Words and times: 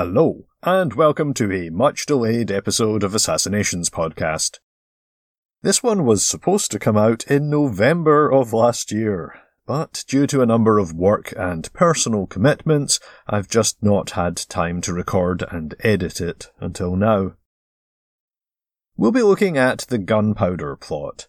Hello, 0.00 0.46
and 0.62 0.94
welcome 0.94 1.34
to 1.34 1.52
a 1.52 1.70
much 1.70 2.06
delayed 2.06 2.52
episode 2.52 3.02
of 3.02 3.16
Assassinations 3.16 3.90
Podcast. 3.90 4.60
This 5.62 5.82
one 5.82 6.04
was 6.04 6.24
supposed 6.24 6.70
to 6.70 6.78
come 6.78 6.96
out 6.96 7.24
in 7.26 7.50
November 7.50 8.30
of 8.30 8.52
last 8.52 8.92
year, 8.92 9.34
but 9.66 10.04
due 10.06 10.28
to 10.28 10.40
a 10.40 10.46
number 10.46 10.78
of 10.78 10.92
work 10.92 11.34
and 11.36 11.72
personal 11.72 12.28
commitments, 12.28 13.00
I've 13.26 13.48
just 13.48 13.82
not 13.82 14.10
had 14.10 14.36
time 14.36 14.80
to 14.82 14.92
record 14.92 15.42
and 15.50 15.74
edit 15.80 16.20
it 16.20 16.52
until 16.60 16.94
now. 16.94 17.32
We'll 18.96 19.10
be 19.10 19.22
looking 19.22 19.58
at 19.58 19.78
the 19.88 19.98
gunpowder 19.98 20.76
plot. 20.76 21.26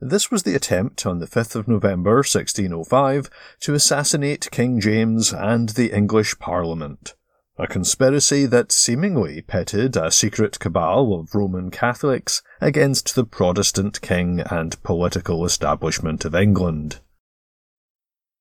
This 0.00 0.28
was 0.28 0.42
the 0.42 0.56
attempt 0.56 1.06
on 1.06 1.20
the 1.20 1.26
5th 1.28 1.54
of 1.54 1.68
November 1.68 2.16
1605 2.16 3.30
to 3.60 3.74
assassinate 3.74 4.50
King 4.50 4.80
James 4.80 5.32
and 5.32 5.68
the 5.68 5.92
English 5.92 6.40
Parliament. 6.40 7.14
A 7.60 7.66
conspiracy 7.66 8.46
that 8.46 8.70
seemingly 8.70 9.42
pitted 9.42 9.96
a 9.96 10.12
secret 10.12 10.60
cabal 10.60 11.12
of 11.12 11.34
Roman 11.34 11.72
Catholics 11.72 12.40
against 12.60 13.16
the 13.16 13.24
Protestant 13.24 14.00
king 14.00 14.40
and 14.48 14.80
political 14.84 15.44
establishment 15.44 16.24
of 16.24 16.36
England. 16.36 17.00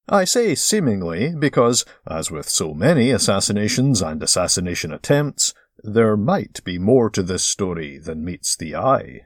I 0.08 0.24
say 0.24 0.54
seemingly 0.54 1.34
because, 1.34 1.84
as 2.06 2.30
with 2.30 2.48
so 2.48 2.76
many 2.76 3.10
assassinations 3.10 4.04
and 4.04 4.22
assassination 4.22 4.94
attempts, 4.94 5.56
there 5.84 6.16
might 6.16 6.64
be 6.64 6.78
more 6.78 7.10
to 7.10 7.24
this 7.24 7.44
story 7.44 7.98
than 7.98 8.24
meets 8.24 8.56
the 8.56 8.76
eye. 8.76 9.22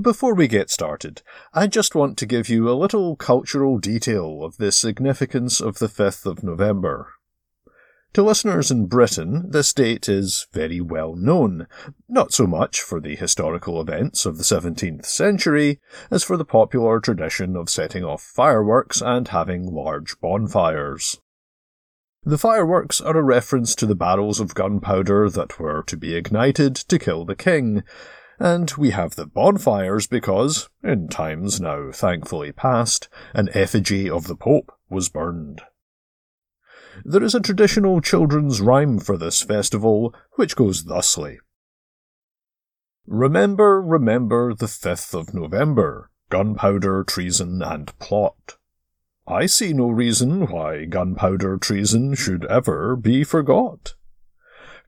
Before 0.00 0.34
we 0.34 0.48
get 0.48 0.70
started, 0.70 1.20
I 1.52 1.66
just 1.66 1.94
want 1.94 2.16
to 2.18 2.26
give 2.26 2.48
you 2.48 2.70
a 2.70 2.74
little 2.74 3.16
cultural 3.16 3.78
detail 3.78 4.42
of 4.42 4.56
the 4.56 4.72
significance 4.72 5.60
of 5.60 5.78
the 5.78 5.88
5th 5.88 6.24
of 6.24 6.42
November. 6.42 7.12
To 8.16 8.22
listeners 8.22 8.70
in 8.70 8.86
Britain, 8.86 9.50
this 9.50 9.74
date 9.74 10.08
is 10.08 10.46
very 10.54 10.80
well 10.80 11.14
known, 11.14 11.66
not 12.08 12.32
so 12.32 12.46
much 12.46 12.80
for 12.80 12.98
the 12.98 13.14
historical 13.14 13.78
events 13.78 14.24
of 14.24 14.38
the 14.38 14.42
17th 14.42 15.04
century 15.04 15.80
as 16.10 16.24
for 16.24 16.38
the 16.38 16.44
popular 16.46 16.98
tradition 16.98 17.56
of 17.56 17.68
setting 17.68 18.04
off 18.04 18.22
fireworks 18.22 19.02
and 19.02 19.28
having 19.28 19.66
large 19.66 20.18
bonfires. 20.18 21.20
The 22.24 22.38
fireworks 22.38 23.02
are 23.02 23.18
a 23.18 23.22
reference 23.22 23.74
to 23.74 23.84
the 23.84 23.94
barrels 23.94 24.40
of 24.40 24.54
gunpowder 24.54 25.28
that 25.28 25.60
were 25.60 25.82
to 25.82 25.96
be 25.98 26.14
ignited 26.14 26.74
to 26.74 26.98
kill 26.98 27.26
the 27.26 27.36
king, 27.36 27.82
and 28.38 28.72
we 28.78 28.92
have 28.92 29.16
the 29.16 29.26
bonfires 29.26 30.06
because, 30.06 30.70
in 30.82 31.08
times 31.08 31.60
now 31.60 31.90
thankfully 31.92 32.52
past, 32.52 33.10
an 33.34 33.50
effigy 33.52 34.08
of 34.08 34.26
the 34.26 34.36
Pope 34.36 34.72
was 34.88 35.10
burned. 35.10 35.60
There 37.04 37.22
is 37.22 37.34
a 37.34 37.40
traditional 37.40 38.00
children's 38.00 38.60
rhyme 38.60 38.98
for 38.98 39.16
this 39.16 39.42
festival, 39.42 40.14
which 40.32 40.56
goes 40.56 40.84
thusly. 40.84 41.38
Remember, 43.06 43.80
remember 43.80 44.54
the 44.54 44.66
5th 44.66 45.14
of 45.14 45.34
November, 45.34 46.10
gunpowder, 46.30 47.04
treason, 47.04 47.62
and 47.62 47.96
plot. 47.98 48.56
I 49.28 49.46
see 49.46 49.72
no 49.72 49.88
reason 49.88 50.46
why 50.46 50.84
gunpowder 50.84 51.58
treason 51.58 52.14
should 52.14 52.44
ever 52.46 52.96
be 52.96 53.24
forgot. 53.24 53.94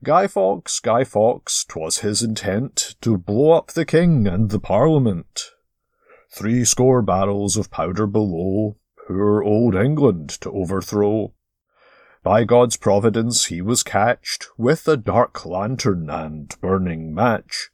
Guy 0.03 0.27
Fawkes, 0.27 0.79
Guy 0.79 1.03
Fawkes, 1.03 1.65
'twas 1.65 1.99
his 1.99 2.23
intent 2.23 2.95
to 3.01 3.17
blow 3.17 3.51
up 3.51 3.71
the 3.71 3.85
king 3.85 4.27
and 4.27 4.49
the 4.49 4.59
parliament. 4.59 5.51
Three 6.31 6.63
score 6.63 7.01
barrels 7.01 7.57
of 7.57 7.69
powder 7.69 8.07
below, 8.07 8.77
poor 9.07 9.43
old 9.43 9.75
England 9.75 10.29
to 10.41 10.51
overthrow. 10.51 11.33
By 12.21 12.43
God's 12.43 12.75
providence 12.75 13.45
he 13.45 13.61
was 13.61 13.81
catched 13.81 14.47
with 14.57 14.87
a 14.87 14.97
dark 14.97 15.45
lantern 15.45 16.09
and 16.09 16.53
burning 16.59 17.13
match. 17.13 17.69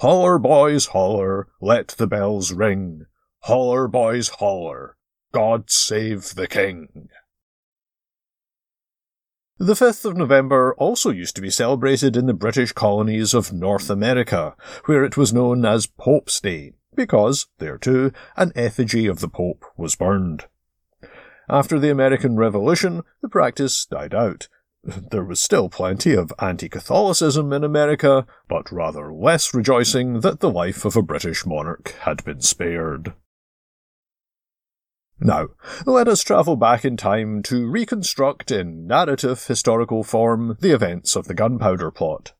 Holler, 0.00 0.38
boys, 0.38 0.86
holler, 0.86 1.48
let 1.60 1.88
the 1.88 2.06
bells 2.06 2.52
ring. 2.52 3.06
Holler, 3.44 3.88
boys, 3.88 4.28
holler, 4.28 4.96
God 5.32 5.70
save 5.70 6.34
the 6.34 6.46
King. 6.46 7.08
The 9.58 9.74
5th 9.74 10.04
of 10.04 10.16
November 10.16 10.74
also 10.76 11.10
used 11.10 11.36
to 11.36 11.42
be 11.42 11.50
celebrated 11.50 12.16
in 12.16 12.26
the 12.26 12.34
British 12.34 12.72
colonies 12.72 13.32
of 13.32 13.52
North 13.52 13.88
America, 13.88 14.54
where 14.86 15.04
it 15.04 15.16
was 15.16 15.32
known 15.32 15.64
as 15.64 15.86
Pope's 15.86 16.40
Day, 16.40 16.72
because, 16.94 17.46
there 17.58 17.78
too, 17.78 18.12
an 18.36 18.52
effigy 18.54 19.06
of 19.06 19.20
the 19.20 19.28
Pope 19.28 19.64
was 19.76 19.94
burned. 19.94 20.46
After 21.52 21.78
the 21.78 21.90
American 21.90 22.36
Revolution, 22.36 23.02
the 23.20 23.28
practice 23.28 23.84
died 23.84 24.14
out. 24.14 24.48
There 24.84 25.22
was 25.22 25.38
still 25.38 25.68
plenty 25.68 26.14
of 26.14 26.32
anti 26.38 26.66
Catholicism 26.66 27.52
in 27.52 27.62
America, 27.62 28.26
but 28.48 28.72
rather 28.72 29.12
less 29.12 29.52
rejoicing 29.52 30.20
that 30.20 30.40
the 30.40 30.50
life 30.50 30.86
of 30.86 30.96
a 30.96 31.02
British 31.02 31.44
monarch 31.44 31.94
had 32.00 32.24
been 32.24 32.40
spared. 32.40 33.12
Now, 35.20 35.48
let 35.84 36.08
us 36.08 36.22
travel 36.22 36.56
back 36.56 36.86
in 36.86 36.96
time 36.96 37.42
to 37.42 37.70
reconstruct 37.70 38.50
in 38.50 38.86
narrative 38.86 39.46
historical 39.46 40.02
form 40.02 40.56
the 40.58 40.72
events 40.72 41.16
of 41.16 41.28
the 41.28 41.34
gunpowder 41.34 41.90
plot. 41.90 42.32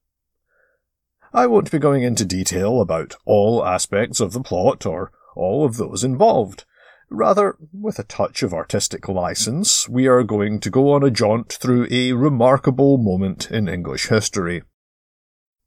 I 1.35 1.47
won't 1.47 1.71
be 1.71 1.79
going 1.79 2.03
into 2.03 2.25
detail 2.25 2.81
about 2.81 3.17
all 3.27 3.63
aspects 3.63 4.21
of 4.21 4.33
the 4.33 4.41
plot 4.41 4.87
or 4.87 5.13
all 5.37 5.67
of 5.67 5.77
those 5.77 6.03
involved. 6.03 6.65
Rather, 7.13 7.59
with 7.75 7.99
a 7.99 8.05
touch 8.05 8.43
of 8.43 8.55
artistic 8.55 9.07
license, 9.07 9.87
we 9.87 10.07
are 10.07 10.23
going 10.23 10.59
to 10.59 10.71
go 10.71 10.93
on 10.93 11.03
a 11.03 11.11
jaunt 11.11 11.53
through 11.53 11.87
a 11.91 12.13
remarkable 12.13 12.97
moment 12.97 13.51
in 13.51 13.69
English 13.69 14.09
history. 14.09 14.63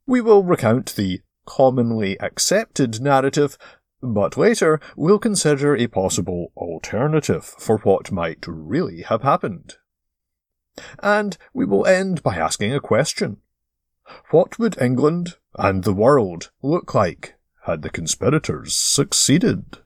We 0.07 0.21
will 0.21 0.43
recount 0.43 0.95
the 0.95 1.21
commonly 1.45 2.19
accepted 2.19 2.99
narrative, 2.99 3.59
but 4.01 4.37
later 4.37 4.79
we'll 4.95 5.19
consider 5.19 5.75
a 5.75 5.85
possible 5.85 6.51
alternative 6.57 7.45
for 7.45 7.77
what 7.77 8.11
might 8.11 8.47
really 8.47 9.03
have 9.03 9.21
happened. 9.21 9.75
And 10.97 11.37
we 11.53 11.63
will 11.63 11.85
end 11.85 12.23
by 12.23 12.37
asking 12.37 12.73
a 12.73 12.79
question. 12.79 13.37
What 14.31 14.57
would 14.57 14.81
England 14.81 15.35
and 15.59 15.83
the 15.83 15.93
world 15.93 16.49
look 16.63 16.95
like 16.95 17.35
had 17.65 17.83
the 17.83 17.91
conspirators 17.91 18.73
succeeded? 18.73 19.77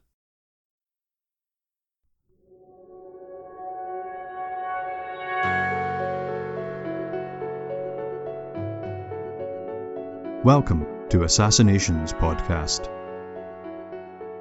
Welcome 10.45 10.88
to 11.09 11.23
Assassinations 11.23 12.13
Podcast, 12.13 12.88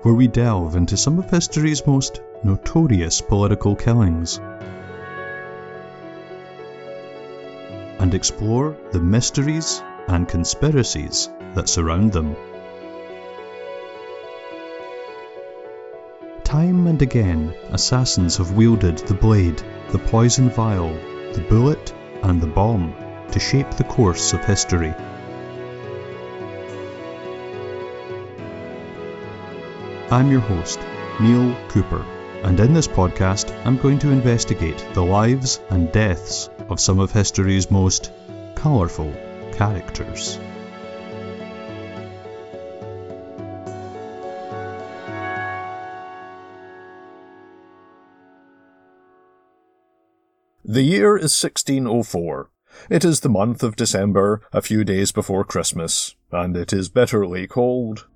where 0.03 0.15
we 0.15 0.29
delve 0.29 0.77
into 0.77 0.97
some 0.97 1.19
of 1.19 1.29
history's 1.29 1.85
most 1.85 2.21
notorious 2.45 3.21
political 3.21 3.75
killings 3.75 4.39
and 7.99 8.15
explore 8.15 8.77
the 8.93 9.01
mysteries 9.01 9.83
and 10.07 10.29
conspiracies 10.29 11.31
that 11.55 11.69
surround 11.69 12.13
them. 12.13 12.37
Time 16.45 16.87
and 16.87 17.03
again, 17.03 17.53
assassins 17.73 18.37
have 18.37 18.53
wielded 18.53 18.99
the 18.99 19.15
blade, 19.15 19.61
the 19.91 19.99
poison 19.99 20.49
vial, 20.49 20.95
the 21.33 21.45
bullet, 21.49 21.93
and 22.23 22.41
the 22.41 22.47
bomb 22.47 22.95
to 23.33 23.41
shape 23.41 23.73
the 23.73 23.83
course 23.83 24.33
of 24.33 24.45
history. 24.45 24.95
I'm 30.11 30.31
your 30.31 30.41
host, 30.41 30.81
Niall 31.21 31.55
Cooper, 31.69 32.03
and 32.43 32.59
in 32.59 32.73
this 32.73 32.89
podcast, 32.89 33.55
I'm 33.67 33.77
going 33.77 33.99
to 33.99 34.11
investigate 34.11 34.83
the 34.95 35.05
lives 35.05 35.61
and 35.69 35.93
deaths 35.93 36.49
of 36.71 36.81
some 36.81 36.99
of 36.99 37.13
history's 37.13 37.71
most 37.71 38.11
colourful 38.55 39.13
characters. 39.53 40.39
The 50.65 50.85
year 50.85 51.19
is 51.19 51.39
1604. 51.39 52.51
It 52.89 53.05
is 53.05 53.21
the 53.21 53.29
month 53.29 53.63
of 53.63 53.77
December, 53.77 54.41
a 54.55 54.63
few 54.63 54.85
days 54.85 55.13
before 55.13 55.45
Christmas, 55.45 56.17
and 56.33 56.57
it 56.57 56.73
is 56.73 56.89
bitterly 56.89 57.47
cold. 57.47 58.07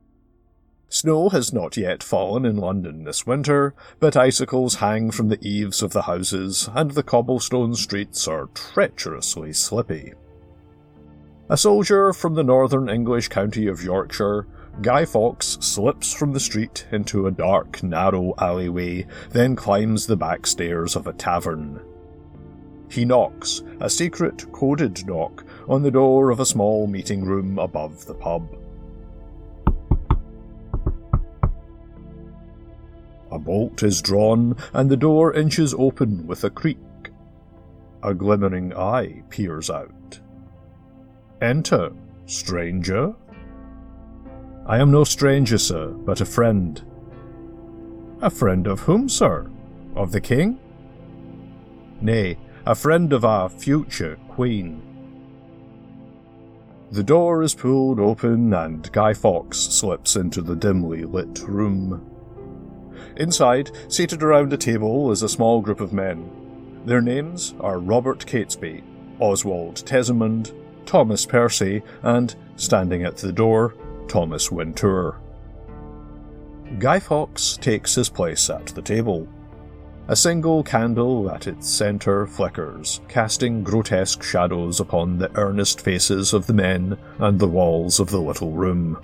Snow 0.93 1.31
has 1.31 1.55
not 1.55 1.79
yet 1.79 2.03
fallen 2.03 2.44
in 2.44 2.59
London 2.59 3.05
this 3.05 3.27
winter, 3.27 3.75
but 3.99 4.15
icicles 4.15 4.75
hang 4.75 5.11
from 5.11 5.29
the 5.29 5.39
eaves 5.41 5.83
of 5.83 5.94
the 5.94 6.03
houses, 6.03 6.69
and 6.75 6.91
the 6.91 7.03
cobblestone 7.03 7.75
streets 7.75 8.29
are 8.29 8.50
treacherously 8.53 9.55
slippy. 9.55 10.12
A 11.49 11.56
soldier 11.56 12.12
from 12.12 12.35
the 12.35 12.44
northern 12.44 12.91
English 12.91 13.29
county 13.29 13.69
of 13.69 13.83
Yorkshire, 13.83 14.47
Guy 14.83 15.06
Fawkes 15.06 15.56
slips 15.62 16.12
from 16.12 16.35
the 16.35 16.41
street 16.41 16.87
into 16.93 17.27
a 17.27 17.31
dark, 17.31 17.83
narrow 17.83 18.35
alleyway, 18.37 19.06
then 19.31 19.56
climbs 19.56 20.06
the 20.06 20.17
back 20.17 20.47
stairs 20.47 20.95
of 20.95 21.06
a 21.06 21.15
tavern. 21.15 21.81
he 22.91 23.06
knocks, 23.06 23.62
a 23.81 23.88
secret 23.88 24.45
coded 24.53 25.06
knock, 25.06 25.43
on 25.71 25.83
the 25.83 25.91
door 25.91 26.29
of 26.29 26.38
a 26.38 26.45
small 26.45 26.87
meeting 26.87 27.25
room 27.25 27.59
above 27.59 28.05
the 28.05 28.15
pub. 28.15 28.47
A 33.32 33.38
bolt 33.38 33.82
is 33.82 34.02
drawn, 34.02 34.56
and 34.75 34.90
the 34.90 34.96
door 34.96 35.32
inches 35.32 35.73
open 35.73 36.26
with 36.26 36.44
a 36.44 36.50
creak. 36.50 36.79
A 38.02 38.12
glimmering 38.12 38.75
eye 38.76 39.23
peers 39.31 39.70
out. 39.70 40.20
Enter, 41.40 41.93
stranger. 42.26 43.14
I 44.67 44.79
am 44.79 44.90
no 44.90 45.05
stranger, 45.05 45.56
sir, 45.56 45.88
but 45.88 46.20
a 46.20 46.26
friend. 46.26 46.84
A 48.20 48.29
friend 48.29 48.67
of 48.67 48.81
whom, 48.81 49.08
sir? 49.08 49.50
Of 49.96 50.12
the 50.12 50.20
king? 50.20 50.61
Nay, 52.02 52.37
a 52.67 52.75
friend 52.75 53.14
of 53.14 53.25
our 53.25 53.49
future 53.49 54.19
queen. 54.28 54.82
The 56.90 57.02
door 57.02 57.43
is 57.43 57.55
pulled 57.55 57.99
open 57.99 58.52
and 58.52 58.93
Guy 58.93 59.14
Fawkes 59.14 59.58
slips 59.58 60.17
into 60.17 60.43
the 60.43 60.55
dimly 60.55 61.05
lit 61.05 61.40
room. 61.40 62.12
Inside, 63.17 63.70
seated 63.88 64.23
around 64.23 64.53
a 64.53 64.56
table, 64.56 65.11
is 65.11 65.23
a 65.23 65.29
small 65.29 65.61
group 65.61 65.81
of 65.81 65.93
men. 65.93 66.31
Their 66.87 67.00
names 67.00 67.55
are 67.61 67.79
Robert 67.79 68.26
Catesby, 68.26 68.82
Oswald 69.20 69.76
Tesimond, 69.76 70.53
Thomas 70.87 71.26
Percy, 71.26 71.82
and, 72.03 72.35
standing 72.56 73.05
at 73.05 73.19
the 73.19 73.32
door, 73.32 73.75
Thomas 74.09 74.50
Wintour. 74.50 75.19
Guy 76.79 76.99
Fawkes 76.99 77.59
takes 77.59 77.94
his 77.94 78.09
place 78.09 78.49
at 78.49 78.67
the 78.69 78.82
table. 78.82 79.29
A 80.09 80.17
single 80.17 80.64
candle 80.64 81.31
at 81.31 81.47
its 81.47 81.69
centre 81.69 82.26
flickers, 82.26 83.00
casting 83.09 83.62
grotesque 83.62 84.23
shadows 84.23 84.81
upon 84.81 85.19
the 85.19 85.31
earnest 85.37 85.81
faces 85.81 86.32
of 86.32 86.47
the 86.47 86.55
men 86.55 86.99
and 87.19 87.38
the 87.38 87.47
walls 87.47 88.00
of 88.00 88.11
the 88.11 88.20
little 88.20 88.50
room. 88.50 88.99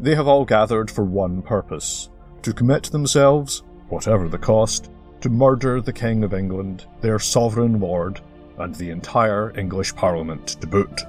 They 0.00 0.14
have 0.14 0.26
all 0.26 0.44
gathered 0.44 0.90
for 0.90 1.04
one 1.04 1.42
purpose 1.42 2.08
to 2.42 2.52
commit 2.52 2.84
themselves, 2.84 3.62
whatever 3.88 4.28
the 4.28 4.38
cost, 4.38 4.90
to 5.20 5.28
murder 5.28 5.80
the 5.80 5.92
King 5.92 6.24
of 6.24 6.34
England, 6.34 6.86
their 7.00 7.18
sovereign 7.18 7.80
lord, 7.80 8.20
and 8.58 8.74
the 8.74 8.90
entire 8.90 9.56
English 9.58 9.94
Parliament 9.94 10.48
to 10.60 10.66
boot. 10.66 11.02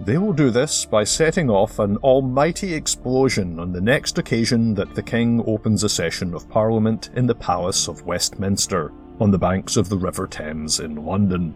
They 0.00 0.16
will 0.16 0.32
do 0.32 0.50
this 0.50 0.86
by 0.86 1.04
setting 1.04 1.50
off 1.50 1.78
an 1.78 1.98
almighty 1.98 2.72
explosion 2.72 3.60
on 3.60 3.72
the 3.72 3.82
next 3.82 4.16
occasion 4.16 4.74
that 4.74 4.94
the 4.94 5.02
King 5.02 5.44
opens 5.46 5.84
a 5.84 5.90
session 5.90 6.32
of 6.34 6.48
Parliament 6.48 7.10
in 7.14 7.26
the 7.26 7.34
Palace 7.34 7.86
of 7.86 8.06
Westminster, 8.06 8.92
on 9.20 9.30
the 9.30 9.38
banks 9.38 9.76
of 9.76 9.90
the 9.90 9.98
River 9.98 10.26
Thames 10.26 10.80
in 10.80 11.04
London. 11.04 11.54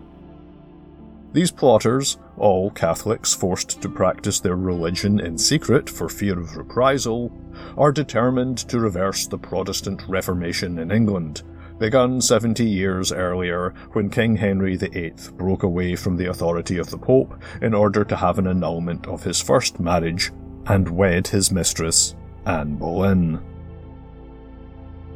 These 1.33 1.51
plotters, 1.51 2.19
all 2.37 2.71
Catholics 2.71 3.35
forced 3.35 3.81
to 3.81 3.89
practice 3.89 4.41
their 4.41 4.57
religion 4.57 5.21
in 5.21 5.39
secret 5.39 5.89
for 5.89 6.09
fear 6.09 6.39
of 6.39 6.57
reprisal, 6.57 7.33
are 7.77 7.93
determined 7.93 8.59
to 8.59 8.81
reverse 8.81 9.27
the 9.27 9.39
Protestant 9.39 10.03
Reformation 10.09 10.79
in 10.79 10.91
England, 10.91 11.43
begun 11.79 12.21
70 12.21 12.65
years 12.65 13.13
earlier 13.13 13.75
when 13.93 14.11
King 14.11 14.37
Henry 14.37 14.77
VIII 14.77 15.15
broke 15.37 15.63
away 15.63 15.97
from 15.97 16.17
the 16.17 16.27
authority 16.27 16.79
of 16.79 16.91
the 16.91 16.99
Pope 16.99 17.41
in 17.63 17.75
order 17.75 18.05
to 18.05 18.17
have 18.17 18.39
an 18.39 18.47
annulment 18.47 19.07
of 19.07 19.23
his 19.23 19.41
first 19.41 19.81
marriage 19.81 20.33
and 20.67 20.89
wed 20.89 21.29
his 21.29 21.53
mistress, 21.53 22.15
Anne 22.47 22.77
Boleyn. 22.77 23.41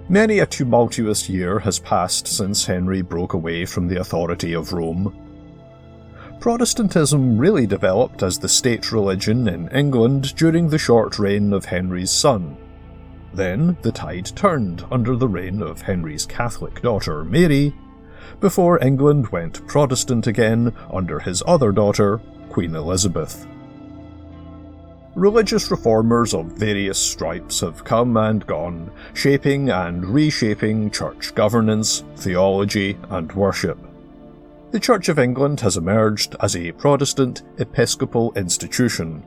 Many 0.09 0.39
a 0.39 0.47
tumultuous 0.47 1.29
year 1.29 1.59
has 1.59 1.79
passed 1.79 2.27
since 2.27 2.65
Henry 2.65 3.03
broke 3.03 3.35
away 3.35 3.67
from 3.67 3.89
the 3.89 4.01
authority 4.01 4.55
of 4.55 4.73
Rome 4.73 5.28
Protestantism 6.41 7.37
really 7.37 7.67
developed 7.67 8.23
as 8.23 8.39
the 8.39 8.49
state 8.49 8.93
religion 8.93 9.49
in 9.49 9.69
England 9.71 10.37
during 10.37 10.69
the 10.69 10.79
short 10.79 11.19
reign 11.19 11.53
of 11.53 11.65
Henry's 11.65 12.13
son. 12.13 12.57
Then 13.35 13.77
the 13.83 13.91
tide 13.91 14.27
turned 14.37 14.85
under 14.91 15.17
the 15.17 15.27
reign 15.27 15.61
of 15.61 15.83
Henry's 15.83 16.27
Catholic 16.27 16.81
daughter 16.81 17.25
Mary, 17.25 17.75
before 18.39 18.83
England 18.83 19.29
went 19.29 19.67
Protestant 19.67 20.29
again 20.29 20.73
under 20.93 21.19
his 21.19 21.43
other 21.45 21.73
daughter, 21.73 22.21
Queen 22.51 22.77
Elizabeth. 22.77 23.45
Religious 25.17 25.73
reformers 25.73 26.35
of 26.35 26.47
various 26.47 26.99
stripes 26.99 27.61
have 27.61 27.83
come 27.83 28.17
and 28.17 28.47
gone, 28.47 28.93
shaping 29.13 29.71
and 29.71 30.05
reshaping 30.05 30.93
church 30.93 31.35
governance, 31.35 32.05
theology, 32.15 32.97
and 33.11 33.33
worship 33.33 33.88
the 34.71 34.81
Church 34.81 35.09
of 35.09 35.19
England 35.19 35.61
has 35.61 35.79
emerged 35.79 36.37
as 36.41 36.55
a 36.55 36.73
Protestant 36.73 37.43
episcopal 37.59 38.33
institution, 38.35 39.25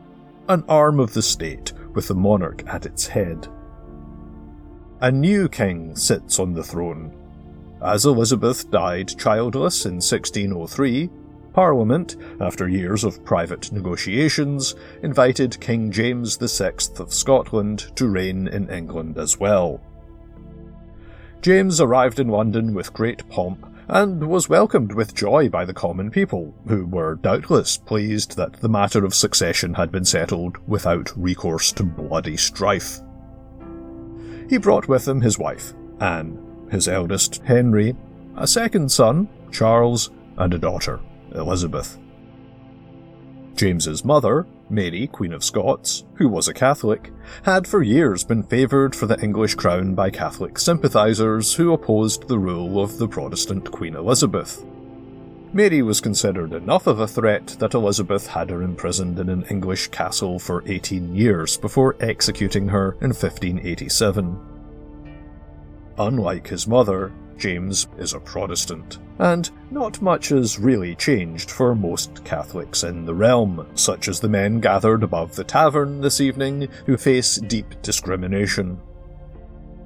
an 0.47 0.63
arm 0.69 0.99
of 0.99 1.13
the 1.13 1.21
state 1.21 1.73
with 1.93 2.07
the 2.07 2.15
monarch 2.15 2.63
at 2.67 2.85
its 2.85 3.07
head. 3.07 3.47
A 5.01 5.11
new 5.11 5.49
king 5.49 5.95
sits 5.95 6.37
on 6.37 6.53
the 6.53 6.63
throne. 6.63 7.11
As 7.83 8.05
Elizabeth 8.05 8.69
died 8.69 9.17
childless 9.17 9.85
in 9.85 9.95
1603, 9.95 11.09
Parliament, 11.53 12.17
after 12.39 12.69
years 12.69 13.03
of 13.03 13.25
private 13.25 13.71
negotiations, 13.71 14.75
invited 15.01 15.59
King 15.59 15.91
James 15.91 16.37
VI 16.37 16.73
of 16.99 17.11
Scotland 17.11 17.91
to 17.95 18.07
reign 18.07 18.47
in 18.47 18.69
England 18.69 19.17
as 19.17 19.39
well. 19.39 19.81
James 21.41 21.81
arrived 21.81 22.19
in 22.19 22.27
London 22.27 22.75
with 22.75 22.93
great 22.93 23.27
pomp 23.27 23.65
and 23.87 24.27
was 24.27 24.49
welcomed 24.49 24.93
with 24.93 25.15
joy 25.15 25.49
by 25.49 25.65
the 25.65 25.73
common 25.73 26.09
people, 26.09 26.53
who 26.67 26.85
were 26.85 27.15
doubtless 27.15 27.77
pleased 27.77 28.37
that 28.37 28.53
the 28.53 28.69
matter 28.69 29.03
of 29.05 29.13
succession 29.13 29.73
had 29.73 29.91
been 29.91 30.05
settled 30.05 30.57
without 30.67 31.11
recourse 31.15 31.71
to 31.71 31.83
bloody 31.83 32.37
strife. 32.37 32.99
He 34.49 34.57
brought 34.57 34.87
with 34.87 35.07
him 35.07 35.21
his 35.21 35.39
wife, 35.39 35.73
Anne, 35.99 36.67
his 36.69 36.87
eldest, 36.87 37.41
Henry, 37.43 37.95
a 38.35 38.47
second 38.47 38.91
son, 38.91 39.27
Charles, 39.51 40.09
and 40.37 40.53
a 40.53 40.57
daughter, 40.57 40.99
Elizabeth. 41.35 41.97
James's 43.55 44.03
mother, 44.05 44.47
Mary, 44.71 45.05
Queen 45.07 45.33
of 45.33 45.43
Scots, 45.43 46.05
who 46.15 46.29
was 46.29 46.47
a 46.47 46.53
Catholic, 46.53 47.11
had 47.43 47.67
for 47.67 47.83
years 47.83 48.23
been 48.23 48.41
favoured 48.41 48.95
for 48.95 49.05
the 49.05 49.21
English 49.21 49.55
crown 49.55 49.93
by 49.93 50.09
Catholic 50.09 50.57
sympathisers 50.57 51.53
who 51.53 51.73
opposed 51.73 52.27
the 52.27 52.39
rule 52.39 52.81
of 52.81 52.97
the 52.97 53.07
Protestant 53.07 53.69
Queen 53.69 53.95
Elizabeth. 53.95 54.65
Mary 55.53 55.81
was 55.81 55.99
considered 55.99 56.53
enough 56.53 56.87
of 56.87 57.01
a 57.01 57.07
threat 57.07 57.47
that 57.59 57.73
Elizabeth 57.73 58.27
had 58.27 58.49
her 58.49 58.61
imprisoned 58.61 59.19
in 59.19 59.27
an 59.27 59.43
English 59.49 59.89
castle 59.89 60.39
for 60.39 60.63
18 60.65 61.13
years 61.13 61.57
before 61.57 61.97
executing 61.99 62.69
her 62.69 62.93
in 63.01 63.09
1587. 63.09 64.39
Unlike 65.97 66.47
his 66.47 66.65
mother, 66.65 67.11
James 67.41 67.87
is 67.97 68.13
a 68.13 68.19
Protestant, 68.19 68.99
and 69.17 69.49
not 69.71 69.99
much 69.99 70.29
has 70.29 70.59
really 70.59 70.93
changed 70.93 71.49
for 71.49 71.73
most 71.73 72.23
Catholics 72.23 72.83
in 72.83 73.03
the 73.03 73.15
realm, 73.15 73.67
such 73.73 74.07
as 74.07 74.19
the 74.19 74.29
men 74.29 74.59
gathered 74.59 75.01
above 75.01 75.35
the 75.35 75.43
tavern 75.43 76.01
this 76.01 76.21
evening 76.21 76.69
who 76.85 76.95
face 76.95 77.37
deep 77.37 77.81
discrimination. 77.81 78.79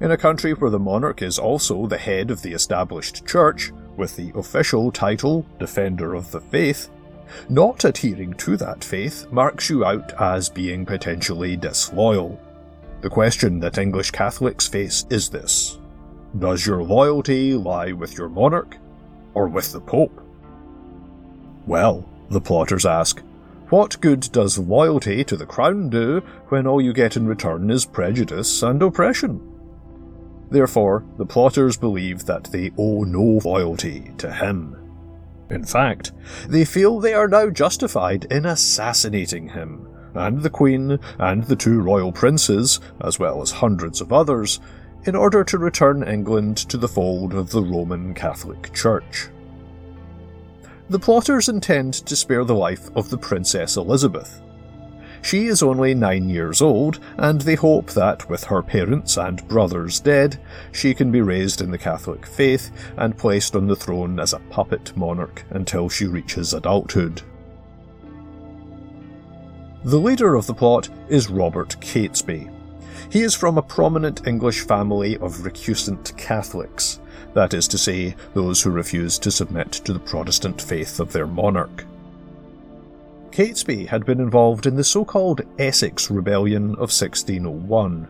In 0.02 0.10
a 0.10 0.18
country 0.18 0.52
where 0.52 0.70
the 0.70 0.78
monarch 0.78 1.22
is 1.22 1.38
also 1.38 1.86
the 1.86 1.96
head 1.96 2.30
of 2.30 2.42
the 2.42 2.52
established 2.52 3.26
church, 3.26 3.72
with 3.96 4.14
the 4.16 4.32
official 4.34 4.92
title 4.92 5.46
Defender 5.58 6.12
of 6.12 6.30
the 6.30 6.42
Faith, 6.42 6.90
not 7.48 7.86
adhering 7.86 8.34
to 8.34 8.58
that 8.58 8.84
faith 8.84 9.26
marks 9.32 9.70
you 9.70 9.82
out 9.82 10.12
as 10.20 10.50
being 10.50 10.84
potentially 10.84 11.56
disloyal. 11.56 12.38
The 13.00 13.08
question 13.08 13.60
that 13.60 13.78
English 13.78 14.10
Catholics 14.10 14.68
face 14.68 15.06
is 15.08 15.30
this 15.30 15.78
does 16.38 16.66
your 16.66 16.82
loyalty 16.82 17.54
lie 17.54 17.92
with 17.92 18.16
your 18.16 18.28
monarch 18.28 18.76
or 19.34 19.48
with 19.48 19.72
the 19.72 19.80
Pope? 19.80 20.20
Well, 21.66 22.08
the 22.30 22.40
plotters 22.40 22.86
ask, 22.86 23.20
what 23.68 24.00
good 24.00 24.20
does 24.32 24.58
loyalty 24.58 25.24
to 25.24 25.36
the 25.36 25.46
crown 25.46 25.90
do 25.90 26.20
when 26.48 26.66
all 26.66 26.80
you 26.80 26.92
get 26.92 27.16
in 27.16 27.26
return 27.26 27.70
is 27.70 27.84
prejudice 27.84 28.62
and 28.62 28.80
oppression? 28.82 29.40
Therefore, 30.50 31.04
the 31.16 31.26
plotters 31.26 31.76
believe 31.76 32.26
that 32.26 32.44
they 32.44 32.70
owe 32.78 33.02
no 33.02 33.40
loyalty 33.44 34.12
to 34.18 34.32
him. 34.32 34.76
In 35.50 35.64
fact, 35.64 36.12
they 36.48 36.64
feel 36.64 37.00
they 37.00 37.14
are 37.14 37.28
now 37.28 37.50
justified 37.50 38.26
in 38.30 38.46
assassinating 38.46 39.48
him, 39.48 39.88
and 40.14 40.42
the 40.42 40.50
Queen, 40.50 40.98
and 41.18 41.44
the 41.44 41.56
two 41.56 41.80
royal 41.80 42.12
princes, 42.12 42.80
as 43.00 43.18
well 43.18 43.42
as 43.42 43.50
hundreds 43.50 44.00
of 44.00 44.12
others, 44.12 44.60
in 45.06 45.14
order 45.14 45.44
to 45.44 45.58
return 45.58 46.02
England 46.02 46.56
to 46.56 46.76
the 46.76 46.88
fold 46.88 47.32
of 47.32 47.50
the 47.50 47.62
Roman 47.62 48.12
Catholic 48.12 48.72
Church. 48.74 49.28
The 50.90 50.98
plotters 50.98 51.48
intend 51.48 51.94
to 51.94 52.16
spare 52.16 52.44
the 52.44 52.54
life 52.54 52.90
of 52.96 53.10
the 53.10 53.18
Princess 53.18 53.76
Elizabeth. 53.76 54.42
She 55.22 55.46
is 55.46 55.62
only 55.62 55.94
nine 55.94 56.28
years 56.28 56.62
old, 56.62 57.00
and 57.16 57.40
they 57.40 57.56
hope 57.56 57.90
that, 57.92 58.28
with 58.28 58.44
her 58.44 58.62
parents 58.62 59.16
and 59.16 59.46
brothers 59.48 59.98
dead, 59.98 60.38
she 60.72 60.94
can 60.94 61.10
be 61.10 61.20
raised 61.20 61.60
in 61.60 61.70
the 61.70 61.78
Catholic 61.78 62.24
faith 62.26 62.70
and 62.96 63.18
placed 63.18 63.56
on 63.56 63.66
the 63.66 63.74
throne 63.74 64.20
as 64.20 64.32
a 64.32 64.38
puppet 64.50 64.96
monarch 64.96 65.44
until 65.50 65.88
she 65.88 66.06
reaches 66.06 66.54
adulthood. 66.54 67.22
The 69.84 69.98
leader 69.98 70.34
of 70.34 70.46
the 70.46 70.54
plot 70.54 70.88
is 71.08 71.30
Robert 71.30 71.76
Catesby. 71.80 72.55
He 73.08 73.22
is 73.22 73.34
from 73.34 73.56
a 73.56 73.62
prominent 73.62 74.26
English 74.26 74.62
family 74.62 75.16
of 75.18 75.44
recusant 75.44 76.16
Catholics, 76.16 77.00
that 77.34 77.54
is 77.54 77.68
to 77.68 77.78
say, 77.78 78.16
those 78.34 78.62
who 78.62 78.70
refused 78.70 79.22
to 79.22 79.30
submit 79.30 79.72
to 79.72 79.92
the 79.92 80.00
Protestant 80.00 80.60
faith 80.60 80.98
of 80.98 81.12
their 81.12 81.26
monarch. 81.26 81.84
Catesby 83.30 83.86
had 83.86 84.06
been 84.06 84.20
involved 84.20 84.66
in 84.66 84.76
the 84.76 84.84
so 84.84 85.04
called 85.04 85.42
Essex 85.58 86.10
Rebellion 86.10 86.70
of 86.72 86.90
1601. 86.90 88.08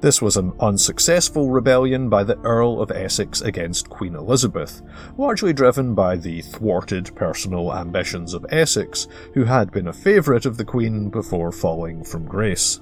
This 0.00 0.22
was 0.22 0.36
an 0.36 0.52
unsuccessful 0.60 1.50
rebellion 1.50 2.08
by 2.08 2.24
the 2.24 2.38
Earl 2.38 2.80
of 2.80 2.90
Essex 2.90 3.40
against 3.42 3.90
Queen 3.90 4.14
Elizabeth, 4.14 4.80
largely 5.18 5.52
driven 5.52 5.94
by 5.94 6.16
the 6.16 6.40
thwarted 6.40 7.14
personal 7.14 7.74
ambitions 7.74 8.32
of 8.32 8.46
Essex, 8.50 9.08
who 9.34 9.44
had 9.44 9.70
been 9.72 9.88
a 9.88 9.92
favourite 9.92 10.46
of 10.46 10.56
the 10.56 10.64
Queen 10.64 11.10
before 11.10 11.52
falling 11.52 12.04
from 12.04 12.26
grace. 12.26 12.80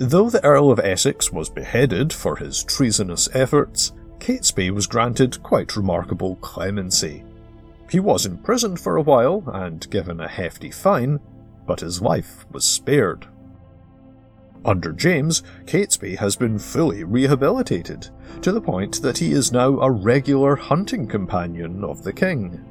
Though 0.00 0.30
the 0.30 0.44
Earl 0.44 0.70
of 0.70 0.78
Essex 0.78 1.32
was 1.32 1.50
beheaded 1.50 2.12
for 2.12 2.36
his 2.36 2.62
treasonous 2.62 3.28
efforts, 3.34 3.92
Catesby 4.20 4.70
was 4.70 4.86
granted 4.86 5.42
quite 5.42 5.76
remarkable 5.76 6.36
clemency. 6.36 7.24
He 7.90 7.98
was 7.98 8.24
imprisoned 8.24 8.78
for 8.78 8.96
a 8.96 9.02
while 9.02 9.42
and 9.52 9.90
given 9.90 10.20
a 10.20 10.28
hefty 10.28 10.70
fine, 10.70 11.18
but 11.66 11.80
his 11.80 12.00
life 12.00 12.46
was 12.52 12.64
spared. 12.64 13.26
Under 14.64 14.92
James, 14.92 15.42
Catesby 15.66 16.16
has 16.18 16.36
been 16.36 16.60
fully 16.60 17.02
rehabilitated, 17.02 18.08
to 18.42 18.52
the 18.52 18.60
point 18.60 19.02
that 19.02 19.18
he 19.18 19.32
is 19.32 19.50
now 19.50 19.80
a 19.80 19.90
regular 19.90 20.54
hunting 20.54 21.08
companion 21.08 21.82
of 21.82 22.04
the 22.04 22.12
king. 22.12 22.64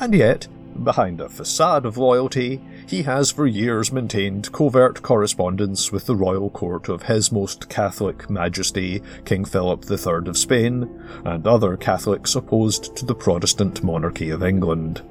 And 0.00 0.14
yet, 0.14 0.48
Behind 0.82 1.20
a 1.20 1.28
facade 1.28 1.86
of 1.86 1.96
loyalty, 1.96 2.60
he 2.86 3.02
has 3.02 3.30
for 3.30 3.46
years 3.46 3.92
maintained 3.92 4.50
covert 4.52 5.02
correspondence 5.02 5.92
with 5.92 6.06
the 6.06 6.16
royal 6.16 6.50
court 6.50 6.88
of 6.88 7.04
His 7.04 7.30
Most 7.30 7.68
Catholic 7.68 8.28
Majesty 8.28 9.02
King 9.24 9.44
Philip 9.44 9.84
III 9.88 10.28
of 10.28 10.36
Spain 10.36 10.88
and 11.24 11.46
other 11.46 11.76
Catholics 11.76 12.34
opposed 12.34 12.96
to 12.96 13.04
the 13.04 13.14
Protestant 13.14 13.84
monarchy 13.84 14.30
of 14.30 14.42
England. 14.42 15.02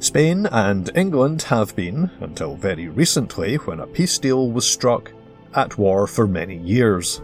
Spain 0.00 0.46
and 0.46 0.90
England 0.96 1.42
have 1.42 1.76
been, 1.76 2.10
until 2.20 2.56
very 2.56 2.88
recently 2.88 3.56
when 3.56 3.80
a 3.80 3.86
peace 3.86 4.18
deal 4.18 4.50
was 4.50 4.66
struck, 4.66 5.12
at 5.54 5.78
war 5.78 6.06
for 6.06 6.26
many 6.26 6.56
years. 6.56 7.20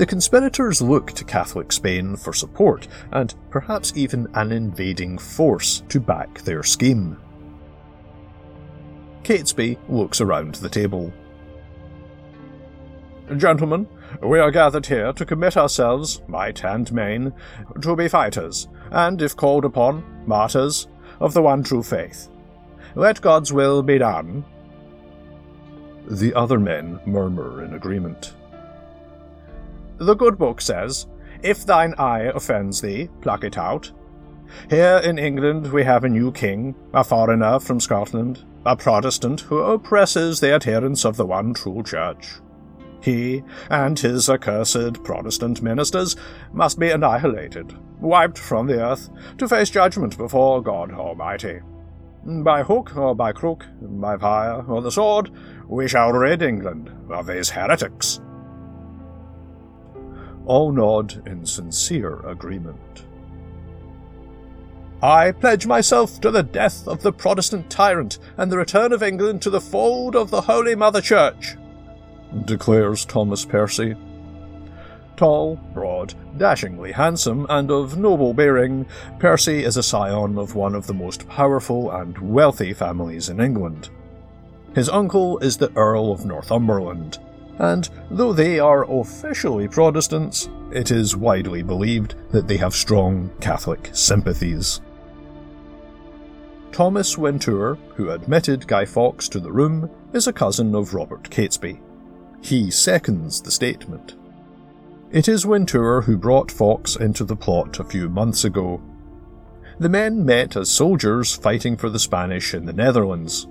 The 0.00 0.06
conspirators 0.06 0.80
look 0.80 1.12
to 1.12 1.24
Catholic 1.26 1.70
Spain 1.72 2.16
for 2.16 2.32
support, 2.32 2.88
and 3.12 3.34
perhaps 3.50 3.92
even 3.94 4.28
an 4.32 4.50
invading 4.50 5.18
force 5.18 5.82
to 5.90 6.00
back 6.00 6.40
their 6.40 6.62
scheme. 6.62 7.18
Catesby 9.24 9.76
looks 9.90 10.22
around 10.22 10.54
the 10.54 10.70
table. 10.70 11.12
Gentlemen, 13.36 13.86
we 14.22 14.38
are 14.38 14.50
gathered 14.50 14.86
here 14.86 15.12
to 15.12 15.26
commit 15.26 15.58
ourselves, 15.58 16.22
might 16.26 16.64
and 16.64 16.90
main, 16.94 17.34
to 17.82 17.94
be 17.94 18.08
fighters, 18.08 18.68
and, 18.90 19.20
if 19.20 19.36
called 19.36 19.66
upon, 19.66 20.02
martyrs, 20.26 20.88
of 21.20 21.34
the 21.34 21.42
one 21.42 21.62
true 21.62 21.82
faith. 21.82 22.30
Let 22.94 23.20
God's 23.20 23.52
will 23.52 23.82
be 23.82 23.98
done. 23.98 24.46
The 26.08 26.32
other 26.32 26.58
men 26.58 27.00
murmur 27.04 27.62
in 27.62 27.74
agreement. 27.74 28.32
The 30.00 30.14
good 30.14 30.38
book 30.38 30.62
says, 30.62 31.06
If 31.42 31.66
thine 31.66 31.94
eye 31.98 32.32
offends 32.34 32.80
thee, 32.80 33.10
pluck 33.20 33.44
it 33.44 33.58
out. 33.58 33.92
Here 34.70 34.98
in 35.04 35.18
England 35.18 35.70
we 35.70 35.84
have 35.84 36.04
a 36.04 36.08
new 36.08 36.32
king, 36.32 36.74
a 36.94 37.04
foreigner 37.04 37.60
from 37.60 37.80
Scotland, 37.80 38.42
a 38.64 38.74
Protestant 38.76 39.42
who 39.42 39.58
oppresses 39.58 40.40
the 40.40 40.54
adherents 40.54 41.04
of 41.04 41.18
the 41.18 41.26
one 41.26 41.52
true 41.52 41.82
church. 41.82 42.36
He 43.02 43.42
and 43.68 43.98
his 43.98 44.30
accursed 44.30 45.02
Protestant 45.04 45.60
ministers 45.60 46.16
must 46.50 46.78
be 46.78 46.90
annihilated, 46.90 47.76
wiped 48.00 48.38
from 48.38 48.68
the 48.68 48.82
earth, 48.82 49.10
to 49.36 49.48
face 49.48 49.68
judgment 49.68 50.16
before 50.16 50.62
God 50.62 50.92
Almighty. 50.92 51.60
By 52.24 52.62
hook 52.62 52.96
or 52.96 53.14
by 53.14 53.32
crook, 53.32 53.66
by 53.82 54.16
fire 54.16 54.64
or 54.66 54.80
the 54.80 54.90
sword, 54.90 55.30
we 55.68 55.86
shall 55.88 56.12
rid 56.12 56.40
England 56.40 56.90
of 57.10 57.26
these 57.26 57.50
heretics 57.50 58.20
all 60.46 60.72
nod 60.72 61.22
in 61.26 61.44
sincere 61.46 62.20
agreement. 62.26 63.04
I 65.02 65.32
pledge 65.32 65.66
myself 65.66 66.20
to 66.20 66.30
the 66.30 66.42
death 66.42 66.86
of 66.86 67.02
the 67.02 67.12
Protestant 67.12 67.70
tyrant 67.70 68.18
and 68.36 68.52
the 68.52 68.58
return 68.58 68.92
of 68.92 69.02
England 69.02 69.40
to 69.42 69.50
the 69.50 69.60
fold 69.60 70.14
of 70.14 70.30
the 70.30 70.42
Holy 70.42 70.74
Mother 70.74 71.00
Church, 71.00 71.56
declares 72.44 73.06
Thomas 73.06 73.44
Percy. 73.46 73.96
Tall, 75.16 75.56
broad, 75.74 76.14
dashingly 76.38 76.92
handsome, 76.92 77.46
and 77.48 77.70
of 77.70 77.96
noble 77.96 78.34
bearing, 78.34 78.86
Percy 79.18 79.64
is 79.64 79.76
a 79.76 79.82
scion 79.82 80.38
of 80.38 80.54
one 80.54 80.74
of 80.74 80.86
the 80.86 80.94
most 80.94 81.28
powerful 81.28 81.90
and 81.90 82.16
wealthy 82.18 82.72
families 82.72 83.28
in 83.28 83.40
England. 83.40 83.90
His 84.74 84.88
uncle 84.88 85.38
is 85.38 85.56
the 85.56 85.72
Earl 85.76 86.12
of 86.12 86.24
Northumberland, 86.24 87.18
and 87.60 87.90
though 88.10 88.32
they 88.32 88.58
are 88.58 88.90
officially 88.90 89.68
Protestants, 89.68 90.48
it 90.72 90.90
is 90.90 91.14
widely 91.14 91.62
believed 91.62 92.14
that 92.30 92.48
they 92.48 92.56
have 92.56 92.74
strong 92.74 93.30
Catholic 93.40 93.90
sympathies. 93.92 94.80
Thomas 96.72 97.18
Wintour, 97.18 97.76
who 97.96 98.10
admitted 98.10 98.66
Guy 98.66 98.86
Fawkes 98.86 99.28
to 99.28 99.40
the 99.40 99.52
room, 99.52 99.90
is 100.14 100.26
a 100.26 100.32
cousin 100.32 100.74
of 100.74 100.94
Robert 100.94 101.28
Catesby. 101.28 101.80
He 102.40 102.70
seconds 102.70 103.42
the 103.42 103.50
statement. 103.50 104.16
It 105.10 105.28
is 105.28 105.44
Wintour 105.44 106.00
who 106.02 106.16
brought 106.16 106.50
Fawkes 106.50 106.96
into 106.96 107.24
the 107.24 107.36
plot 107.36 107.78
a 107.78 107.84
few 107.84 108.08
months 108.08 108.44
ago. 108.44 108.80
The 109.78 109.88
men 109.90 110.24
met 110.24 110.56
as 110.56 110.70
soldiers 110.70 111.36
fighting 111.36 111.76
for 111.76 111.90
the 111.90 111.98
Spanish 111.98 112.54
in 112.54 112.64
the 112.64 112.72
Netherlands, 112.72 113.46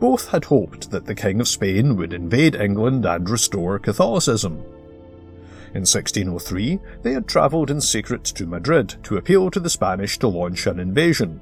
both 0.00 0.28
had 0.28 0.44
hoped 0.44 0.90
that 0.90 1.06
the 1.06 1.14
King 1.14 1.40
of 1.40 1.48
Spain 1.48 1.96
would 1.96 2.12
invade 2.12 2.54
England 2.54 3.04
and 3.04 3.28
restore 3.28 3.78
Catholicism. 3.78 4.62
In 5.74 5.86
1603, 5.86 6.78
they 7.02 7.12
had 7.12 7.26
travelled 7.26 7.70
in 7.70 7.80
secret 7.80 8.24
to 8.24 8.46
Madrid 8.46 8.96
to 9.04 9.16
appeal 9.16 9.50
to 9.50 9.60
the 9.60 9.70
Spanish 9.70 10.18
to 10.18 10.28
launch 10.28 10.66
an 10.66 10.78
invasion. 10.78 11.40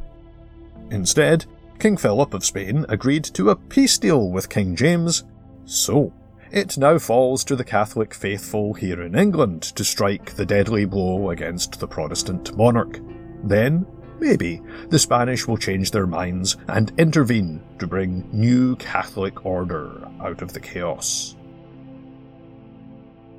Instead, 0.91 1.47
King 1.81 1.97
Philip 1.97 2.35
of 2.35 2.45
Spain 2.45 2.87
agreed 2.89 3.25
to 3.25 3.51
a 3.51 3.57
peace 3.57 3.99
deal 3.99 4.31
with 4.31 4.49
King 4.49 4.77
James, 4.77 5.25
so 5.65 6.13
it 6.53 6.77
now 6.77 6.99
falls 6.99 7.43
to 7.45 7.57
the 7.57 7.65
Catholic 7.65 8.13
faithful 8.13 8.75
here 8.75 9.03
in 9.03 9.15
England 9.15 9.63
to 9.63 9.85
strike 9.85 10.33
the 10.33 10.45
deadly 10.45 10.85
blow 10.85 11.31
against 11.31 11.81
the 11.81 11.89
Protestant 11.89 12.57
monarch. 12.57 13.01
Then, 13.43 13.87
Maybe 14.21 14.61
the 14.91 14.99
Spanish 14.99 15.49
will 15.49 15.57
change 15.57 15.91
their 15.91 16.07
minds 16.07 16.59
and 16.69 16.93
intervene 16.99 17.63
to 17.79 17.87
bring 17.87 18.29
new 18.31 18.77
Catholic 18.77 19.47
order 19.47 20.07
out 20.21 20.43
of 20.43 20.53
the 20.53 20.61
chaos. 20.61 21.37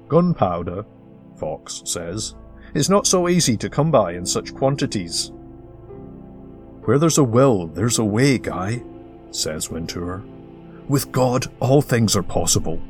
Gunpowder, 0.08 0.84
Fawkes 1.38 1.84
says, 1.86 2.34
is 2.74 2.90
not 2.90 3.06
so 3.06 3.30
easy 3.30 3.56
to 3.58 3.70
come 3.70 3.92
by 3.92 4.14
in 4.14 4.26
such 4.26 4.56
quantities. 4.56 5.32
Where 6.86 6.98
there's 6.98 7.20
a 7.20 7.24
will, 7.24 7.68
there's 7.68 8.00
a 8.00 8.04
way, 8.04 8.40
Guy, 8.40 8.82
says 9.30 9.70
Wintour. 9.70 10.24
With 10.88 11.12
God, 11.12 11.46
all 11.60 11.84
things 11.84 12.16
are 12.16 12.24
possible. 12.24 12.82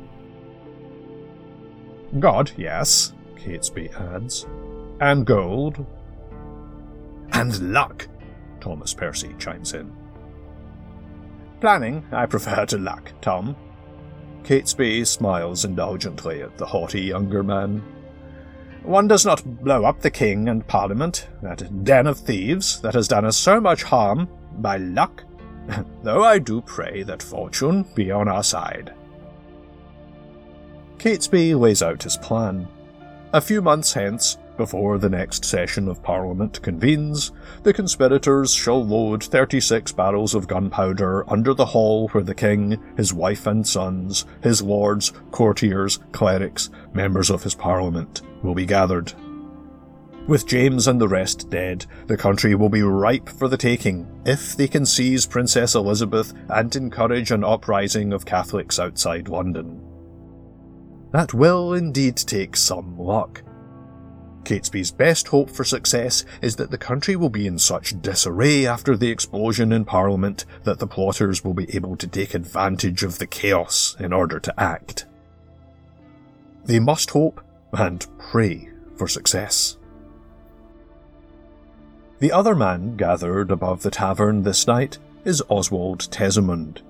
God, 2.18 2.50
yes, 2.56 3.12
Catesby 3.36 3.94
adds. 4.00 4.46
And 4.98 5.26
gold, 5.26 5.84
and 7.32 7.72
luck, 7.72 8.08
Thomas 8.60 8.94
Percy 8.94 9.34
chimes 9.38 9.72
in. 9.72 9.92
Planning, 11.60 12.04
I 12.12 12.26
prefer 12.26 12.66
to 12.66 12.78
luck, 12.78 13.12
Tom. 13.20 13.56
Catesby 14.42 15.06
smiles 15.06 15.64
indulgently 15.64 16.42
at 16.42 16.58
the 16.58 16.66
haughty 16.66 17.02
younger 17.02 17.42
man. 17.42 17.82
One 18.82 19.06
does 19.06 19.24
not 19.24 19.62
blow 19.62 19.84
up 19.84 20.00
the 20.00 20.10
king 20.10 20.48
and 20.48 20.66
parliament, 20.66 21.28
that 21.40 21.84
den 21.84 22.08
of 22.08 22.18
thieves 22.18 22.80
that 22.80 22.94
has 22.94 23.06
done 23.06 23.24
us 23.24 23.36
so 23.36 23.60
much 23.60 23.84
harm, 23.84 24.28
by 24.58 24.76
luck, 24.78 25.22
though 26.02 26.24
I 26.24 26.38
do 26.38 26.60
pray 26.62 27.04
that 27.04 27.22
fortune 27.22 27.86
be 27.94 28.10
on 28.10 28.28
our 28.28 28.42
side. 28.42 28.92
Catesby 30.98 31.58
lays 31.58 31.82
out 31.82 32.02
his 32.02 32.16
plan. 32.16 32.66
A 33.32 33.40
few 33.40 33.62
months 33.62 33.92
hence, 33.92 34.38
Before 34.62 34.96
the 34.96 35.10
next 35.10 35.44
session 35.44 35.88
of 35.88 36.04
Parliament 36.04 36.62
convenes, 36.62 37.32
the 37.64 37.72
conspirators 37.72 38.54
shall 38.54 38.80
load 38.84 39.24
36 39.24 39.90
barrels 39.90 40.36
of 40.36 40.46
gunpowder 40.46 41.28
under 41.28 41.52
the 41.52 41.66
hall 41.66 42.06
where 42.10 42.22
the 42.22 42.32
king, 42.32 42.80
his 42.96 43.12
wife 43.12 43.48
and 43.48 43.66
sons, 43.66 44.24
his 44.40 44.62
lords, 44.62 45.12
courtiers, 45.32 45.98
clerics, 46.12 46.70
members 46.94 47.28
of 47.28 47.42
his 47.42 47.56
parliament 47.56 48.22
will 48.44 48.54
be 48.54 48.64
gathered. 48.64 49.12
With 50.28 50.46
James 50.46 50.86
and 50.86 51.00
the 51.00 51.08
rest 51.08 51.50
dead, 51.50 51.84
the 52.06 52.16
country 52.16 52.54
will 52.54 52.68
be 52.68 52.82
ripe 52.82 53.28
for 53.30 53.48
the 53.48 53.56
taking 53.56 54.06
if 54.24 54.54
they 54.54 54.68
can 54.68 54.86
seize 54.86 55.26
Princess 55.26 55.74
Elizabeth 55.74 56.34
and 56.48 56.76
encourage 56.76 57.32
an 57.32 57.42
uprising 57.42 58.12
of 58.12 58.26
Catholics 58.26 58.78
outside 58.78 59.28
London. 59.28 59.82
That 61.10 61.34
will 61.34 61.74
indeed 61.74 62.16
take 62.16 62.56
some 62.56 62.96
luck 62.96 63.42
Catesby's 64.44 64.90
best 64.90 65.28
hope 65.28 65.50
for 65.50 65.64
success 65.64 66.24
is 66.40 66.56
that 66.56 66.70
the 66.70 66.78
country 66.78 67.16
will 67.16 67.30
be 67.30 67.46
in 67.46 67.58
such 67.58 68.00
disarray 68.02 68.66
after 68.66 68.96
the 68.96 69.10
explosion 69.10 69.72
in 69.72 69.84
Parliament 69.84 70.44
that 70.64 70.78
the 70.78 70.86
plotters 70.86 71.44
will 71.44 71.54
be 71.54 71.74
able 71.74 71.96
to 71.96 72.06
take 72.06 72.34
advantage 72.34 73.02
of 73.02 73.18
the 73.18 73.26
chaos 73.26 73.96
in 73.98 74.12
order 74.12 74.38
to 74.40 74.60
act. 74.60 75.06
They 76.64 76.80
must 76.80 77.10
hope 77.10 77.40
and 77.72 78.06
pray 78.18 78.70
for 78.96 79.08
success. 79.08 79.76
The 82.18 82.32
other 82.32 82.54
man 82.54 82.96
gathered 82.96 83.50
above 83.50 83.82
the 83.82 83.90
tavern 83.90 84.42
this 84.42 84.66
night 84.66 84.98
is 85.24 85.42
Oswald 85.48 86.00
Tesimond. 86.10 86.82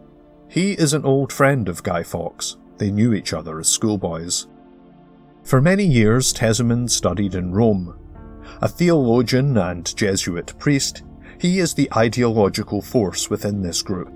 He 0.48 0.72
is 0.72 0.92
an 0.92 1.06
old 1.06 1.32
friend 1.32 1.68
of 1.68 1.82
Guy 1.82 2.02
Fawkes. 2.02 2.56
They 2.76 2.90
knew 2.90 3.14
each 3.14 3.32
other 3.32 3.58
as 3.58 3.68
schoolboys. 3.68 4.46
For 5.42 5.60
many 5.60 5.84
years, 5.84 6.32
Tesimond 6.32 6.90
studied 6.90 7.34
in 7.34 7.52
Rome. 7.52 7.98
A 8.60 8.68
theologian 8.68 9.56
and 9.56 9.94
Jesuit 9.96 10.56
priest, 10.58 11.02
he 11.38 11.58
is 11.58 11.74
the 11.74 11.88
ideological 11.96 12.80
force 12.80 13.28
within 13.28 13.62
this 13.62 13.82
group. 13.82 14.12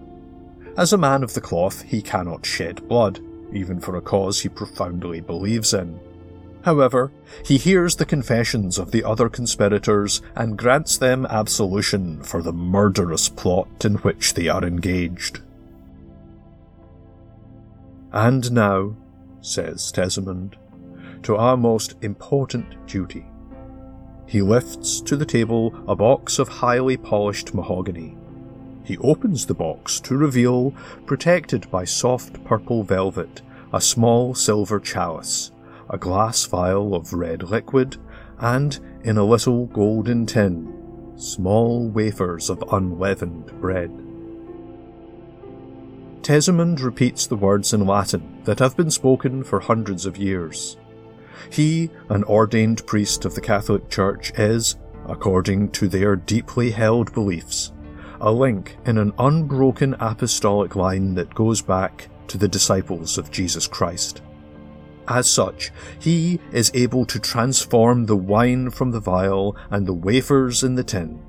As 0.77 0.93
a 0.93 0.99
man 0.99 1.23
of 1.23 1.35
the 1.35 1.41
cloth, 1.41 1.83
he 1.83 2.01
cannot 2.01 2.47
shed 2.47 2.87
blood, 2.87 3.19
even 3.53 3.81
for 3.81 3.97
a 3.97 4.01
cause 4.01 4.41
he 4.41 4.49
profoundly 4.49 5.21
believes 5.21 5.75
in. 5.75 5.99
However, 6.63 7.13
he 7.45 7.59
hears 7.59 7.97
the 7.97 8.05
confessions 8.05 8.79
of 8.79 8.91
the 8.91 9.05
other 9.05 9.29
conspirators 9.29 10.21
and 10.35 10.59
grants 10.59 10.99
them 10.99 11.25
absolution 11.27 12.23
for 12.23 12.43
the 12.43 12.53
murderous 12.53 13.29
plot 13.29 13.85
in 13.85 13.95
which 13.97 14.35
they 14.35 14.49
are 14.49 14.65
engaged. 14.65 15.41
And 18.13 18.51
now, 18.53 18.97
says 19.41 19.93
Tesimond, 19.93 20.55
to 21.27 21.35
our 21.35 21.57
most 21.57 21.97
important 22.03 22.87
duty. 22.87 23.27
He 24.29 24.41
lifts 24.41 25.01
to 25.01 25.17
the 25.17 25.27
table 25.27 25.75
a 25.89 25.97
box 25.97 26.39
of 26.39 26.47
highly 26.47 26.97
polished 26.97 27.53
mahogany. 27.53 28.17
He 28.85 28.97
opens 28.99 29.45
the 29.45 29.55
box 29.55 29.99
to 30.03 30.17
reveal, 30.17 30.73
protected 31.05 31.69
by 31.69 31.85
soft 31.85 32.45
purple 32.45 32.85
velvet, 32.85 33.43
a 33.73 33.81
small 33.81 34.37
silver 34.37 34.79
chalice, 34.79 35.51
a 35.91 35.99
glass 35.99 36.45
vial 36.45 36.95
of 36.95 37.13
red 37.13 37.43
liquid, 37.43 37.97
and, 38.39 38.79
in 39.03 39.19
a 39.19 39.25
little 39.25 39.67
golden 39.67 40.27
tin, 40.27 41.13
small 41.17 41.89
wafers 41.89 42.49
of 42.49 42.63
unleavened 42.71 43.47
bread. 43.61 43.91
Tesimond 46.23 46.85
repeats 46.85 47.27
the 47.27 47.35
words 47.35 47.73
in 47.73 47.85
Latin 47.85 48.43
that 48.45 48.61
have 48.61 48.77
been 48.77 48.93
spoken 48.93 49.43
for 49.43 49.59
hundreds 49.59 50.07
of 50.07 50.17
years. 50.17 50.77
He, 51.51 51.91
an 52.09 52.25
ordained 52.25 52.87
priest 52.87 53.25
of 53.25 53.35
the 53.35 53.41
Catholic 53.41 53.89
Church, 53.89 54.33
is, 54.39 54.77
according 55.07 55.71
to 55.73 55.89
their 55.89 56.17
deeply 56.17 56.71
held 56.71 57.13
beliefs, 57.13 57.73
a 58.21 58.33
link 58.33 58.77
in 58.87 58.99
an 58.99 59.13
unbroken 59.19 59.95
apostolic 60.01 60.77
line 60.77 61.15
that 61.15 61.35
goes 61.35 61.63
back 61.63 62.09
to 62.29 62.39
the 62.39 62.49
disciples 62.49 63.19
of 63.19 63.31
Jesus 63.31 63.67
Christ. 63.67 64.23
As 65.09 65.31
such, 65.31 65.71
he 66.01 66.41
is 66.53 66.73
able 66.75 67.07
to 67.07 67.21
transform 67.21 68.07
the 68.07 68.17
wine 68.17 68.71
from 68.71 68.91
the 68.91 69.01
vial 69.01 69.57
and 69.71 69.87
the 69.87 69.93
wafers 69.93 70.65
in 70.65 70.75
the 70.75 70.83
tin 70.83 71.23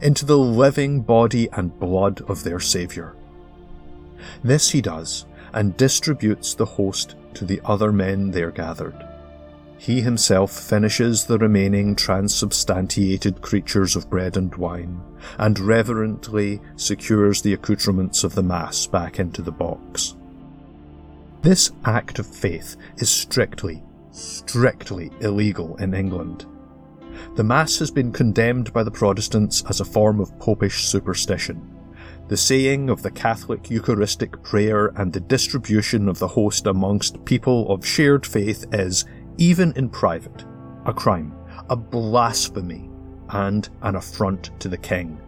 into 0.00 0.24
the 0.24 0.38
living 0.38 1.00
body 1.00 1.48
and 1.52 1.78
blood 1.80 2.20
of 2.28 2.44
their 2.44 2.60
Saviour. 2.60 3.16
This 4.44 4.70
he 4.70 4.80
does, 4.80 5.26
and 5.52 5.76
distributes 5.76 6.54
the 6.54 6.64
host 6.64 7.16
to 7.34 7.44
the 7.44 7.60
other 7.64 7.90
men 7.90 8.30
there 8.30 8.50
gathered 8.50 9.11
he 9.82 10.00
himself 10.00 10.52
finishes 10.52 11.24
the 11.24 11.38
remaining 11.38 11.96
transubstantiated 11.96 13.42
creatures 13.42 13.96
of 13.96 14.08
bread 14.08 14.36
and 14.36 14.54
wine, 14.54 15.00
and 15.38 15.58
reverently 15.58 16.60
secures 16.76 17.42
the 17.42 17.52
accoutrements 17.52 18.22
of 18.22 18.32
the 18.36 18.42
Mass 18.44 18.86
back 18.86 19.18
into 19.18 19.42
the 19.42 19.50
box. 19.50 20.14
This 21.40 21.72
act 21.84 22.20
of 22.20 22.28
faith 22.28 22.76
is 22.98 23.10
strictly, 23.10 23.82
strictly 24.12 25.10
illegal 25.20 25.74
in 25.78 25.94
England. 25.94 26.46
The 27.34 27.42
Mass 27.42 27.80
has 27.80 27.90
been 27.90 28.12
condemned 28.12 28.72
by 28.72 28.84
the 28.84 28.90
Protestants 28.92 29.64
as 29.68 29.80
a 29.80 29.84
form 29.84 30.20
of 30.20 30.38
popish 30.38 30.84
superstition. 30.84 31.60
The 32.28 32.36
saying 32.36 32.88
of 32.88 33.02
the 33.02 33.10
Catholic 33.10 33.68
Eucharistic 33.68 34.44
prayer 34.44 34.92
and 34.94 35.12
the 35.12 35.18
distribution 35.18 36.08
of 36.08 36.20
the 36.20 36.28
host 36.28 36.68
amongst 36.68 37.24
people 37.24 37.68
of 37.68 37.84
shared 37.84 38.24
faith 38.24 38.64
is, 38.72 39.04
even 39.38 39.72
in 39.76 39.88
private, 39.88 40.44
a 40.86 40.92
crime, 40.92 41.34
a 41.68 41.76
blasphemy, 41.76 42.90
and 43.30 43.68
an 43.82 43.96
affront 43.96 44.50
to 44.60 44.68
the 44.68 44.78
king. 44.78 45.20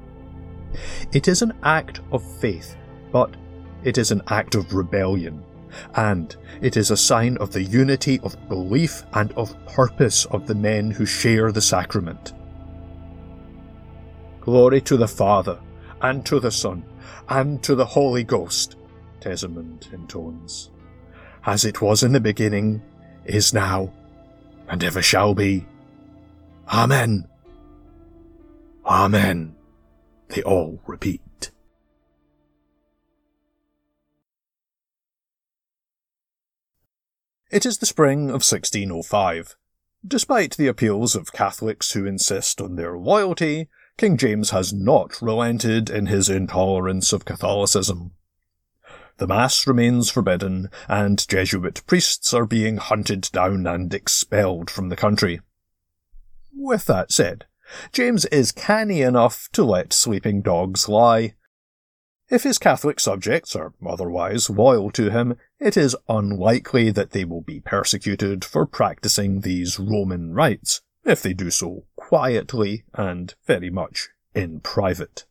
It 1.13 1.29
is 1.29 1.43
an 1.43 1.53
act 1.63 2.01
of 2.13 2.23
faith, 2.39 2.77
but 3.13 3.37
it 3.85 3.99
is 3.99 4.11
an 4.11 4.23
act 4.29 4.55
of 4.55 4.75
rebellion, 4.75 5.43
and 5.95 6.37
it 6.61 6.77
is 6.77 6.91
a 6.91 6.97
sign 6.97 7.37
of 7.39 7.53
the 7.53 7.63
unity 7.63 8.21
of 8.21 8.49
belief 8.49 9.05
and 9.13 9.33
of 9.33 9.55
purpose 9.67 10.25
of 10.27 10.47
the 10.47 10.55
men 10.55 10.91
who 10.91 11.07
share 11.07 11.53
the 11.53 11.61
sacrament. 11.61 12.33
Glory 14.41 14.81
to 14.83 14.97
the 14.97 15.09
Father, 15.09 15.59
and 16.03 16.27
to 16.27 16.41
the 16.41 16.51
Son, 16.51 16.85
and 17.29 17.63
to 17.63 17.75
the 17.75 17.87
Holy 17.87 18.25
Ghost, 18.25 18.77
Tesimond 19.21 19.93
intones, 19.93 20.71
as 21.47 21.65
it 21.65 21.81
was 21.81 22.03
in 22.03 22.13
the 22.13 22.21
beginning, 22.21 22.83
is 23.25 23.53
now, 23.53 23.93
and 24.69 24.83
ever 24.83 25.03
shall 25.03 25.35
be. 25.35 25.67
Amen. 26.73 27.29
Amen. 28.87 29.55
They 30.29 30.43
all 30.43 30.81
repeat. 30.87 31.51
It 37.51 37.65
is 37.65 37.79
the 37.79 37.87
spring 37.87 38.31
of 38.31 38.43
1605. 38.43 39.57
Despite 40.07 40.57
the 40.57 40.67
appeals 40.67 41.15
of 41.15 41.33
Catholics 41.33 41.93
who 41.93 42.05
insist 42.05 42.61
on 42.61 42.75
their 42.75 42.99
loyalty, 42.99 43.69
King 43.97 44.17
James 44.17 44.51
has 44.51 44.73
not 44.73 45.23
relented 45.23 45.89
in 45.89 46.07
his 46.07 46.29
intolerance 46.29 47.13
of 47.13 47.25
Catholicism. 47.25 48.11
The 49.19 49.29
Mass 49.29 49.67
remains 49.67 50.11
forbidden, 50.11 50.71
and 50.89 51.27
Jesuit 51.29 51.83
priests 51.87 52.35
are 52.35 52.47
being 52.47 52.79
hunted 52.79 53.29
down 53.33 53.67
and 53.67 53.95
expelled 53.95 54.71
from 54.71 54.89
the 54.89 54.97
country. 54.97 55.41
With 56.53 56.87
that 56.87 57.13
said, 57.13 57.47
James 57.93 58.25
is 58.27 58.53
canny 58.53 59.03
enough 59.03 59.49
to 59.53 59.65
let 59.65 59.93
sleeping 59.93 60.43
dogs 60.43 60.89
lie. 60.89 61.35
If 62.29 62.43
his 62.43 62.59
Catholic 62.59 62.99
subjects 62.99 63.55
are 63.55 63.75
otherwise 63.87 64.51
loyal 64.51 64.91
to 64.93 65.11
him, 65.11 65.37
it 65.61 65.77
is 65.77 65.97
unlikely 66.09 66.91
that 66.91 67.11
they 67.11 67.25
will 67.25 67.43
be 67.43 67.61
persecuted 67.61 68.45
for 68.45 68.67
practicing 68.67 69.41
these 69.41 69.79
Roman 69.79 70.33
rites, 70.33 70.81
if 71.05 71.23
they 71.23 71.35
do 71.35 71.51
so 71.51 71.85
quietly 71.97 72.85
and 72.95 73.35
very 73.47 73.71
much 73.71 74.09
in 74.35 74.61
private. 74.61 75.25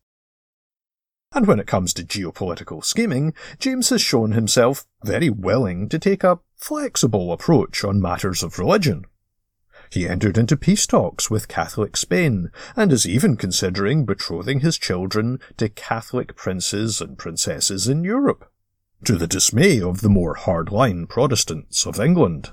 And 1.33 1.47
when 1.47 1.59
it 1.59 1.67
comes 1.67 1.93
to 1.93 2.03
geopolitical 2.03 2.83
scheming, 2.85 3.33
James 3.57 3.89
has 3.89 4.01
shown 4.01 4.33
himself 4.33 4.85
very 5.03 5.29
willing 5.29 5.89
to 5.89 5.97
take 5.97 6.23
a 6.23 6.39
flexible 6.55 7.31
approach 7.31 7.83
on 7.83 8.01
matters 8.01 8.43
of 8.43 8.59
religion. 8.59 9.05
He 9.89 10.07
entered 10.07 10.37
into 10.37 10.57
peace 10.57 10.87
talks 10.87 11.29
with 11.29 11.47
Catholic 11.47 11.97
Spain, 11.97 12.51
and 12.75 12.91
is 12.91 13.07
even 13.07 13.35
considering 13.37 14.05
betrothing 14.05 14.61
his 14.61 14.77
children 14.77 15.39
to 15.57 15.69
Catholic 15.69 16.35
princes 16.35 17.01
and 17.01 17.17
princesses 17.17 17.87
in 17.87 18.03
Europe, 18.03 18.51
to 19.03 19.15
the 19.15 19.27
dismay 19.27 19.81
of 19.81 20.01
the 20.01 20.09
more 20.09 20.35
hardline 20.35 21.07
Protestants 21.07 21.85
of 21.85 21.99
England. 21.99 22.51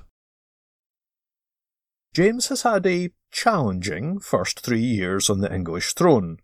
James 2.13 2.49
has 2.49 2.63
had 2.63 2.87
a 2.87 3.11
challenging 3.31 4.19
first 4.19 4.61
three 4.61 4.83
years 4.83 5.31
on 5.31 5.41
the 5.41 5.55
English 5.55 5.95
throne, 5.95 6.39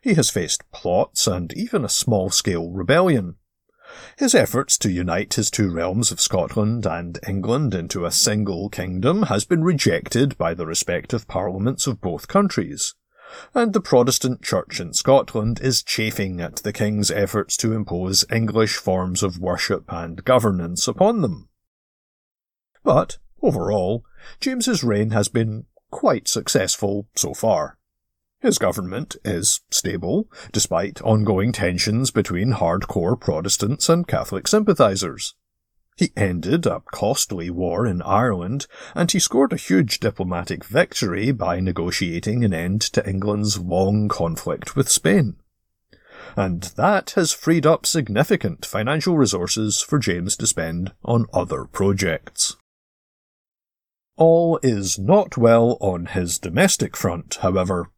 he 0.00 0.14
has 0.14 0.30
faced 0.30 0.70
plots 0.72 1.26
and 1.26 1.52
even 1.52 1.84
a 1.84 1.88
small 1.88 2.30
scale 2.30 2.70
rebellion. 2.70 3.36
His 4.16 4.34
efforts 4.34 4.78
to 4.78 4.90
unite 4.90 5.34
his 5.34 5.50
two 5.50 5.70
realms 5.70 6.12
of 6.12 6.20
Scotland 6.20 6.86
and 6.86 7.18
England 7.26 7.74
into 7.74 8.04
a 8.04 8.12
single 8.12 8.68
kingdom 8.68 9.24
has 9.24 9.44
been 9.44 9.64
rejected 9.64 10.38
by 10.38 10.54
the 10.54 10.66
respective 10.66 11.26
parliaments 11.26 11.86
of 11.86 12.00
both 12.00 12.28
countries, 12.28 12.94
and 13.54 13.72
the 13.72 13.80
Protestant 13.80 14.42
Church 14.42 14.80
in 14.80 14.92
Scotland 14.92 15.60
is 15.60 15.82
chafing 15.82 16.40
at 16.40 16.56
the 16.56 16.72
King's 16.72 17.10
efforts 17.10 17.56
to 17.58 17.72
impose 17.72 18.24
English 18.30 18.76
forms 18.76 19.22
of 19.22 19.38
worship 19.38 19.92
and 19.92 20.24
governance 20.24 20.86
upon 20.86 21.20
them. 21.20 21.48
But, 22.84 23.18
overall, 23.42 24.04
James's 24.40 24.84
reign 24.84 25.10
has 25.10 25.28
been 25.28 25.66
quite 25.90 26.28
successful 26.28 27.08
so 27.16 27.34
far. 27.34 27.78
His 28.40 28.56
government 28.56 29.16
is 29.22 29.60
stable, 29.70 30.30
despite 30.50 31.02
ongoing 31.02 31.52
tensions 31.52 32.10
between 32.10 32.54
hardcore 32.54 33.20
Protestants 33.20 33.88
and 33.90 34.08
Catholic 34.08 34.48
sympathisers. 34.48 35.34
He 35.98 36.12
ended 36.16 36.64
a 36.64 36.82
costly 36.90 37.50
war 37.50 37.86
in 37.86 38.00
Ireland, 38.00 38.66
and 38.94 39.12
he 39.12 39.18
scored 39.18 39.52
a 39.52 39.56
huge 39.56 40.00
diplomatic 40.00 40.64
victory 40.64 41.30
by 41.30 41.60
negotiating 41.60 42.42
an 42.42 42.54
end 42.54 42.80
to 42.92 43.06
England's 43.06 43.58
long 43.58 44.08
conflict 44.08 44.74
with 44.74 44.88
Spain. 44.88 45.36
And 46.34 46.62
that 46.76 47.10
has 47.10 47.32
freed 47.32 47.66
up 47.66 47.84
significant 47.84 48.64
financial 48.64 49.18
resources 49.18 49.82
for 49.82 49.98
James 49.98 50.34
to 50.38 50.46
spend 50.46 50.92
on 51.04 51.26
other 51.34 51.66
projects. 51.66 52.56
All 54.16 54.58
is 54.62 54.98
not 54.98 55.36
well 55.36 55.76
on 55.82 56.06
his 56.06 56.38
domestic 56.38 56.96
front, 56.96 57.38
however. 57.42 57.90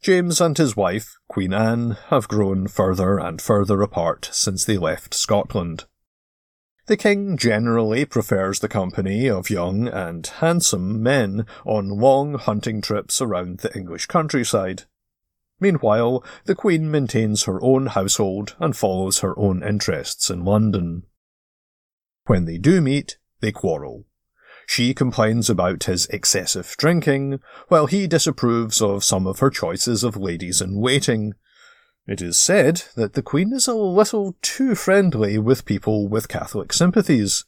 James 0.00 0.40
and 0.40 0.56
his 0.56 0.76
wife, 0.76 1.16
Queen 1.28 1.52
Anne, 1.52 1.96
have 2.08 2.28
grown 2.28 2.68
further 2.68 3.18
and 3.18 3.42
further 3.42 3.82
apart 3.82 4.28
since 4.32 4.64
they 4.64 4.78
left 4.78 5.12
Scotland. 5.12 5.86
The 6.86 6.96
king 6.96 7.36
generally 7.36 8.04
prefers 8.06 8.60
the 8.60 8.68
company 8.68 9.28
of 9.28 9.50
young 9.50 9.88
and 9.88 10.26
handsome 10.26 11.02
men 11.02 11.44
on 11.66 11.88
long 11.88 12.34
hunting 12.38 12.80
trips 12.80 13.20
around 13.20 13.58
the 13.58 13.76
English 13.76 14.06
countryside. 14.06 14.84
Meanwhile, 15.60 16.24
the 16.44 16.54
queen 16.54 16.90
maintains 16.90 17.42
her 17.44 17.62
own 17.62 17.88
household 17.88 18.56
and 18.58 18.76
follows 18.76 19.18
her 19.18 19.38
own 19.38 19.62
interests 19.62 20.30
in 20.30 20.44
London. 20.44 21.02
When 22.26 22.44
they 22.44 22.56
do 22.56 22.80
meet, 22.80 23.18
they 23.40 23.52
quarrel. 23.52 24.06
She 24.70 24.92
complains 24.92 25.48
about 25.48 25.84
his 25.84 26.06
excessive 26.08 26.74
drinking, 26.76 27.40
while 27.68 27.86
he 27.86 28.06
disapproves 28.06 28.82
of 28.82 29.02
some 29.02 29.26
of 29.26 29.38
her 29.38 29.48
choices 29.48 30.04
of 30.04 30.14
ladies 30.14 30.60
in 30.60 30.76
waiting. 30.76 31.32
It 32.06 32.20
is 32.20 32.38
said 32.38 32.82
that 32.94 33.14
the 33.14 33.22
Queen 33.22 33.54
is 33.54 33.66
a 33.66 33.74
little 33.74 34.36
too 34.42 34.74
friendly 34.74 35.38
with 35.38 35.64
people 35.64 36.06
with 36.06 36.28
Catholic 36.28 36.74
sympathies. 36.74 37.46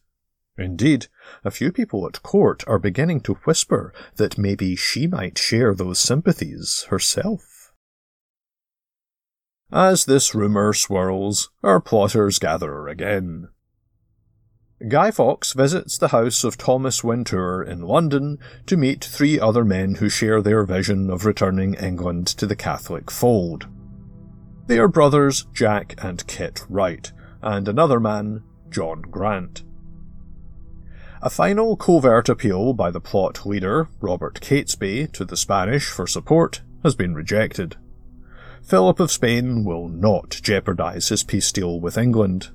Indeed, 0.57 1.09
a 1.45 1.51
few 1.51 1.71
people 1.71 2.07
at 2.07 2.23
court 2.23 2.65
are 2.67 2.79
beginning 2.79 3.21
to 3.21 3.35
whisper 3.45 3.93
that 4.17 4.39
maybe 4.39 4.75
she 4.75 5.07
might 5.07 5.37
share 5.37 5.75
those 5.75 5.99
sympathies 5.99 6.87
herself. 6.89 7.75
As 9.71 10.07
this 10.07 10.35
rumour 10.35 10.73
swirls, 10.73 11.51
our 11.63 11.81
plotters 11.81 12.39
gather 12.39 12.89
again. 12.89 13.51
Guy 14.89 15.11
Fawkes 15.11 15.53
visits 15.53 15.99
the 15.99 16.09
house 16.09 16.43
of 16.43 16.57
Thomas 16.57 17.05
Wintour 17.05 17.63
in 17.63 17.83
London 17.83 18.39
to 18.65 18.79
meet 18.79 19.05
three 19.05 19.39
other 19.39 19.63
men 19.63 19.97
who 19.97 20.09
share 20.09 20.41
their 20.41 20.65
vision 20.65 21.11
of 21.11 21.27
returning 21.27 21.75
England 21.75 22.27
to 22.29 22.47
the 22.47 22.57
Catholic 22.57 23.11
fold. 23.11 23.67
They 24.69 24.79
are 24.79 24.89
brothers 24.89 25.47
Jack 25.53 26.03
and 26.03 26.27
Kit 26.27 26.65
Wright, 26.71 27.13
and 27.43 27.69
another 27.69 28.01
man, 28.01 28.43
John 28.71 29.03
Grant. 29.03 29.65
A 31.21 31.29
final 31.29 31.77
covert 31.77 32.31
appeal 32.31 32.73
by 32.73 32.91
the 32.91 33.03
plot 33.03 33.45
leader, 33.45 33.89
Robert 34.01 34.41
Catesby, 34.41 35.13
to 35.13 35.27
the 35.27 35.37
Spanish 35.37 35.91
for 35.91 36.07
support 36.07 36.63
has 36.83 36.95
been 36.95 37.15
rejected. 37.15 37.77
Philip 38.63 38.99
of 38.99 39.11
Spain 39.11 39.63
will 39.63 39.89
not 39.89 40.41
jeopardize 40.43 41.11
his 41.11 41.23
peace 41.23 41.53
deal 41.53 41.79
with 41.79 41.99
England. 41.99 42.49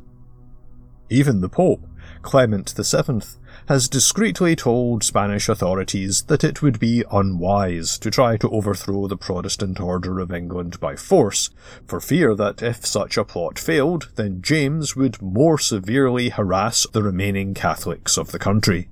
Even 1.11 1.41
the 1.41 1.49
Pope, 1.49 1.87
Clement 2.25 2.73
VII 2.75 3.21
has 3.67 3.87
discreetly 3.87 4.55
told 4.55 5.03
Spanish 5.03 5.47
authorities 5.47 6.23
that 6.23 6.43
it 6.43 6.61
would 6.61 6.79
be 6.79 7.03
unwise 7.11 7.99
to 7.99 8.09
try 8.09 8.35
to 8.37 8.49
overthrow 8.49 9.07
the 9.07 9.15
Protestant 9.15 9.79
Order 9.79 10.19
of 10.19 10.31
England 10.31 10.79
by 10.79 10.95
force, 10.95 11.51
for 11.85 11.99
fear 12.01 12.33
that 12.33 12.63
if 12.63 12.83
such 12.83 13.15
a 13.15 13.23
plot 13.23 13.59
failed, 13.59 14.09
then 14.15 14.41
James 14.41 14.95
would 14.95 15.21
more 15.21 15.59
severely 15.59 16.29
harass 16.29 16.87
the 16.91 17.03
remaining 17.03 17.53
Catholics 17.53 18.17
of 18.17 18.31
the 18.31 18.39
country. 18.39 18.89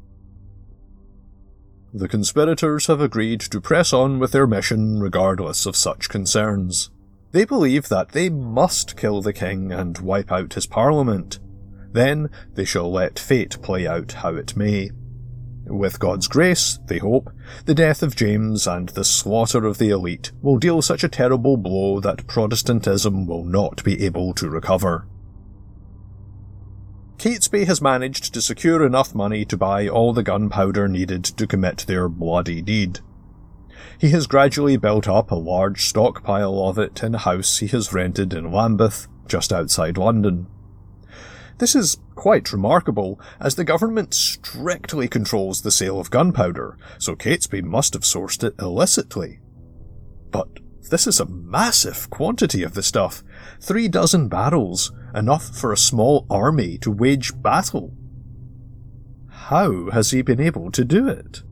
The 1.92 2.08
conspirators 2.08 2.86
have 2.86 3.02
agreed 3.02 3.42
to 3.42 3.60
press 3.60 3.92
on 3.94 4.20
with 4.20 4.32
their 4.32 4.48
mission 4.48 5.00
regardless 5.00 5.66
of 5.66 5.76
such 5.76 6.08
concerns. 6.08 6.92
They 7.32 7.46
believe 7.46 7.90
that 7.90 8.10
they 8.10 8.30
must 8.30 8.96
kill 8.96 9.24
the 9.24 9.34
king 9.34 9.72
and 9.72 9.98
wipe 9.98 10.32
out 10.32 10.54
his 10.54 10.68
parliament, 10.68 11.40
then 11.94 12.30
they 12.54 12.66
shall 12.66 12.92
let 12.92 13.18
fate 13.18 13.62
play 13.62 13.88
out 13.88 14.12
how 14.12 14.36
it 14.36 14.58
may. 14.58 14.92
With 15.66 16.00
God's 16.00 16.28
grace, 16.28 16.80
they 16.88 16.98
hope, 16.98 17.30
the 17.66 17.74
death 17.74 18.04
of 18.04 18.16
James 18.16 18.68
and 18.68 18.90
the 18.90 19.06
slaughter 19.06 19.66
of 19.66 19.78
the 19.78 19.90
elite 19.90 20.32
will 20.42 20.58
deal 20.58 20.82
such 20.82 21.04
a 21.04 21.10
terrible 21.10 21.56
blow 21.56 22.02
that 22.02 22.28
Protestantism 22.28 23.26
will 23.26 23.46
not 23.46 23.84
be 23.84 24.04
able 24.06 24.34
to 24.34 24.50
recover. 24.50 25.08
Catesby 27.18 27.66
has 27.66 27.82
managed 27.82 28.34
to 28.34 28.42
secure 28.42 28.86
enough 28.86 29.16
money 29.16 29.46
to 29.46 29.56
buy 29.56 29.88
all 29.88 30.12
the 30.12 30.24
gunpowder 30.24 30.90
needed 30.90 31.24
to 31.24 31.48
commit 31.48 31.86
their 31.88 32.10
bloody 32.10 32.62
deed. 32.62 33.00
He 33.98 34.10
has 34.10 34.28
gradually 34.28 34.76
built 34.76 35.08
up 35.08 35.32
a 35.32 35.36
large 35.36 35.86
stockpile 35.86 36.68
of 36.68 36.78
it 36.78 37.02
in 37.02 37.16
a 37.16 37.20
house 37.20 37.60
he 37.60 37.68
has 37.68 37.94
rented 37.94 38.34
in 38.34 38.52
Lambeth, 38.52 39.08
just 39.28 39.54
outside 39.54 39.98
London. 39.98 40.48
This 41.60 41.76
is 41.76 41.98
quite 42.16 42.52
remarkable, 42.52 43.20
as 43.40 43.56
the 43.56 43.64
government 43.64 44.14
strictly 44.14 45.08
controls 45.08 45.62
the 45.62 45.72
sale 45.72 46.00
of 46.00 46.10
gunpowder, 46.10 46.78
so 46.98 47.16
Catesby 47.16 47.62
must 47.62 47.94
have 47.94 48.04
sourced 48.04 48.44
it 48.44 48.56
illicitly. 48.60 49.40
But 50.32 50.60
this 50.90 51.08
is 51.08 51.20
a 51.20 51.26
massive 51.26 52.10
quantity 52.10 52.64
of 52.64 52.74
the 52.74 52.84
stuff. 52.84 53.24
Three 53.62 53.88
dozen 53.88 54.28
barrels, 54.28 54.92
enough 55.16 55.56
for 55.56 55.72
a 55.72 55.78
small 55.78 56.26
army 56.30 56.78
to 56.80 56.92
wage 56.92 57.32
battle. 57.42 57.94
How 59.30 59.92
has 59.92 60.12
he 60.12 60.22
been 60.22 60.40
able 60.40 60.72
to 60.72 60.84
do 60.84 61.08
it? 61.08 61.44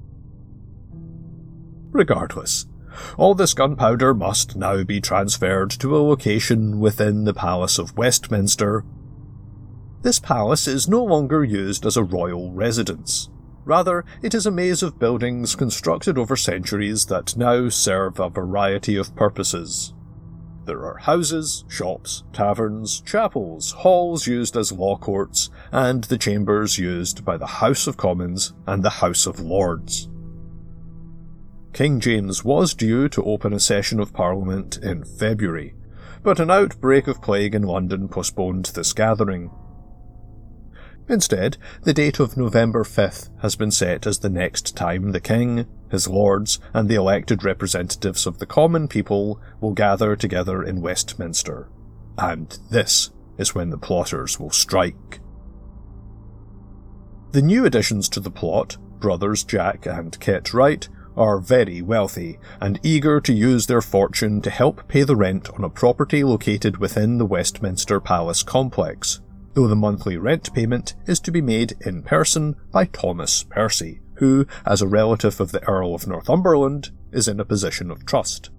Regardless, 1.92 2.66
all 3.18 3.36
this 3.36 3.54
gunpowder 3.54 4.14
must 4.14 4.56
now 4.56 4.84
be 4.84 5.00
transferred 5.00 5.72
to 5.72 5.96
a 5.96 6.02
location 6.02 6.80
within 6.80 7.26
the 7.26 7.34
Palace 7.34 7.78
of 7.78 7.98
Westminster 7.98 8.84
this 10.02 10.20
palace 10.20 10.68
is 10.68 10.88
no 10.88 11.04
longer 11.04 11.44
used 11.44 11.86
as 11.86 11.98
a 11.98 12.04
royal 12.04 12.52
residence. 12.52 13.30
Rather, 13.64 14.04
it 14.22 14.34
is 14.34 14.46
a 14.46 14.52
maze 14.52 14.82
of 14.82 14.98
buildings 14.98 15.56
constructed 15.56 16.18
over 16.18 16.36
centuries 16.36 17.06
that 17.06 17.38
now 17.38 17.70
serve 17.70 18.20
a 18.20 18.30
variety 18.30 18.96
of 18.96 19.16
purposes. 19.16 19.94
There 20.66 20.86
are 20.86 20.98
houses, 20.98 21.66
shops, 21.68 22.24
taverns, 22.34 23.02
chapels, 23.02 23.72
halls 23.72 24.28
used 24.28 24.56
as 24.56 24.72
law 24.72 24.98
courts, 24.98 25.50
and 25.72 26.04
the 26.06 26.18
chambers 26.18 26.78
used 26.78 27.26
by 27.26 27.38
the 27.38 27.48
House 27.48 27.88
of 27.88 27.98
Commons 27.98 28.54
and 28.68 28.84
the 28.84 28.90
House 28.90 29.26
of 29.26 29.40
Lords. 29.40 30.08
King 31.74 32.00
James 32.00 32.44
was 32.44 32.74
due 32.74 33.08
to 33.10 33.24
open 33.24 33.54
a 33.54 33.60
session 33.60 34.00
of 34.00 34.14
Parliament 34.14 34.78
in 34.78 35.04
February, 35.04 35.74
but 36.22 36.40
an 36.40 36.52
outbreak 36.52 37.08
of 37.08 37.22
plague 37.22 37.56
in 37.56 37.64
London 37.64 38.08
postponed 38.08 38.66
this 38.66 38.94
gathering, 38.94 39.50
Instead, 41.12 41.58
the 41.84 41.94
date 41.94 42.22
of 42.22 42.38
November 42.38 42.86
5th 42.86 43.30
has 43.42 43.58
been 43.58 43.70
set 43.70 44.08
as 44.08 44.20
the 44.20 44.30
next 44.30 44.78
time 44.78 45.12
the 45.12 45.20
King, 45.20 45.68
his 45.90 46.08
lords, 46.08 46.58
and 46.74 46.88
the 46.88 46.96
elected 46.96 47.44
representatives 47.44 48.26
of 48.26 48.40
the 48.40 48.46
common 48.46 48.88
people 48.88 49.38
will 49.60 49.74
gather 49.74 50.16
together 50.16 50.64
in 50.64 50.80
Westminster. 50.80 51.68
And 52.18 52.58
this 52.70 53.12
is 53.38 53.54
when 53.54 53.72
the 53.72 53.78
plotters 53.78 54.40
will 54.40 54.52
strike. 54.52 55.20
The 57.34 57.42
new 57.42 57.66
additions 57.66 58.08
to 58.08 58.22
the 58.22 58.32
plot, 58.32 58.78
brothers 59.02 59.44
Jack 59.44 59.86
and 59.86 60.18
Kit 60.22 60.54
Wright, 60.54 60.88
are 61.18 61.40
very 61.40 61.82
wealthy 61.82 62.40
and 62.62 62.80
eager 62.84 63.20
to 63.20 63.34
use 63.34 63.68
their 63.68 63.82
fortune 63.82 64.42
to 64.44 64.50
help 64.50 64.88
pay 64.88 65.04
the 65.04 65.18
rent 65.18 65.50
on 65.50 65.66
a 65.66 65.70
property 65.70 66.24
located 66.24 66.78
within 66.78 67.18
the 67.18 67.26
Westminster 67.26 68.00
Palace 68.00 68.44
complex, 68.44 69.20
though 69.54 69.68
the 69.68 69.76
monthly 69.76 70.18
rent 70.18 70.54
payment 70.54 70.94
is 71.06 71.20
to 71.20 71.32
be 71.32 71.42
made 71.42 71.74
in 71.82 72.04
person 72.04 72.56
by 72.72 72.86
Thomas 72.86 73.44
Percy, 73.44 74.00
who, 74.16 74.46
as 74.66 74.82
a 74.82 74.88
relative 74.88 75.40
of 75.40 75.52
the 75.52 75.64
Earl 75.68 75.94
of 75.96 76.08
Northumberland, 76.08 76.92
is 77.12 77.28
in 77.28 77.40
a 77.40 77.46
position 77.46 77.92
of 77.92 78.06
trust. 78.06 78.50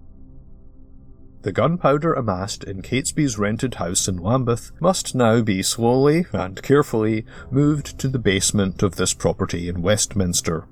the 1.43 1.51
gunpowder 1.51 2.13
amassed 2.13 2.63
in 2.63 2.81
Catesby's 2.81 3.37
rented 3.37 3.75
house 3.75 4.07
in 4.07 4.17
Lambeth 4.17 4.71
must 4.79 5.13
now 5.13 5.41
be 5.41 5.61
slowly 5.61 6.25
and 6.31 6.63
carefully 6.63 7.25
moved 7.51 7.99
to 7.99 8.07
the 8.07 8.19
basement 8.19 8.81
of 8.81 8.95
this 8.95 9.13
property 9.13 9.67
in 9.67 9.81
Westminster. 9.81 10.67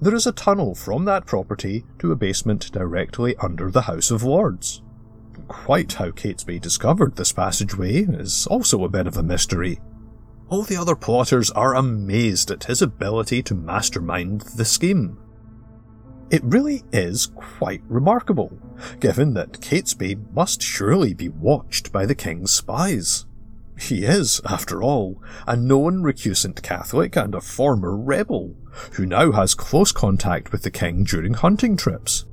There 0.00 0.14
is 0.14 0.26
a 0.26 0.32
tunnel 0.32 0.74
from 0.74 1.06
that 1.06 1.24
property 1.24 1.86
to 2.00 2.12
a 2.12 2.16
basement 2.16 2.70
directly 2.70 3.34
under 3.36 3.70
the 3.70 3.82
House 3.82 4.10
of 4.10 4.22
Lords. 4.22 4.82
Quite 5.48 5.94
how 5.94 6.10
Catesby 6.10 6.60
discovered 6.60 7.16
this 7.16 7.32
passageway 7.32 8.02
is 8.02 8.46
also 8.46 8.84
a 8.84 8.88
bit 8.88 9.06
of 9.06 9.16
a 9.16 9.22
mystery. 9.22 9.80
All 10.48 10.62
the 10.62 10.76
other 10.76 10.96
plotters 10.96 11.50
are 11.50 11.74
amazed 11.74 12.50
at 12.50 12.64
his 12.64 12.82
ability 12.82 13.42
to 13.44 13.54
mastermind 13.54 14.42
the 14.42 14.64
scheme. 14.64 15.18
It 16.30 16.42
really 16.44 16.82
is 16.92 17.26
quite 17.26 17.82
remarkable, 17.88 18.58
given 18.98 19.34
that 19.34 19.60
Catesby 19.60 20.16
must 20.34 20.60
surely 20.60 21.14
be 21.14 21.28
watched 21.28 21.92
by 21.92 22.06
the 22.06 22.14
king's 22.14 22.52
spies. 22.52 23.26
He 23.78 24.04
is, 24.04 24.40
after 24.48 24.82
all, 24.82 25.22
a 25.46 25.56
known 25.56 26.02
recusant 26.02 26.62
Catholic 26.62 27.16
and 27.16 27.34
a 27.34 27.40
former 27.40 27.96
rebel, 27.96 28.56
who 28.92 29.06
now 29.06 29.32
has 29.32 29.54
close 29.54 29.92
contact 29.92 30.50
with 30.50 30.62
the 30.62 30.70
king 30.70 31.04
during 31.04 31.34
hunting 31.34 31.76
trips. 31.76 32.24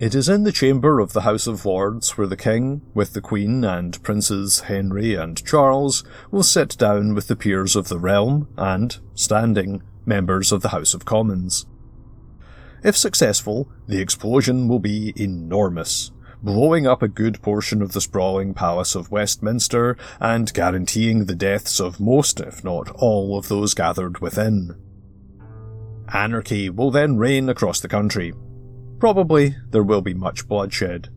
It 0.00 0.14
is 0.14 0.30
in 0.30 0.44
the 0.44 0.50
chamber 0.50 0.98
of 0.98 1.12
the 1.12 1.20
House 1.20 1.46
of 1.46 1.66
Lords 1.66 2.16
where 2.16 2.26
the 2.26 2.34
King, 2.34 2.80
with 2.94 3.12
the 3.12 3.20
Queen 3.20 3.62
and 3.64 4.02
Princes 4.02 4.60
Henry 4.60 5.14
and 5.14 5.44
Charles, 5.44 6.04
will 6.30 6.42
sit 6.42 6.78
down 6.78 7.14
with 7.14 7.28
the 7.28 7.36
peers 7.36 7.76
of 7.76 7.88
the 7.88 7.98
realm 7.98 8.48
and, 8.56 8.96
standing, 9.14 9.82
members 10.06 10.52
of 10.52 10.62
the 10.62 10.70
House 10.70 10.94
of 10.94 11.04
Commons. 11.04 11.66
If 12.82 12.96
successful, 12.96 13.68
the 13.86 14.00
explosion 14.00 14.68
will 14.68 14.78
be 14.78 15.12
enormous, 15.16 16.12
blowing 16.42 16.86
up 16.86 17.02
a 17.02 17.06
good 17.06 17.42
portion 17.42 17.82
of 17.82 17.92
the 17.92 18.00
sprawling 18.00 18.54
Palace 18.54 18.94
of 18.94 19.10
Westminster 19.10 19.98
and 20.18 20.50
guaranteeing 20.54 21.26
the 21.26 21.34
deaths 21.34 21.78
of 21.78 22.00
most, 22.00 22.40
if 22.40 22.64
not 22.64 22.88
all, 22.92 23.36
of 23.36 23.48
those 23.48 23.74
gathered 23.74 24.20
within. 24.20 24.80
Anarchy 26.10 26.70
will 26.70 26.90
then 26.90 27.18
reign 27.18 27.50
across 27.50 27.80
the 27.80 27.88
country. 27.88 28.32
Probably 29.00 29.56
there 29.70 29.82
will 29.82 30.02
be 30.02 30.14
much 30.14 30.46
bloodshed. 30.46 31.08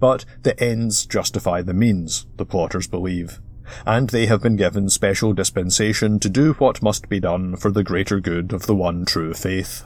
But 0.00 0.24
the 0.42 0.58
ends 0.62 1.04
justify 1.04 1.62
the 1.62 1.74
means, 1.74 2.26
the 2.36 2.46
plotters 2.46 2.86
believe, 2.86 3.40
and 3.84 4.10
they 4.10 4.26
have 4.26 4.42
been 4.42 4.56
given 4.56 4.88
special 4.88 5.32
dispensation 5.32 6.20
to 6.20 6.28
do 6.28 6.54
what 6.54 6.82
must 6.82 7.08
be 7.08 7.20
done 7.20 7.56
for 7.56 7.70
the 7.70 7.84
greater 7.84 8.20
good 8.20 8.52
of 8.52 8.66
the 8.66 8.74
one 8.74 9.04
true 9.04 9.34
faith. 9.34 9.84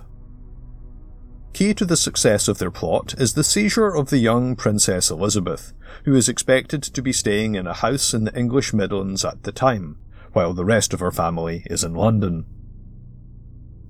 Key 1.52 1.74
to 1.74 1.84
the 1.84 1.96
success 1.96 2.48
of 2.48 2.58
their 2.58 2.70
plot 2.70 3.14
is 3.18 3.34
the 3.34 3.44
seizure 3.44 3.94
of 3.94 4.08
the 4.08 4.18
young 4.18 4.56
Princess 4.56 5.10
Elizabeth, 5.10 5.72
who 6.04 6.14
is 6.14 6.28
expected 6.28 6.82
to 6.82 7.02
be 7.02 7.12
staying 7.12 7.54
in 7.54 7.66
a 7.66 7.74
house 7.74 8.14
in 8.14 8.24
the 8.24 8.38
English 8.38 8.72
Midlands 8.72 9.24
at 9.24 9.42
the 9.42 9.52
time, 9.52 9.98
while 10.32 10.54
the 10.54 10.64
rest 10.64 10.94
of 10.94 11.00
her 11.00 11.10
family 11.10 11.62
is 11.66 11.84
in 11.84 11.94
London. 11.94 12.46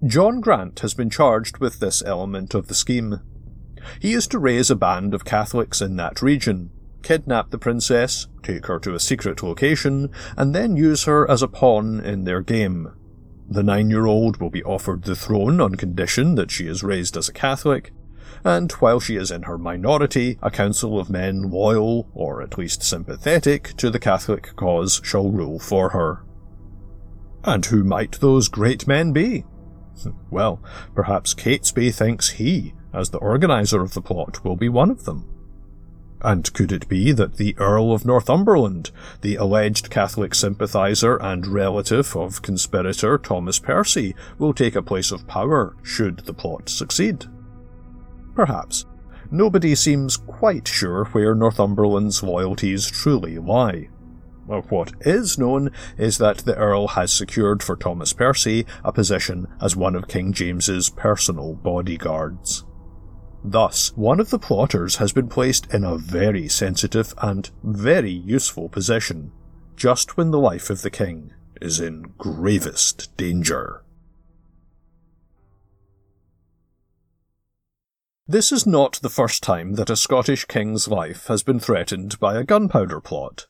John 0.05 0.41
Grant 0.41 0.81
has 0.81 0.95
been 0.95 1.11
charged 1.11 1.59
with 1.59 1.79
this 1.79 2.03
element 2.05 2.55
of 2.55 2.67
the 2.67 2.75
scheme. 2.75 3.21
He 4.01 4.13
is 4.13 4.27
to 4.29 4.39
raise 4.39 4.71
a 4.71 4.77
band 4.77 5.15
of 5.15 5.25
Catholics 5.25 5.81
in 5.81 5.97
that 5.97 6.23
region, 6.23 6.71
kidnap 7.03 7.51
the 7.51 7.59
princess, 7.59 8.29
take 8.43 8.67
her 8.67 8.79
to 8.81 8.95
a 8.95 9.01
secret 9.01 9.43
location, 9.43 10.11
and 10.37 10.55
then 10.55 10.77
use 10.77 11.05
her 11.05 11.31
as 11.31 11.43
a 11.43 11.49
pawn 11.49 12.01
in 12.01 12.25
their 12.25 12.41
game, 12.41 12.93
the 13.53 13.63
nine 13.63 13.91
year 13.91 14.07
old 14.07 14.39
will 14.39 14.51
be 14.51 14.65
offered 14.65 15.03
the 15.03 15.15
throne 15.15 15.61
on 15.61 15.75
condition 15.75 16.37
that 16.37 16.51
she 16.51 16.67
is 16.67 16.83
raised 16.83 17.17
as 17.17 17.29
a 17.29 17.33
Catholic, 17.33 17.93
and 18.45 18.73
while 18.73 18.99
she 18.99 19.17
is 19.17 19.31
in 19.31 19.43
her 19.43 19.59
minority, 19.59 20.39
a 20.43 20.51
council 20.51 20.99
of 20.99 21.11
men 21.11 21.51
loyal, 21.51 22.09
or 22.15 22.43
at 22.43 22.57
least 22.57 22.83
sympathetic, 22.83 23.77
to 23.77 23.91
the 23.91 23.99
Catholic 23.99 24.57
cause 24.57 25.01
shall 25.05 25.31
rule 25.31 25.59
for 25.59 25.91
her. 25.91 26.25
And 27.45 27.67
who 27.67 27.85
might 27.85 28.21
those 28.21 28.49
great 28.49 28.87
men 28.87 29.13
be? 29.13 29.45
Well, 30.31 30.63
perhaps 30.95 31.35
Catesby 31.35 31.95
thinks 31.95 32.31
he, 32.31 32.73
as 32.93 33.11
the 33.11 33.19
organiser 33.19 33.81
of 33.81 33.95
the 33.95 34.03
plot, 34.03 34.45
will 34.45 34.57
be 34.57 34.69
one 34.69 34.91
of 34.91 35.05
them. 35.05 35.29
And 36.25 36.53
could 36.53 36.71
it 36.71 36.89
be 36.89 37.11
that 37.13 37.37
the 37.37 37.57
Earl 37.59 37.93
of 37.93 38.05
Northumberland, 38.05 38.93
the 39.23 39.35
alleged 39.35 39.91
Catholic 39.91 40.35
sympathiser 40.35 41.17
and 41.17 41.47
relative 41.47 42.17
of 42.17 42.43
conspirator 42.43 43.19
Thomas 43.19 43.59
Percy, 43.59 44.15
will 44.39 44.55
take 44.55 44.77
a 44.77 44.83
place 44.83 45.11
of 45.11 45.27
power 45.27 45.77
should 45.83 46.21
the 46.21 46.33
plot 46.33 46.69
succeed? 46.69 47.27
Perhaps. 48.37 48.87
Nobody 49.33 49.75
seems 49.75 50.17
quite 50.17 50.69
sure 50.69 51.07
where 51.07 51.35
Northumberland's 51.35 52.23
loyalties 52.23 52.89
truly 52.89 53.39
lie. 53.39 53.89
What 54.47 54.93
is 55.01 55.39
known 55.39 55.71
is 55.97 56.19
that 56.19 56.39
the 56.39 56.55
Earl 56.57 56.89
has 56.89 57.13
secured 57.13 57.63
for 57.63 57.75
Thomas 57.75 58.13
Percy 58.13 58.67
a 58.85 58.93
position 58.93 59.49
as 59.61 59.75
one 59.75 59.97
of 59.97 60.09
King 60.09 60.33
James's 60.33 60.91
personal 60.91 61.55
bodyguards. 61.55 62.65
Thus, 63.45 63.93
one 63.97 64.21
of 64.21 64.31
the 64.31 64.39
plotters 64.39 64.97
has 64.97 65.13
been 65.13 65.29
placed 65.29 65.73
in 65.75 65.85
a 65.85 65.99
very 65.99 66.49
sensitive 66.49 67.13
and 67.19 67.51
very 67.63 68.13
useful 68.13 68.69
position, 68.69 69.33
just 69.77 70.17
when 70.17 70.31
the 70.31 70.39
life 70.39 70.71
of 70.71 70.83
the 70.83 70.91
king 70.91 71.33
is 71.61 71.81
in 71.81 72.13
gravest 72.19 73.17
danger. 73.17 73.83
This 78.29 78.53
is 78.53 78.67
not 78.67 79.01
the 79.03 79.11
first 79.11 79.43
time 79.43 79.75
that 79.75 79.91
a 79.91 79.97
Scottish 79.97 80.45
king's 80.45 80.87
life 80.87 81.27
has 81.27 81.43
been 81.43 81.59
threatened 81.59 82.19
by 82.21 82.37
a 82.37 82.45
gunpowder 82.45 83.01
plot. 83.01 83.47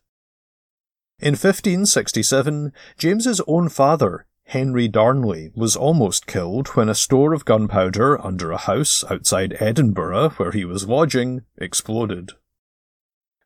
In 1.19 1.33
1567, 1.33 2.73
James's 2.97 3.41
own 3.47 3.69
father, 3.69 4.27
Henry 4.53 4.87
Darnley 4.87 5.51
was 5.55 5.77
almost 5.77 6.27
killed 6.27 6.69
when 6.77 6.91
a 6.91 6.95
store 6.95 7.33
of 7.33 7.47
gunpowder 7.47 8.23
under 8.23 8.53
a 8.53 8.59
house 8.59 9.03
outside 9.11 9.57
Edinburgh 9.59 10.29
where 10.37 10.53
he 10.53 10.67
was 10.67 10.87
lodging 10.87 11.47
exploded. 11.57 12.33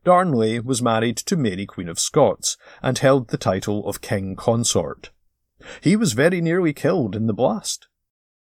Darnley 0.02 0.58
was 0.58 0.82
married 0.82 1.16
to 1.18 1.36
Mary 1.36 1.64
Queen 1.64 1.88
of 1.88 2.00
Scots 2.00 2.56
and 2.82 2.98
held 2.98 3.28
the 3.28 3.36
title 3.36 3.88
of 3.88 4.00
King 4.00 4.34
Consort. 4.34 5.10
He 5.80 5.94
was 5.94 6.12
very 6.12 6.40
nearly 6.40 6.72
killed 6.72 7.14
in 7.14 7.28
the 7.28 7.32
blast. 7.32 7.86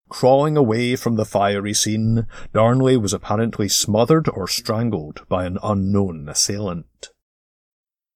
Crawling 0.09 0.57
away 0.57 0.95
from 0.95 1.15
the 1.15 1.25
fiery 1.25 1.75
scene, 1.75 2.25
Darnley 2.53 2.97
was 2.97 3.13
apparently 3.13 3.69
smothered 3.69 4.27
or 4.29 4.47
strangled 4.47 5.27
by 5.29 5.45
an 5.45 5.59
unknown 5.61 6.27
assailant. 6.27 7.11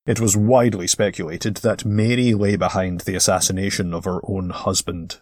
It 0.06 0.20
was 0.20 0.36
widely 0.36 0.88
speculated 0.88 1.58
that 1.58 1.86
Mary 1.86 2.34
lay 2.34 2.56
behind 2.56 3.02
the 3.02 3.16
assassination 3.16 3.94
of 3.94 4.06
her 4.06 4.20
own 4.24 4.50
husband. 4.50 5.20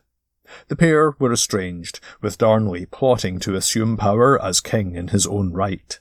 The 0.68 0.76
pair 0.76 1.16
were 1.20 1.34
estranged, 1.34 2.00
with 2.22 2.38
Darnley 2.38 2.86
plotting 2.86 3.40
to 3.42 3.56
assume 3.56 3.98
power 3.98 4.42
as 4.42 4.62
king 4.62 4.96
in 4.96 5.10
his 5.10 5.28
own 5.28 5.52
right. 5.52 6.00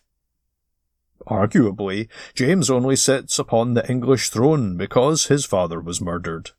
Arguably, 1.27 2.09
James 2.35 2.71
only 2.71 2.97
sits 2.97 3.39
upon 3.39 3.75
the 3.75 3.89
English 3.91 4.31
throne 4.31 4.77
because 4.77 5.27
his 5.27 5.45
father 5.45 5.81
was 5.81 6.01
murdered. 6.01 6.53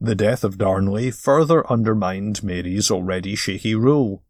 The 0.00 0.14
death 0.14 0.44
of 0.44 0.58
Darnley 0.58 1.10
further 1.10 1.68
undermined 1.70 2.44
Mary's 2.44 2.90
already 2.90 3.34
shaky 3.34 3.74
rule. 3.74 4.22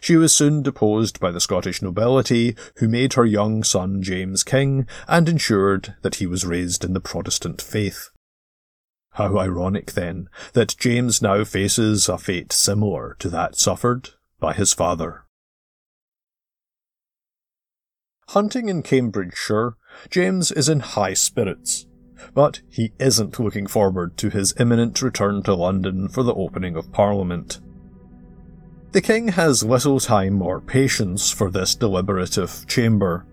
She 0.00 0.16
was 0.16 0.34
soon 0.34 0.62
deposed 0.62 1.20
by 1.20 1.30
the 1.30 1.40
Scottish 1.40 1.82
nobility, 1.82 2.56
who 2.76 2.88
made 2.88 3.14
her 3.14 3.24
young 3.24 3.64
son 3.64 4.02
James 4.02 4.44
king 4.44 4.86
and 5.06 5.28
ensured 5.28 5.94
that 6.02 6.16
he 6.16 6.26
was 6.26 6.44
raised 6.44 6.84
in 6.84 6.92
the 6.92 7.00
Protestant 7.00 7.60
faith. 7.60 8.10
How 9.12 9.38
ironic, 9.38 9.92
then, 9.92 10.28
that 10.52 10.76
James 10.78 11.20
now 11.20 11.42
faces 11.44 12.08
a 12.08 12.18
fate 12.18 12.52
similar 12.52 13.16
to 13.18 13.28
that 13.30 13.56
suffered 13.56 14.10
by 14.38 14.52
his 14.52 14.72
father. 14.72 15.24
Hunting 18.28 18.68
in 18.68 18.82
Cambridgeshire, 18.82 19.76
James 20.10 20.52
is 20.52 20.68
in 20.68 20.80
high 20.80 21.14
spirits, 21.14 21.86
but 22.34 22.60
he 22.68 22.92
isn't 22.98 23.40
looking 23.40 23.66
forward 23.66 24.16
to 24.18 24.28
his 24.28 24.54
imminent 24.60 25.00
return 25.00 25.42
to 25.44 25.54
London 25.54 26.08
for 26.08 26.22
the 26.22 26.34
opening 26.34 26.76
of 26.76 26.92
Parliament. 26.92 27.58
The 28.90 29.02
king 29.02 29.28
has 29.28 29.62
little 29.62 30.00
time 30.00 30.40
or 30.40 30.62
patience 30.62 31.30
for 31.30 31.50
this 31.50 31.74
deliberative 31.74 32.66
chamber. 32.66 33.26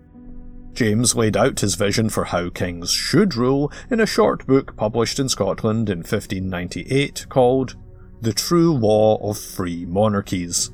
James 0.74 1.14
laid 1.14 1.34
out 1.34 1.60
his 1.60 1.76
vision 1.76 2.10
for 2.10 2.24
how 2.24 2.50
kings 2.50 2.90
should 2.90 3.34
rule 3.34 3.72
in 3.90 4.00
a 4.00 4.06
short 4.06 4.46
book 4.46 4.76
published 4.76 5.18
in 5.18 5.30
Scotland 5.30 5.88
in 5.88 5.98
1598 5.98 7.26
called 7.30 7.74
The 8.20 8.34
True 8.34 8.74
Law 8.74 9.16
of 9.26 9.38
Free 9.38 9.86
Monarchies. 9.86 10.70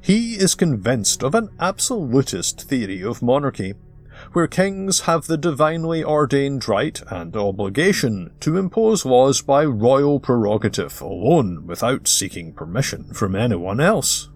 He 0.00 0.34
is 0.34 0.54
convinced 0.54 1.24
of 1.24 1.34
an 1.34 1.48
absolutist 1.58 2.62
theory 2.62 3.02
of 3.02 3.22
monarchy, 3.22 3.74
where 4.32 4.46
kings 4.46 5.00
have 5.00 5.26
the 5.26 5.36
divinely 5.36 6.04
ordained 6.04 6.68
right 6.68 7.02
and 7.08 7.36
obligation 7.36 8.30
to 8.40 8.56
impose 8.56 9.04
laws 9.04 9.42
by 9.42 9.64
royal 9.64 10.20
prerogative 10.20 11.00
alone 11.00 11.66
without 11.66 12.06
seeking 12.06 12.52
permission 12.52 13.12
from 13.12 13.34
anyone 13.34 13.80
else. 13.80 14.28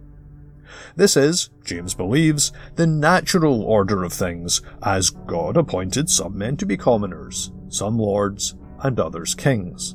This 0.97 1.17
is, 1.17 1.51
James 1.65 1.95
believes, 1.95 2.53
the 2.75 2.87
natural 2.87 3.63
order 3.63 4.03
of 4.03 4.13
things, 4.13 4.63
as 4.83 5.11
God 5.11 5.57
appointed 5.57 6.11
some 6.11 6.37
men 6.37 6.57
to 6.59 6.67
be 6.67 6.77
commoners, 6.77 7.53
some 7.69 7.99
lords, 7.99 8.55
and 8.81 8.99
others 8.99 9.35
kings. 9.35 9.95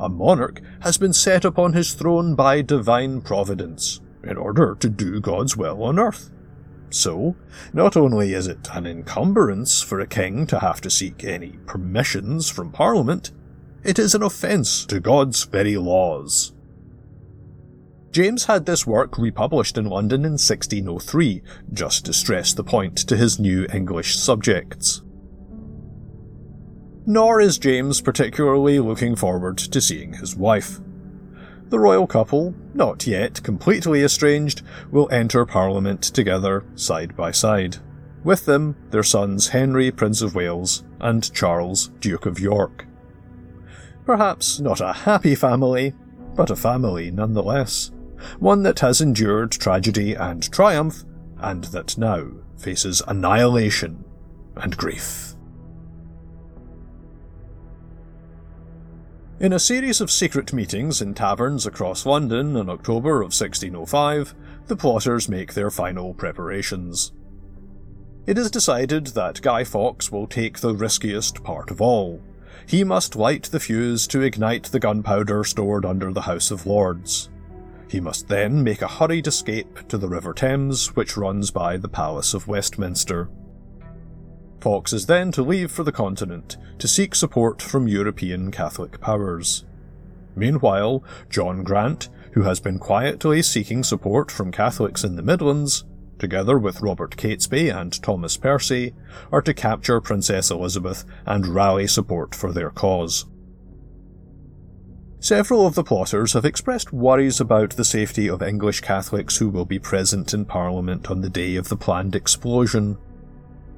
A 0.00 0.08
monarch 0.08 0.60
has 0.80 0.98
been 0.98 1.12
set 1.12 1.44
upon 1.44 1.72
his 1.72 1.94
throne 1.94 2.34
by 2.34 2.62
divine 2.62 3.20
providence, 3.20 4.00
in 4.24 4.36
order 4.36 4.76
to 4.80 4.88
do 4.88 5.20
God's 5.20 5.56
will 5.56 5.82
on 5.84 5.98
earth. 5.98 6.30
So, 6.92 7.36
not 7.72 7.96
only 7.96 8.34
is 8.34 8.46
it 8.46 8.68
an 8.74 8.86
encumbrance 8.86 9.80
for 9.80 9.98
a 9.98 10.06
king 10.06 10.46
to 10.48 10.58
have 10.58 10.80
to 10.82 10.90
seek 10.90 11.24
any 11.24 11.58
permissions 11.64 12.50
from 12.50 12.70
Parliament, 12.70 13.32
it 13.82 13.98
is 13.98 14.14
an 14.14 14.22
offence 14.22 14.84
to 14.86 15.00
God's 15.00 15.44
very 15.44 15.76
laws. 15.76 16.52
James 18.12 18.44
had 18.44 18.66
this 18.66 18.86
work 18.86 19.16
republished 19.16 19.78
in 19.78 19.86
London 19.86 20.26
in 20.26 20.32
1603, 20.32 21.42
just 21.72 22.04
to 22.04 22.12
stress 22.12 22.52
the 22.52 22.62
point 22.62 22.98
to 22.98 23.16
his 23.16 23.40
new 23.40 23.66
English 23.72 24.18
subjects. 24.18 25.00
Nor 27.06 27.40
is 27.40 27.56
James 27.56 28.02
particularly 28.02 28.78
looking 28.78 29.16
forward 29.16 29.56
to 29.56 29.80
seeing 29.80 30.12
his 30.12 30.36
wife. 30.36 30.78
The 31.70 31.80
royal 31.80 32.06
couple, 32.06 32.54
not 32.74 33.06
yet 33.06 33.42
completely 33.42 34.02
estranged, 34.02 34.62
will 34.90 35.08
enter 35.10 35.44
Parliament 35.44 36.02
together 36.02 36.64
side 36.74 37.16
by 37.16 37.30
side. 37.30 37.76
With 38.24 38.46
them, 38.46 38.76
their 38.90 39.02
sons 39.02 39.48
Henry, 39.48 39.90
Prince 39.90 40.22
of 40.22 40.34
Wales, 40.34 40.84
and 41.00 41.32
Charles, 41.34 41.88
Duke 42.00 42.26
of 42.26 42.38
York. 42.38 42.86
Perhaps 44.06 44.60
not 44.60 44.80
a 44.80 44.92
happy 44.92 45.34
family, 45.34 45.94
but 46.34 46.50
a 46.50 46.56
family 46.56 47.10
nonetheless 47.10 47.90
one 48.38 48.62
that 48.62 48.80
has 48.80 49.00
endured 49.00 49.52
tragedy 49.52 50.14
and 50.14 50.50
triumph, 50.50 51.04
and 51.38 51.64
that 51.64 51.98
now 51.98 52.28
faces 52.56 53.02
annihilation 53.08 54.04
and 54.56 54.76
grief. 54.76 55.31
In 59.42 59.52
a 59.52 59.58
series 59.58 60.00
of 60.00 60.08
secret 60.08 60.52
meetings 60.52 61.02
in 61.02 61.14
taverns 61.14 61.66
across 61.66 62.06
London 62.06 62.54
in 62.54 62.70
October 62.70 63.22
of 63.22 63.34
1605, 63.34 64.36
the 64.68 64.76
plotters 64.76 65.28
make 65.28 65.52
their 65.52 65.68
final 65.68 66.14
preparations. 66.14 67.10
It 68.24 68.38
is 68.38 68.52
decided 68.52 69.08
that 69.08 69.42
Guy 69.42 69.64
Fawkes 69.64 70.12
will 70.12 70.28
take 70.28 70.60
the 70.60 70.76
riskiest 70.76 71.42
part 71.42 71.72
of 71.72 71.80
all. 71.80 72.22
He 72.68 72.84
must 72.84 73.16
light 73.16 73.42
the 73.50 73.58
fuse 73.58 74.06
to 74.06 74.20
ignite 74.20 74.66
the 74.66 74.78
gunpowder 74.78 75.42
stored 75.42 75.84
under 75.84 76.12
the 76.12 76.22
House 76.22 76.52
of 76.52 76.64
Lords. 76.64 77.28
He 77.90 77.98
must 77.98 78.28
then 78.28 78.62
make 78.62 78.80
a 78.80 78.86
hurried 78.86 79.26
escape 79.26 79.88
to 79.88 79.98
the 79.98 80.08
River 80.08 80.34
Thames, 80.34 80.94
which 80.94 81.16
runs 81.16 81.50
by 81.50 81.78
the 81.78 81.88
Palace 81.88 82.32
of 82.32 82.46
Westminster. 82.46 83.28
Fawkes 84.62 84.92
is 84.92 85.06
then 85.06 85.32
to 85.32 85.42
leave 85.42 85.72
for 85.72 85.82
the 85.82 85.90
continent 85.90 86.56
to 86.78 86.86
seek 86.86 87.16
support 87.16 87.60
from 87.60 87.88
European 87.88 88.52
Catholic 88.52 89.00
powers. 89.00 89.64
Meanwhile, 90.36 91.02
John 91.28 91.64
Grant, 91.64 92.08
who 92.34 92.42
has 92.42 92.60
been 92.60 92.78
quietly 92.78 93.42
seeking 93.42 93.82
support 93.82 94.30
from 94.30 94.52
Catholics 94.52 95.02
in 95.02 95.16
the 95.16 95.22
Midlands, 95.22 95.84
together 96.20 96.56
with 96.58 96.80
Robert 96.80 97.16
Catesby 97.16 97.70
and 97.70 98.00
Thomas 98.04 98.36
Percy, 98.36 98.94
are 99.32 99.42
to 99.42 99.52
capture 99.52 100.00
Princess 100.00 100.48
Elizabeth 100.48 101.04
and 101.26 101.48
rally 101.48 101.88
support 101.88 102.32
for 102.32 102.52
their 102.52 102.70
cause. 102.70 103.26
Several 105.18 105.66
of 105.66 105.74
the 105.74 105.82
plotters 105.82 106.34
have 106.34 106.44
expressed 106.44 106.92
worries 106.92 107.40
about 107.40 107.70
the 107.70 107.84
safety 107.84 108.28
of 108.28 108.42
English 108.42 108.80
Catholics 108.80 109.38
who 109.38 109.48
will 109.48 109.64
be 109.64 109.80
present 109.80 110.32
in 110.32 110.44
Parliament 110.44 111.10
on 111.10 111.20
the 111.20 111.30
day 111.30 111.56
of 111.56 111.68
the 111.68 111.76
planned 111.76 112.14
explosion. 112.14 112.96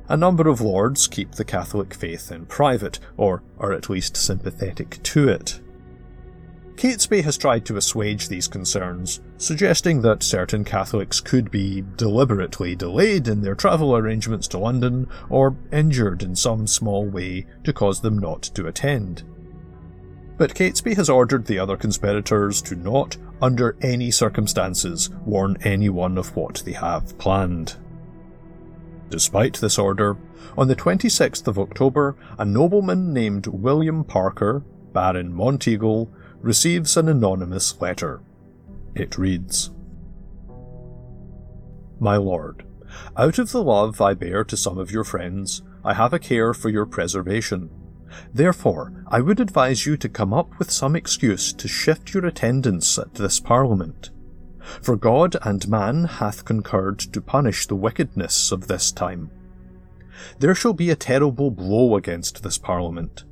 A 0.09 0.17
number 0.17 0.49
of 0.49 0.61
lords 0.61 1.07
keep 1.07 1.33
the 1.33 1.45
Catholic 1.45 1.95
faith 1.95 2.31
in 2.31 2.47
private, 2.47 2.99
or 3.17 3.43
are 3.59 3.73
at 3.73 3.89
least 3.89 4.17
sympathetic 4.17 5.03
to 5.03 5.29
it. 5.29 5.61
Catesby 6.77 7.23
has 7.23 7.39
tried 7.39 7.65
to 7.67 7.77
assuage 7.77 8.29
these 8.29 8.49
concerns, 8.49 9.21
suggesting 9.39 10.03
that 10.03 10.23
certain 10.23 10.65
Catholics 10.65 11.21
could 11.21 11.51
be 11.51 11.85
deliberately 11.97 12.75
delayed 12.75 13.29
in 13.29 13.43
their 13.43 13.55
travel 13.55 13.97
arrangements 13.97 14.49
to 14.49 14.59
London 14.59 15.07
or 15.31 15.57
injured 15.73 16.23
in 16.23 16.35
some 16.35 16.67
small 16.67 17.07
way 17.07 17.47
to 17.63 17.73
cause 17.73 18.01
them 18.01 18.19
not 18.19 18.43
to 18.43 18.67
attend 18.67 19.23
but 20.37 20.55
Catesby 20.55 20.97
has 20.97 21.09
ordered 21.09 21.47
the 21.47 21.59
other 21.59 21.77
conspirators 21.77 22.61
to 22.63 22.75
not, 22.75 23.17
under 23.41 23.77
any 23.83 24.11
circumstances, 24.11 25.11
warn 25.25 25.57
anyone 25.63 26.19
of 26.19 26.35
what 26.35 26.63
they 26.65 26.73
have 26.73 27.17
planned. 27.19 27.77
Despite 29.11 29.61
this 29.61 29.79
order, 29.79 30.17
on 30.57 30.69
the 30.69 30.77
26th 30.77 31.47
of 31.47 31.59
October, 31.59 32.17
a 32.39 32.45
nobleman 32.45 33.13
named 33.13 33.47
William 33.47 34.05
Parker, 34.05 34.65
Baron 34.93 35.33
Monteagle, 35.33 36.09
receives 36.41 36.97
an 36.97 37.09
anonymous 37.09 37.81
letter. 37.81 38.21
It 38.95 39.19
reads 39.19 39.71
My 42.01 42.17
Lord, 42.17 42.65
out 43.17 43.39
of 43.39 43.53
the 43.53 43.63
love 43.63 44.01
I 44.01 44.15
bear 44.15 44.45
to 44.45 44.57
some 44.57 44.79
of 44.79 44.91
your 44.91 45.05
friends, 45.05 45.63
I 45.85 45.95
have 45.95 46.13
a 46.13 46.19
care 46.19 46.55
for 46.55 46.69
your 46.69 46.87
preservation 46.87 47.71
Therefore, 48.33 49.05
I 49.09 49.21
would 49.21 49.41
advise 49.41 49.87
you 49.87 49.97
to 49.97 50.09
come 50.09 50.33
up 50.33 50.59
with 50.59 50.71
some 50.71 50.97
excuse 50.97 51.53
to 51.53 51.69
shift 51.69 52.15
your 52.15 52.27
attendance 52.27 52.99
at 52.99 53.15
this 53.15 53.41
Parliament. 53.41 54.11
For 54.83 54.97
God 54.97 55.37
and 55.43 55.69
man 55.69 56.05
hath 56.05 56.45
concurred 56.45 56.99
to 56.99 57.21
punish 57.21 57.67
the 57.67 57.75
wickedness 57.77 58.53
of 58.53 58.67
this 58.67 58.91
time. 58.93 59.31
There 60.39 60.55
shall 60.55 60.73
be 60.73 60.91
a 60.91 60.97
terrible 60.97 61.51
blow 61.51 61.97
against 61.97 62.43
this 62.43 62.59
Parliament. 62.59 63.25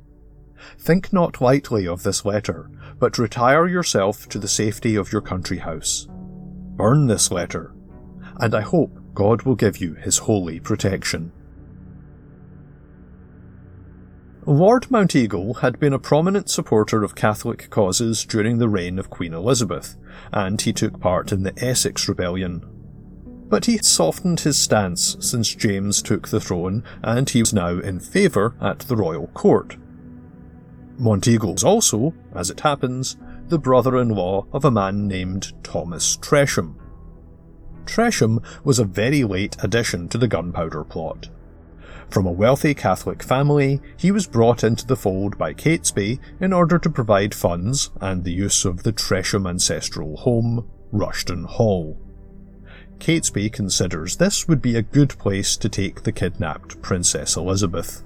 Think 0.77 1.11
not 1.11 1.41
lightly 1.41 1.87
of 1.87 2.03
this 2.03 2.23
letter, 2.23 2.69
but 2.99 3.17
retire 3.17 3.67
yourself 3.67 4.29
to 4.29 4.39
the 4.39 4.47
safety 4.47 4.95
of 4.95 5.11
your 5.11 5.21
country 5.21 5.57
house. 5.57 6.07
Burn 6.09 7.07
this 7.07 7.31
letter, 7.31 7.73
and 8.37 8.55
I 8.55 8.61
hope 8.61 8.99
God 9.13 9.43
will 9.43 9.55
give 9.55 9.77
you 9.77 9.93
his 9.93 10.19
holy 10.19 10.59
protection. 10.59 11.31
Lord 14.45 14.87
Mounteagle 14.89 15.59
had 15.59 15.79
been 15.79 15.93
a 15.93 15.99
prominent 15.99 16.49
supporter 16.49 17.01
of 17.01 17.15
Catholic 17.15 17.69
causes 17.69 18.25
during 18.25 18.57
the 18.57 18.67
reign 18.67 18.99
of 18.99 19.09
Queen 19.09 19.33
Elizabeth, 19.33 19.95
and 20.33 20.59
he 20.59 20.73
took 20.73 20.99
part 20.99 21.31
in 21.31 21.43
the 21.43 21.53
Essex 21.63 22.09
Rebellion. 22.09 22.61
But 23.47 23.65
he 23.65 23.77
softened 23.77 24.41
his 24.41 24.57
stance 24.57 25.15
since 25.21 25.55
James 25.55 26.01
took 26.01 26.27
the 26.27 26.41
throne, 26.41 26.83
and 27.01 27.29
he 27.29 27.41
was 27.41 27.53
now 27.53 27.79
in 27.79 28.01
favour 28.01 28.55
at 28.59 28.79
the 28.79 28.97
royal 28.97 29.27
court. 29.27 29.77
Monteagle 30.99 31.53
was 31.53 31.63
also, 31.63 32.13
as 32.35 32.49
it 32.49 32.59
happens, 32.59 33.15
the 33.47 33.59
brother 33.59 33.97
in 33.97 34.09
law 34.09 34.45
of 34.51 34.65
a 34.65 34.71
man 34.71 35.07
named 35.07 35.53
Thomas 35.63 36.17
Tresham. 36.17 36.75
Tresham 37.85 38.43
was 38.65 38.77
a 38.77 38.85
very 38.85 39.23
late 39.23 39.55
addition 39.63 40.09
to 40.09 40.17
the 40.17 40.27
gunpowder 40.27 40.83
plot. 40.83 41.29
From 42.13 42.27
a 42.27 42.31
wealthy 42.31 42.75
Catholic 42.75 43.23
family, 43.23 43.81
he 43.97 44.11
was 44.11 44.27
brought 44.27 44.63
into 44.63 44.85
the 44.85 44.95
fold 44.95 45.35
by 45.35 45.51
Catesby 45.51 46.19
in 46.39 46.53
order 46.53 46.77
to 46.77 46.87
provide 46.91 47.33
funds 47.33 47.89
and 48.01 48.23
the 48.23 48.31
use 48.31 48.65
of 48.65 48.83
the 48.83 48.93
Tresham 48.93 49.49
ancestral 49.49 50.17
home, 50.17 50.69
Rushton 50.91 51.43
Hall. 51.45 51.97
Catesby 52.99 53.51
considers 53.51 54.17
this 54.17 54.47
would 54.47 54.61
be 54.61 54.75
a 54.75 54.83
good 54.83 55.17
place 55.17 55.57
to 55.57 55.67
take 55.67 56.03
the 56.03 56.11
kidnapped 56.11 56.79
Princess 56.83 57.35
Elizabeth. 57.35 58.03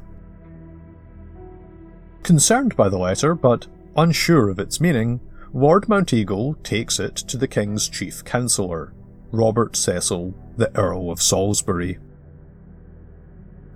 Concerned 2.24 2.78
by 2.78 2.88
the 2.88 2.98
letter, 2.98 3.36
but 3.36 3.68
unsure 3.98 4.48
of 4.48 4.58
its 4.58 4.80
meaning, 4.80 5.20
Lord 5.54 5.88
Mounteagle 5.88 6.64
takes 6.64 6.98
it 6.98 7.18
to 7.18 7.36
the 7.36 7.50
King's 7.50 7.90
chief 7.90 8.24
counsellor, 8.24 8.94
Robert 9.34 9.76
Cecil, 9.76 10.34
the 10.56 10.74
Earl 10.78 11.12
of 11.12 11.22
Salisbury. 11.22 12.00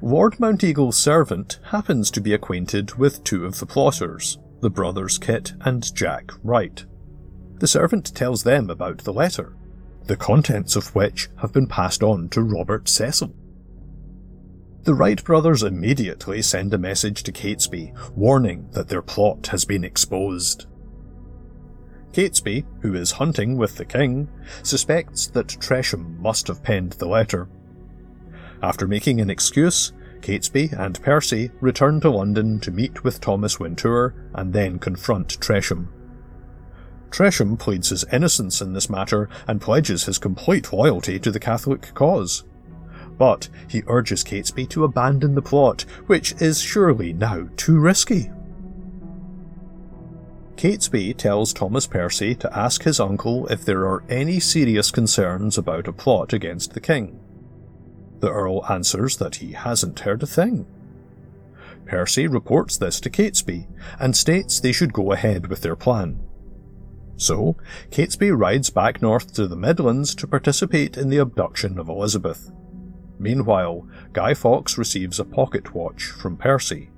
Lord 0.03 0.39
Mounteagle's 0.39 0.97
servant 0.97 1.59
happens 1.65 2.09
to 2.09 2.21
be 2.21 2.33
acquainted 2.33 2.95
with 2.95 3.23
two 3.23 3.45
of 3.45 3.59
the 3.59 3.67
plotters, 3.67 4.39
the 4.59 4.69
brothers 4.69 5.19
Kit 5.19 5.53
and 5.61 5.93
Jack 5.93 6.31
Wright. 6.43 6.83
The 7.59 7.67
servant 7.67 8.15
tells 8.15 8.43
them 8.43 8.71
about 8.71 8.99
the 8.99 9.13
letter, 9.13 9.55
the 10.05 10.15
contents 10.15 10.75
of 10.75 10.95
which 10.95 11.29
have 11.37 11.53
been 11.53 11.67
passed 11.67 12.01
on 12.01 12.29
to 12.29 12.41
Robert 12.41 12.89
Cecil. 12.89 13.31
The 14.85 14.95
Wright 14.95 15.23
brothers 15.23 15.61
immediately 15.61 16.41
send 16.41 16.73
a 16.73 16.79
message 16.79 17.21
to 17.23 17.31
Catesby, 17.31 17.93
warning 18.15 18.69
that 18.71 18.87
their 18.87 19.03
plot 19.03 19.47
has 19.47 19.65
been 19.65 19.83
exposed. 19.83 20.65
Catesby, 22.11 22.65
who 22.81 22.95
is 22.95 23.11
hunting 23.11 23.55
with 23.55 23.75
the 23.75 23.85
king, 23.85 24.29
suspects 24.63 25.27
that 25.27 25.47
Tresham 25.47 26.17
must 26.19 26.47
have 26.47 26.63
penned 26.63 26.93
the 26.93 27.07
letter 27.07 27.47
after 28.61 28.87
making 28.87 29.21
an 29.21 29.29
excuse, 29.29 29.93
Catesby 30.21 30.71
and 30.73 31.01
Percy 31.01 31.51
return 31.59 31.99
to 32.01 32.09
London 32.09 32.59
to 32.59 32.71
meet 32.71 33.03
with 33.03 33.19
Thomas 33.19 33.59
Wintour 33.59 34.13
and 34.33 34.53
then 34.53 34.79
confront 34.79 35.39
Tresham. 35.39 35.87
Tresham 37.09 37.59
pleads 37.59 37.89
his 37.89 38.05
innocence 38.11 38.61
in 38.61 38.73
this 38.73 38.89
matter 38.89 39.29
and 39.47 39.59
pledges 39.59 40.05
his 40.05 40.17
complete 40.17 40.71
loyalty 40.71 41.19
to 41.19 41.31
the 41.31 41.39
Catholic 41.39 41.93
cause. 41.93 42.45
But 43.17 43.49
he 43.67 43.83
urges 43.87 44.23
Catesby 44.23 44.69
to 44.69 44.85
abandon 44.85 45.35
the 45.35 45.41
plot, 45.41 45.81
which 46.07 46.33
is 46.41 46.61
surely 46.61 47.13
now 47.13 47.49
too 47.57 47.79
risky. 47.79 48.31
Catesby 50.55 51.17
tells 51.17 51.53
Thomas 51.53 51.87
Percy 51.87 52.35
to 52.35 52.57
ask 52.57 52.83
his 52.83 52.99
uncle 52.99 53.47
if 53.47 53.65
there 53.65 53.87
are 53.87 54.03
any 54.09 54.39
serious 54.39 54.91
concerns 54.91 55.57
about 55.57 55.87
a 55.87 55.93
plot 55.93 56.33
against 56.33 56.73
the 56.73 56.79
king. 56.79 57.19
The 58.21 58.31
Earl 58.31 58.65
answers 58.71 59.17
that 59.17 59.35
he 59.35 59.53
hasn't 59.53 59.99
heard 59.99 60.23
a 60.23 60.27
thing. 60.27 60.67
Percy 61.85 62.27
reports 62.27 62.77
this 62.77 62.99
to 63.01 63.09
Catesby 63.09 63.67
and 63.99 64.15
states 64.15 64.59
they 64.59 64.71
should 64.71 64.93
go 64.93 65.11
ahead 65.11 65.47
with 65.47 65.61
their 65.61 65.75
plan. 65.75 66.21
So, 67.17 67.57
Catesby 67.89 68.31
rides 68.31 68.69
back 68.69 69.01
north 69.01 69.33
to 69.33 69.47
the 69.47 69.55
Midlands 69.55 70.15
to 70.15 70.27
participate 70.27 70.97
in 70.97 71.09
the 71.09 71.17
abduction 71.17 71.77
of 71.77 71.89
Elizabeth. 71.89 72.51
Meanwhile, 73.19 73.87
Guy 74.13 74.33
Fawkes 74.33 74.77
receives 74.77 75.19
a 75.19 75.25
pocket 75.25 75.75
watch 75.75 76.05
from 76.05 76.37
Percy. 76.37 76.89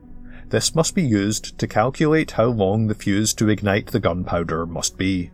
This 0.50 0.76
must 0.76 0.94
be 0.94 1.04
used 1.04 1.58
to 1.58 1.68
calculate 1.68 2.32
how 2.32 2.46
long 2.46 2.88
the 2.88 2.96
fuse 2.96 3.34
to 3.36 3.50
ignite 3.50 3.88
the 3.88 4.00
gunpowder 4.00 4.66
must 4.66 4.98
be. 4.98 5.32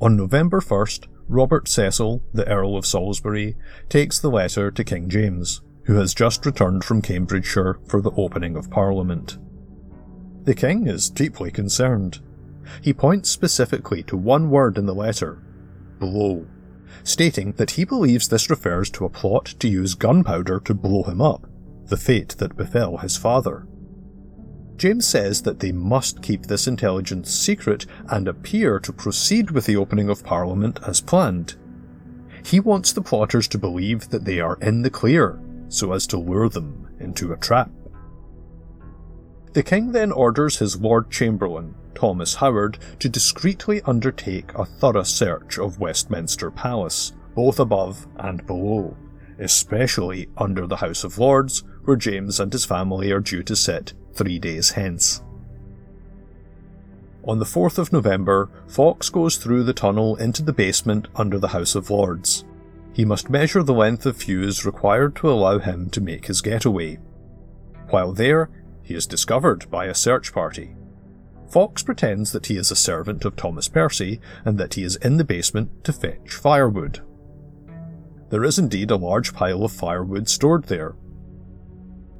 On 0.00 0.16
November 0.16 0.60
1st, 0.60 1.06
Robert 1.28 1.68
Cecil, 1.68 2.22
the 2.32 2.46
Earl 2.48 2.76
of 2.76 2.86
Salisbury, 2.86 3.56
takes 3.88 4.18
the 4.18 4.30
letter 4.30 4.70
to 4.70 4.84
King 4.84 5.08
James, 5.08 5.62
who 5.84 5.94
has 5.94 6.14
just 6.14 6.44
returned 6.44 6.84
from 6.84 7.02
Cambridgeshire 7.02 7.78
for 7.86 8.00
the 8.00 8.12
opening 8.12 8.56
of 8.56 8.70
Parliament. 8.70 9.38
The 10.44 10.54
King 10.54 10.86
is 10.86 11.10
deeply 11.10 11.50
concerned. 11.50 12.20
He 12.82 12.92
points 12.92 13.30
specifically 13.30 14.02
to 14.04 14.16
one 14.16 14.50
word 14.50 14.78
in 14.78 14.86
the 14.86 14.94
letter 14.94 15.42
blow, 15.98 16.46
stating 17.02 17.52
that 17.52 17.72
he 17.72 17.84
believes 17.84 18.28
this 18.28 18.50
refers 18.50 18.90
to 18.90 19.04
a 19.04 19.10
plot 19.10 19.46
to 19.58 19.68
use 19.68 19.94
gunpowder 19.94 20.60
to 20.60 20.74
blow 20.74 21.02
him 21.04 21.22
up, 21.22 21.46
the 21.86 21.96
fate 21.96 22.36
that 22.38 22.56
befell 22.56 22.98
his 22.98 23.16
father. 23.16 23.66
James 24.76 25.06
says 25.06 25.42
that 25.42 25.60
they 25.60 25.72
must 25.72 26.22
keep 26.22 26.46
this 26.46 26.66
intelligence 26.66 27.32
secret 27.32 27.86
and 28.08 28.26
appear 28.26 28.80
to 28.80 28.92
proceed 28.92 29.50
with 29.50 29.66
the 29.66 29.76
opening 29.76 30.08
of 30.08 30.24
Parliament 30.24 30.80
as 30.86 31.00
planned. 31.00 31.54
He 32.44 32.60
wants 32.60 32.92
the 32.92 33.00
plotters 33.00 33.48
to 33.48 33.58
believe 33.58 34.10
that 34.10 34.24
they 34.24 34.40
are 34.40 34.58
in 34.60 34.82
the 34.82 34.90
clear, 34.90 35.40
so 35.68 35.92
as 35.92 36.06
to 36.08 36.18
lure 36.18 36.48
them 36.48 36.88
into 36.98 37.32
a 37.32 37.36
trap. 37.36 37.70
The 39.52 39.62
king 39.62 39.92
then 39.92 40.10
orders 40.10 40.58
his 40.58 40.80
Lord 40.80 41.10
Chamberlain, 41.10 41.76
Thomas 41.94 42.34
Howard, 42.34 42.76
to 42.98 43.08
discreetly 43.08 43.80
undertake 43.82 44.52
a 44.54 44.64
thorough 44.64 45.04
search 45.04 45.58
of 45.58 45.78
Westminster 45.78 46.50
Palace, 46.50 47.12
both 47.36 47.60
above 47.60 48.08
and 48.16 48.44
below, 48.46 48.96
especially 49.38 50.28
under 50.36 50.66
the 50.66 50.76
House 50.76 51.04
of 51.04 51.18
Lords, 51.18 51.62
where 51.84 51.96
James 51.96 52.40
and 52.40 52.52
his 52.52 52.64
family 52.64 53.12
are 53.12 53.20
due 53.20 53.44
to 53.44 53.54
sit 53.54 53.94
three 54.14 54.38
days 54.38 54.70
hence. 54.70 55.22
On 57.26 57.38
the 57.38 57.46
4th 57.46 57.78
of 57.78 57.92
November, 57.92 58.50
Fawkes 58.66 59.08
goes 59.08 59.36
through 59.36 59.64
the 59.64 59.72
tunnel 59.72 60.16
into 60.16 60.42
the 60.42 60.52
basement 60.52 61.08
under 61.16 61.38
the 61.38 61.48
House 61.48 61.74
of 61.74 61.88
Lords. 61.88 62.44
He 62.92 63.04
must 63.04 63.30
measure 63.30 63.62
the 63.62 63.72
length 63.72 64.04
of 64.04 64.18
fuse 64.18 64.66
required 64.66 65.16
to 65.16 65.30
allow 65.30 65.58
him 65.58 65.88
to 65.90 66.02
make 66.02 66.26
his 66.26 66.42
getaway. 66.42 66.98
While 67.88 68.12
there, 68.12 68.50
he 68.82 68.94
is 68.94 69.06
discovered 69.06 69.70
by 69.70 69.86
a 69.86 69.94
search 69.94 70.32
party. 70.32 70.76
Fawkes 71.48 71.82
pretends 71.82 72.32
that 72.32 72.46
he 72.46 72.56
is 72.56 72.70
a 72.70 72.76
servant 72.76 73.24
of 73.24 73.36
Thomas 73.36 73.68
Percy 73.68 74.20
and 74.44 74.58
that 74.58 74.74
he 74.74 74.82
is 74.82 74.96
in 74.96 75.16
the 75.16 75.24
basement 75.24 75.84
to 75.84 75.92
fetch 75.92 76.34
firewood. 76.34 77.00
There 78.28 78.44
is 78.44 78.58
indeed 78.58 78.90
a 78.90 78.96
large 78.96 79.32
pile 79.32 79.64
of 79.64 79.72
firewood 79.72 80.28
stored 80.28 80.64
there. 80.64 80.94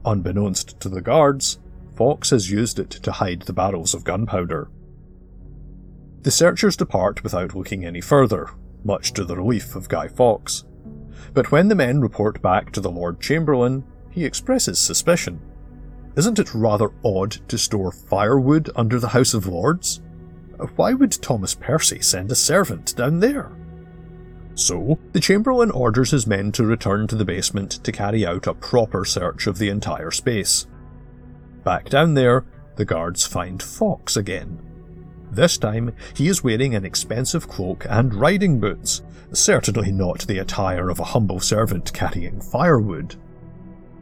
Unbeknownst 0.04 0.78
to 0.80 0.88
the 0.88 1.00
guards, 1.00 1.58
Fawkes 1.96 2.30
has 2.30 2.50
used 2.50 2.78
it 2.78 2.90
to 2.90 3.12
hide 3.12 3.42
the 3.42 3.52
barrels 3.52 3.94
of 3.94 4.04
gunpowder. 4.04 4.68
The 6.22 6.30
searchers 6.30 6.76
depart 6.76 7.22
without 7.22 7.54
looking 7.54 7.84
any 7.84 8.00
further, 8.00 8.50
much 8.82 9.12
to 9.12 9.24
the 9.24 9.36
relief 9.36 9.76
of 9.76 9.88
Guy 9.88 10.08
Fawkes. 10.08 10.64
But 11.32 11.52
when 11.52 11.68
the 11.68 11.74
men 11.74 12.00
report 12.00 12.42
back 12.42 12.72
to 12.72 12.80
the 12.80 12.90
Lord 12.90 13.20
Chamberlain, 13.20 13.84
he 14.10 14.24
expresses 14.24 14.78
suspicion. 14.78 15.40
Isn't 16.16 16.38
it 16.38 16.54
rather 16.54 16.90
odd 17.04 17.32
to 17.48 17.58
store 17.58 17.92
firewood 17.92 18.70
under 18.76 18.98
the 18.98 19.08
House 19.08 19.34
of 19.34 19.46
Lords? 19.46 20.00
Why 20.76 20.94
would 20.94 21.12
Thomas 21.12 21.54
Percy 21.54 22.00
send 22.00 22.30
a 22.30 22.36
servant 22.36 22.94
down 22.96 23.20
there? 23.20 23.50
So, 24.54 24.98
the 25.12 25.20
Chamberlain 25.20 25.72
orders 25.72 26.12
his 26.12 26.28
men 26.28 26.52
to 26.52 26.64
return 26.64 27.08
to 27.08 27.16
the 27.16 27.24
basement 27.24 27.72
to 27.82 27.90
carry 27.90 28.24
out 28.24 28.46
a 28.46 28.54
proper 28.54 29.04
search 29.04 29.48
of 29.48 29.58
the 29.58 29.68
entire 29.68 30.12
space. 30.12 30.66
Back 31.64 31.88
down 31.88 32.14
there, 32.14 32.44
the 32.76 32.84
guards 32.84 33.26
find 33.26 33.62
Fawkes 33.62 34.16
again. 34.16 34.60
This 35.30 35.58
time, 35.58 35.92
he 36.14 36.28
is 36.28 36.44
wearing 36.44 36.74
an 36.74 36.84
expensive 36.84 37.48
cloak 37.48 37.86
and 37.88 38.14
riding 38.14 38.60
boots, 38.60 39.02
certainly 39.32 39.90
not 39.90 40.20
the 40.26 40.38
attire 40.38 40.90
of 40.90 41.00
a 41.00 41.04
humble 41.04 41.40
servant 41.40 41.92
carrying 41.92 42.40
firewood. 42.40 43.16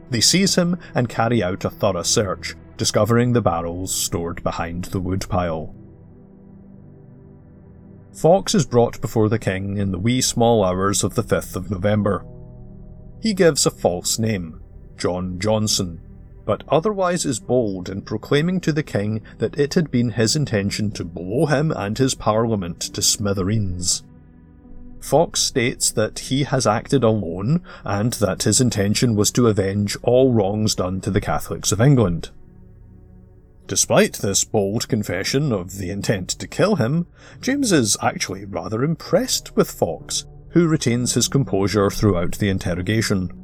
They 0.09 0.21
seize 0.21 0.55
him 0.55 0.77
and 0.93 1.09
carry 1.09 1.41
out 1.41 1.65
a 1.65 1.69
thorough 1.69 2.03
search, 2.03 2.55
discovering 2.77 3.33
the 3.33 3.41
barrels 3.41 3.93
stored 3.93 4.43
behind 4.43 4.85
the 4.85 4.99
woodpile. 4.99 5.73
Fawkes 8.13 8.53
is 8.53 8.67
brought 8.67 9.01
before 9.01 9.27
the 9.27 9.39
king 9.39 9.77
in 9.77 9.91
the 9.91 9.97
wee 9.97 10.21
small 10.21 10.63
hours 10.63 11.03
of 11.03 11.15
the 11.15 11.23
5th 11.23 11.55
of 11.55 11.71
November. 11.71 12.23
He 13.21 13.33
gives 13.33 13.65
a 13.65 13.71
false 13.71 14.19
name, 14.19 14.61
John 14.97 15.39
Johnson, 15.39 15.99
but 16.45 16.63
otherwise 16.67 17.25
is 17.25 17.39
bold 17.39 17.89
in 17.89 18.01
proclaiming 18.01 18.59
to 18.59 18.71
the 18.71 18.83
king 18.83 19.21
that 19.37 19.57
it 19.57 19.73
had 19.73 19.89
been 19.89 20.11
his 20.11 20.35
intention 20.35 20.91
to 20.91 21.05
blow 21.05 21.45
him 21.45 21.71
and 21.71 21.97
his 21.97 22.15
parliament 22.15 22.79
to 22.79 23.01
smithereens. 23.01 24.03
Fawkes 24.99 25.41
states 25.41 25.91
that 25.91 26.19
he 26.19 26.43
has 26.43 26.65
acted 26.65 27.03
alone 27.03 27.61
and 27.83 28.13
that 28.13 28.43
his 28.43 28.61
intention 28.61 29.15
was 29.15 29.31
to 29.31 29.47
avenge 29.47 29.97
all 30.01 30.31
wrongs 30.31 30.75
done 30.75 31.01
to 31.01 31.11
the 31.11 31.21
Catholics 31.21 31.71
of 31.71 31.81
England. 31.81 32.29
Despite 33.67 34.13
this 34.15 34.43
bold 34.43 34.87
confession 34.87 35.51
of 35.51 35.77
the 35.77 35.89
intent 35.89 36.29
to 36.29 36.47
kill 36.47 36.75
him, 36.75 37.07
James 37.41 37.71
is 37.71 37.97
actually 38.01 38.45
rather 38.45 38.83
impressed 38.83 39.55
with 39.55 39.71
Fawkes, 39.71 40.25
who 40.49 40.67
retains 40.67 41.13
his 41.13 41.27
composure 41.27 41.89
throughout 41.89 42.37
the 42.37 42.49
interrogation. 42.49 43.42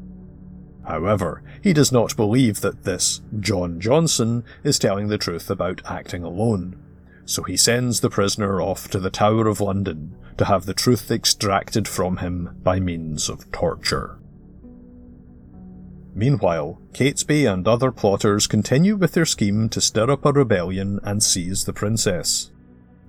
However, 0.89 1.43
he 1.61 1.71
does 1.71 1.91
not 1.91 2.17
believe 2.17 2.61
that 2.61 2.83
this 2.83 3.21
John 3.39 3.79
Johnson 3.79 4.43
is 4.63 4.79
telling 4.79 5.07
the 5.07 5.19
truth 5.19 5.51
about 5.51 5.83
acting 5.85 6.23
alone, 6.23 6.77
so 7.25 7.43
he 7.43 7.55
sends 7.55 7.99
the 7.99 8.09
prisoner 8.09 8.59
off 8.59 8.89
to 8.89 8.99
the 8.99 9.11
Tower 9.11 9.47
of 9.47 9.61
London 9.61 10.15
to 10.37 10.45
have 10.45 10.65
the 10.65 10.73
truth 10.73 11.11
extracted 11.11 11.87
from 11.87 12.17
him 12.17 12.57
by 12.63 12.79
means 12.79 13.29
of 13.29 13.51
torture. 13.51 14.17
Meanwhile, 16.15 16.81
Catesby 16.93 17.45
and 17.45 17.67
other 17.67 17.91
plotters 17.91 18.47
continue 18.47 18.95
with 18.95 19.11
their 19.11 19.27
scheme 19.27 19.69
to 19.69 19.79
stir 19.79 20.09
up 20.09 20.25
a 20.25 20.33
rebellion 20.33 20.99
and 21.03 21.21
seize 21.21 21.65
the 21.65 21.73
princess. 21.73 22.49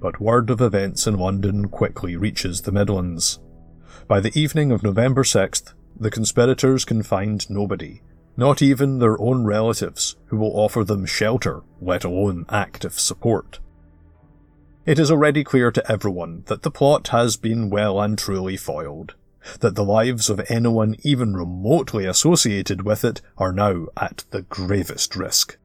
But 0.03 0.21
word 0.21 0.51
of 0.51 0.61
events 0.61 1.07
in 1.07 1.17
London 1.17 1.69
quickly 1.69 2.15
reaches 2.15 2.61
the 2.61 2.73
Midlands. 2.73 3.39
By 4.07 4.21
the 4.21 4.39
evening 4.39 4.71
of 4.71 4.83
November 4.83 5.23
6th, 5.25 5.73
the 5.99 6.11
conspirators 6.11 6.85
can 6.85 7.03
find 7.03 7.49
nobody, 7.51 8.03
not 8.37 8.63
even 8.63 8.99
their 8.99 9.21
own 9.21 9.45
relatives, 9.45 10.17
who 10.27 10.37
will 10.37 10.59
offer 10.59 10.85
them 10.85 11.07
shelter, 11.07 11.63
let 11.81 12.05
alone 12.05 12.47
active 12.49 12.99
support. 12.99 13.61
It 14.87 14.99
is 14.99 15.11
already 15.11 15.45
clear 15.45 15.71
to 15.71 15.93
everyone 15.93 16.45
that 16.47 16.63
the 16.63 16.71
plot 16.71 17.09
has 17.09 17.37
been 17.37 17.71
well 17.71 18.01
and 18.01 18.19
truly 18.19 18.57
foiled, 18.57 19.15
that 19.61 19.75
the 19.75 19.85
lives 19.85 20.31
of 20.31 20.41
anyone 20.49 20.97
even 21.03 21.35
remotely 21.35 22.07
associated 22.07 22.83
with 22.83 23.05
it 23.05 23.21
are 23.37 23.53
now 23.53 23.87
at 23.97 24.25
the 24.31 24.43
gravest 24.43 25.17
risk. 25.17 25.59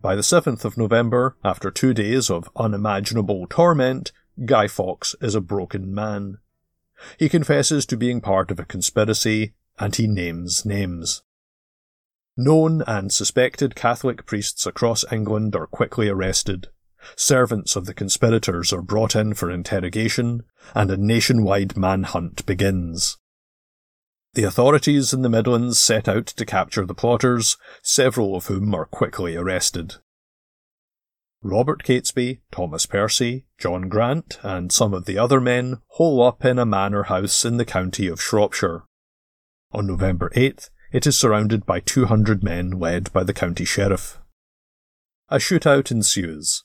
By 0.00 0.14
the 0.14 0.22
7th 0.22 0.64
of 0.64 0.78
November, 0.78 1.36
after 1.44 1.70
two 1.70 1.92
days 1.92 2.30
of 2.30 2.50
unimaginable 2.56 3.46
torment, 3.48 4.12
Guy 4.44 4.68
Fawkes 4.68 5.16
is 5.20 5.34
a 5.34 5.40
broken 5.40 5.92
man. 5.92 6.38
He 7.18 7.28
confesses 7.28 7.86
to 7.86 7.96
being 7.96 8.20
part 8.20 8.50
of 8.50 8.58
a 8.58 8.64
conspiracy, 8.64 9.54
and 9.78 9.94
he 9.94 10.06
names 10.06 10.64
names. 10.64 11.22
Known 12.36 12.82
and 12.86 13.12
suspected 13.12 13.74
Catholic 13.74 14.24
priests 14.24 14.66
across 14.66 15.04
England 15.10 15.56
are 15.56 15.66
quickly 15.66 16.08
arrested. 16.08 16.68
Servants 17.16 17.76
of 17.76 17.86
the 17.86 17.94
conspirators 17.94 18.72
are 18.72 18.82
brought 18.82 19.16
in 19.16 19.34
for 19.34 19.50
interrogation, 19.50 20.42
and 20.74 20.90
a 20.90 20.96
nationwide 20.96 21.76
manhunt 21.76 22.44
begins. 22.46 23.18
The 24.34 24.44
authorities 24.44 25.12
in 25.12 25.22
the 25.22 25.28
Midlands 25.28 25.78
set 25.78 26.06
out 26.06 26.26
to 26.26 26.44
capture 26.44 26.84
the 26.84 26.94
plotters, 26.94 27.56
several 27.82 28.36
of 28.36 28.46
whom 28.46 28.74
are 28.74 28.84
quickly 28.84 29.36
arrested. 29.36 29.96
Robert 31.42 31.84
Catesby, 31.84 32.40
Thomas 32.50 32.86
Percy, 32.86 33.46
John 33.58 33.88
Grant, 33.88 34.38
and 34.42 34.72
some 34.72 34.92
of 34.92 35.04
the 35.04 35.18
other 35.18 35.40
men 35.40 35.76
hole 35.90 36.22
up 36.22 36.44
in 36.44 36.58
a 36.58 36.66
manor 36.66 37.04
house 37.04 37.44
in 37.44 37.58
the 37.58 37.64
county 37.64 38.08
of 38.08 38.20
Shropshire. 38.20 38.82
On 39.70 39.86
November 39.86 40.30
8th, 40.34 40.70
it 40.92 41.06
is 41.06 41.18
surrounded 41.18 41.64
by 41.64 41.80
200 41.80 42.42
men 42.42 42.70
led 42.70 43.12
by 43.12 43.22
the 43.22 43.34
county 43.34 43.64
sheriff. 43.64 44.18
A 45.28 45.36
shootout 45.36 45.90
ensues. 45.90 46.64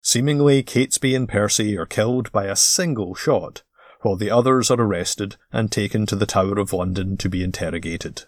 Seemingly, 0.00 0.64
Catesby 0.64 1.14
and 1.14 1.28
Percy 1.28 1.78
are 1.78 1.86
killed 1.86 2.32
by 2.32 2.46
a 2.46 2.56
single 2.56 3.14
shot, 3.14 3.62
while 4.00 4.16
the 4.16 4.30
others 4.30 4.68
are 4.68 4.80
arrested 4.80 5.36
and 5.52 5.70
taken 5.70 6.06
to 6.06 6.16
the 6.16 6.26
Tower 6.26 6.58
of 6.58 6.72
London 6.72 7.16
to 7.18 7.28
be 7.28 7.44
interrogated. 7.44 8.24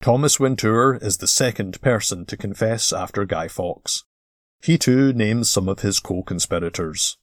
Thomas 0.00 0.38
Wintour 0.38 0.96
is 1.02 1.16
the 1.16 1.26
second 1.26 1.80
person 1.80 2.24
to 2.26 2.36
confess 2.36 2.92
after 2.92 3.24
Guy 3.24 3.48
Fawkes. 3.48 4.04
He 4.62 4.78
too 4.78 5.12
names 5.12 5.50
some 5.50 5.68
of 5.68 5.80
his 5.80 5.98
co-conspirators. 5.98 7.18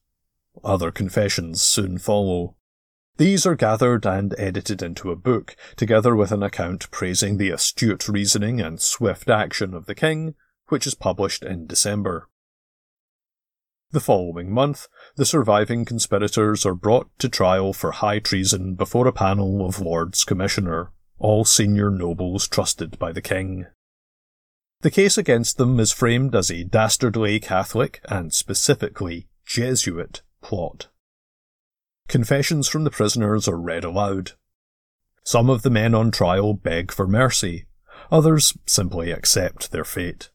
Other 0.63 0.91
confessions 0.91 1.61
soon 1.61 1.97
follow. 1.97 2.57
These 3.17 3.45
are 3.45 3.55
gathered 3.55 4.05
and 4.05 4.35
edited 4.37 4.81
into 4.83 5.09
a 5.09 5.15
book, 5.15 5.55
together 5.77 6.17
with 6.17 6.33
an 6.33 6.43
account 6.43 6.91
praising 6.91 7.37
the 7.37 7.49
astute 7.49 8.09
reasoning 8.09 8.59
and 8.59 8.81
swift 8.81 9.29
action 9.29 9.73
of 9.73 9.85
the 9.85 9.95
king, 9.95 10.35
which 10.67 10.85
is 10.85 10.95
published 10.95 11.43
in 11.43 11.67
December. 11.67 12.27
The 13.91 14.01
following 14.01 14.51
month, 14.51 14.89
the 15.15 15.25
surviving 15.25 15.85
conspirators 15.85 16.65
are 16.65 16.75
brought 16.75 17.07
to 17.19 17.29
trial 17.29 17.71
for 17.71 17.91
high 17.91 18.19
treason 18.19 18.75
before 18.75 19.07
a 19.07 19.13
panel 19.13 19.65
of 19.65 19.79
Lords 19.79 20.25
Commissioner, 20.25 20.91
all 21.19 21.45
senior 21.45 21.89
nobles 21.89 22.47
trusted 22.47 22.97
by 22.99 23.11
the 23.11 23.21
king. 23.21 23.65
The 24.81 24.91
case 24.91 25.17
against 25.17 25.57
them 25.57 25.79
is 25.79 25.91
framed 25.91 26.35
as 26.35 26.51
a 26.51 26.63
dastardly 26.63 27.39
Catholic 27.39 28.01
and 28.05 28.33
specifically 28.33 29.27
Jesuit 29.45 30.21
plot. 30.41 30.87
Confessions 32.07 32.67
from 32.67 32.83
the 32.83 32.91
prisoners 32.91 33.47
are 33.47 33.59
read 33.59 33.83
aloud. 33.83 34.33
Some 35.23 35.49
of 35.49 35.63
the 35.63 35.71
men 35.71 35.95
on 35.95 36.11
trial 36.11 36.53
beg 36.53 36.91
for 36.91 37.07
mercy, 37.07 37.65
others 38.11 38.55
simply 38.67 39.11
accept 39.11 39.71
their 39.71 39.83
fate. 39.83 40.29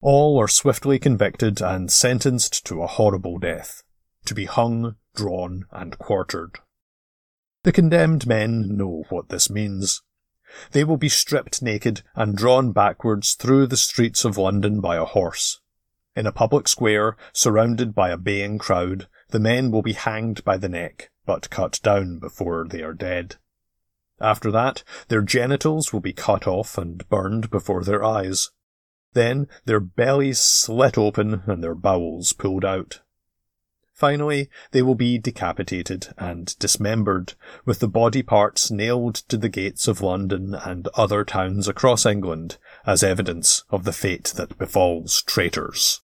All 0.00 0.38
are 0.38 0.46
swiftly 0.46 1.00
convicted 1.00 1.60
and 1.60 1.90
sentenced 1.90 2.64
to 2.66 2.82
a 2.82 2.86
horrible 2.86 3.38
death, 3.38 3.82
to 4.26 4.34
be 4.34 4.44
hung, 4.44 4.94
drawn, 5.16 5.64
and 5.72 5.98
quartered. 5.98 6.60
The 7.64 7.72
condemned 7.72 8.28
men 8.28 8.76
know 8.76 9.02
what 9.08 9.30
this 9.30 9.50
means. 9.50 10.02
They 10.72 10.84
will 10.84 10.96
be 10.96 11.08
stripped 11.08 11.62
naked 11.62 12.02
and 12.14 12.36
drawn 12.36 12.72
backwards 12.72 13.34
through 13.34 13.66
the 13.66 13.76
streets 13.76 14.24
of 14.24 14.38
London 14.38 14.80
by 14.80 14.96
a 14.96 15.04
horse. 15.04 15.60
In 16.14 16.26
a 16.26 16.32
public 16.32 16.68
square, 16.68 17.16
surrounded 17.32 17.94
by 17.94 18.10
a 18.10 18.16
baying 18.16 18.58
crowd, 18.58 19.06
the 19.30 19.40
men 19.40 19.70
will 19.70 19.82
be 19.82 19.92
hanged 19.92 20.44
by 20.44 20.56
the 20.56 20.68
neck, 20.68 21.10
but 21.26 21.50
cut 21.50 21.80
down 21.82 22.18
before 22.18 22.66
they 22.68 22.82
are 22.82 22.94
dead. 22.94 23.36
After 24.20 24.50
that, 24.50 24.82
their 25.08 25.22
genitals 25.22 25.92
will 25.92 26.00
be 26.00 26.12
cut 26.12 26.46
off 26.46 26.78
and 26.78 27.06
burned 27.08 27.50
before 27.50 27.84
their 27.84 28.02
eyes. 28.02 28.50
Then 29.12 29.48
their 29.64 29.80
bellies 29.80 30.40
slit 30.40 30.96
open 30.96 31.42
and 31.46 31.62
their 31.62 31.74
bowels 31.74 32.32
pulled 32.32 32.64
out. 32.64 33.00
Finally, 33.96 34.50
they 34.72 34.82
will 34.82 34.94
be 34.94 35.16
decapitated 35.16 36.08
and 36.18 36.54
dismembered, 36.58 37.32
with 37.64 37.78
the 37.78 37.88
body 37.88 38.22
parts 38.22 38.70
nailed 38.70 39.14
to 39.14 39.38
the 39.38 39.48
gates 39.48 39.88
of 39.88 40.02
London 40.02 40.54
and 40.54 40.86
other 40.88 41.24
towns 41.24 41.66
across 41.66 42.04
England 42.04 42.58
as 42.84 43.02
evidence 43.02 43.64
of 43.70 43.84
the 43.84 43.94
fate 43.94 44.34
that 44.36 44.58
befalls 44.58 45.22
traitors. 45.22 46.02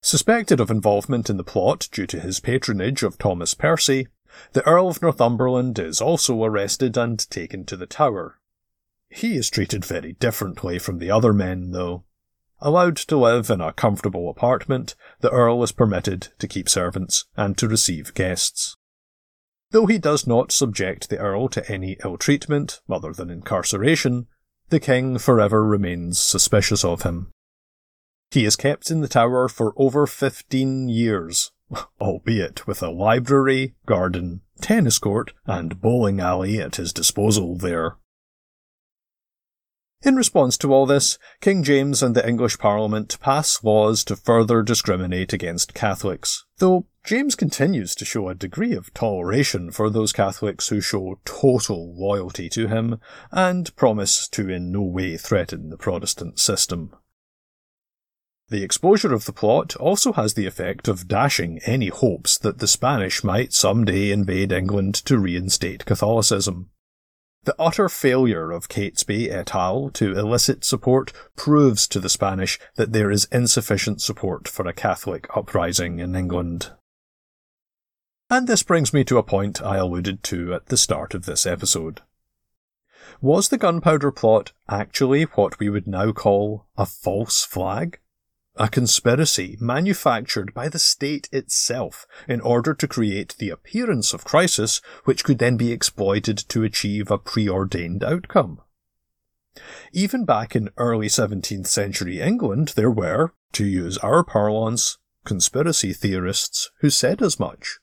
Suspected 0.00 0.60
of 0.60 0.70
involvement 0.70 1.28
in 1.28 1.38
the 1.38 1.42
plot 1.42 1.88
due 1.90 2.06
to 2.06 2.20
his 2.20 2.38
patronage 2.38 3.02
of 3.02 3.18
Thomas 3.18 3.54
Percy, 3.54 4.06
the 4.52 4.64
Earl 4.64 4.86
of 4.86 5.02
Northumberland 5.02 5.76
is 5.80 6.00
also 6.00 6.44
arrested 6.44 6.96
and 6.96 7.18
taken 7.30 7.64
to 7.64 7.76
the 7.76 7.86
Tower. 7.86 8.38
He 9.08 9.36
is 9.36 9.50
treated 9.50 9.84
very 9.84 10.12
differently 10.12 10.78
from 10.78 10.98
the 11.00 11.10
other 11.10 11.32
men, 11.32 11.72
though. 11.72 12.04
Allowed 12.66 12.96
to 12.96 13.16
live 13.16 13.48
in 13.48 13.60
a 13.60 13.72
comfortable 13.72 14.28
apartment, 14.28 14.96
the 15.20 15.30
Earl 15.30 15.62
is 15.62 15.70
permitted 15.70 16.30
to 16.40 16.48
keep 16.48 16.68
servants 16.68 17.24
and 17.36 17.56
to 17.58 17.68
receive 17.68 18.12
guests. 18.12 18.76
Though 19.70 19.86
he 19.86 19.98
does 19.98 20.26
not 20.26 20.50
subject 20.50 21.08
the 21.08 21.18
Earl 21.18 21.46
to 21.50 21.70
any 21.70 21.96
ill 22.04 22.16
treatment 22.16 22.80
other 22.90 23.12
than 23.12 23.30
incarceration, 23.30 24.26
the 24.70 24.80
King 24.80 25.16
forever 25.16 25.64
remains 25.64 26.20
suspicious 26.20 26.84
of 26.84 27.02
him. 27.02 27.30
He 28.32 28.44
is 28.44 28.56
kept 28.56 28.90
in 28.90 29.00
the 29.00 29.06
tower 29.06 29.46
for 29.48 29.72
over 29.76 30.04
15 30.04 30.88
years, 30.88 31.52
albeit 32.00 32.66
with 32.66 32.82
a 32.82 32.90
library, 32.90 33.76
garden, 33.86 34.40
tennis 34.60 34.98
court, 34.98 35.32
and 35.46 35.80
bowling 35.80 36.18
alley 36.18 36.60
at 36.60 36.74
his 36.74 36.92
disposal 36.92 37.56
there. 37.56 37.96
In 40.02 40.14
response 40.14 40.58
to 40.58 40.72
all 40.72 40.86
this, 40.86 41.18
King 41.40 41.62
James 41.62 42.02
and 42.02 42.14
the 42.14 42.28
English 42.28 42.58
Parliament 42.58 43.18
pass 43.20 43.64
laws 43.64 44.04
to 44.04 44.14
further 44.14 44.62
discriminate 44.62 45.32
against 45.32 45.74
Catholics, 45.74 46.44
though 46.58 46.86
James 47.02 47.34
continues 47.34 47.94
to 47.94 48.04
show 48.04 48.28
a 48.28 48.34
degree 48.34 48.74
of 48.74 48.92
toleration 48.92 49.70
for 49.70 49.88
those 49.88 50.12
Catholics 50.12 50.68
who 50.68 50.80
show 50.80 51.18
total 51.24 51.94
loyalty 51.98 52.48
to 52.50 52.66
him 52.66 53.00
and 53.32 53.74
promise 53.74 54.28
to 54.28 54.50
in 54.50 54.70
no 54.70 54.82
way 54.82 55.16
threaten 55.16 55.70
the 55.70 55.78
Protestant 55.78 56.38
system. 56.38 56.94
The 58.48 58.62
exposure 58.62 59.12
of 59.12 59.24
the 59.24 59.32
plot 59.32 59.74
also 59.76 60.12
has 60.12 60.34
the 60.34 60.46
effect 60.46 60.88
of 60.88 61.08
dashing 61.08 61.58
any 61.64 61.88
hopes 61.88 62.38
that 62.38 62.58
the 62.58 62.68
Spanish 62.68 63.24
might 63.24 63.52
someday 63.52 64.12
invade 64.12 64.52
England 64.52 64.94
to 65.06 65.18
reinstate 65.18 65.84
Catholicism. 65.84 66.70
The 67.46 67.54
utter 67.60 67.88
failure 67.88 68.50
of 68.50 68.68
Catesby 68.68 69.30
et 69.30 69.54
al. 69.54 69.90
to 69.90 70.18
elicit 70.18 70.64
support 70.64 71.12
proves 71.36 71.86
to 71.86 72.00
the 72.00 72.08
Spanish 72.08 72.58
that 72.74 72.92
there 72.92 73.08
is 73.08 73.28
insufficient 73.30 74.02
support 74.02 74.48
for 74.48 74.66
a 74.66 74.72
Catholic 74.72 75.28
uprising 75.32 76.00
in 76.00 76.16
England. 76.16 76.72
And 78.28 78.48
this 78.48 78.64
brings 78.64 78.92
me 78.92 79.04
to 79.04 79.18
a 79.18 79.22
point 79.22 79.62
I 79.62 79.76
alluded 79.76 80.24
to 80.24 80.54
at 80.54 80.66
the 80.66 80.76
start 80.76 81.14
of 81.14 81.24
this 81.24 81.46
episode. 81.46 82.00
Was 83.20 83.48
the 83.48 83.58
gunpowder 83.58 84.10
plot 84.10 84.50
actually 84.68 85.22
what 85.22 85.60
we 85.60 85.68
would 85.68 85.86
now 85.86 86.10
call 86.10 86.66
a 86.76 86.84
false 86.84 87.44
flag? 87.44 88.00
A 88.58 88.68
conspiracy 88.68 89.56
manufactured 89.60 90.54
by 90.54 90.68
the 90.68 90.78
state 90.78 91.28
itself 91.30 92.06
in 92.26 92.40
order 92.40 92.72
to 92.72 92.88
create 92.88 93.34
the 93.38 93.50
appearance 93.50 94.14
of 94.14 94.24
crisis 94.24 94.80
which 95.04 95.24
could 95.24 95.38
then 95.38 95.56
be 95.56 95.72
exploited 95.72 96.38
to 96.38 96.64
achieve 96.64 97.10
a 97.10 97.18
preordained 97.18 98.02
outcome. 98.02 98.60
Even 99.92 100.24
back 100.24 100.56
in 100.56 100.70
early 100.76 101.06
17th 101.06 101.66
century 101.66 102.20
England, 102.20 102.72
there 102.76 102.90
were, 102.90 103.32
to 103.52 103.64
use 103.64 103.98
our 103.98 104.24
parlance, 104.24 104.98
conspiracy 105.24 105.92
theorists 105.92 106.70
who 106.80 106.90
said 106.90 107.22
as 107.22 107.40
much. 107.40 107.78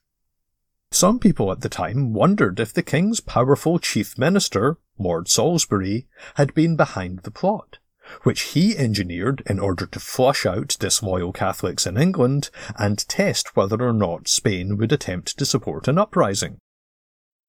Some 0.92 1.20
people 1.20 1.52
at 1.52 1.62
the 1.62 1.70
time 1.70 2.14
wondered 2.14 2.60
if 2.60 2.74
the 2.74 2.84
king's 2.84 3.20
powerful 3.20 3.80
chief 3.80 4.18
minister, 4.18 4.78
Lord 5.00 5.28
Salisbury, 5.28 6.08
had 6.36 6.54
been 6.54 6.76
behind 6.76 7.20
the 7.20 7.32
plot 7.32 7.80
which 8.24 8.42
he 8.54 8.78
engineered 8.78 9.42
in 9.46 9.60
order 9.60 9.86
to 9.86 10.00
flush 10.00 10.46
out 10.46 10.78
disloyal 10.80 11.32
Catholics 11.32 11.86
in 11.86 11.98
England 11.98 12.50
and 12.78 13.08
test 13.08 13.56
whether 13.56 13.82
or 13.82 13.94
not 13.94 14.28
Spain 14.28 14.78
would 14.78 14.92
attempt 14.92 15.38
to 15.38 15.46
support 15.46 15.88
an 15.88 15.98
uprising. 15.98 16.58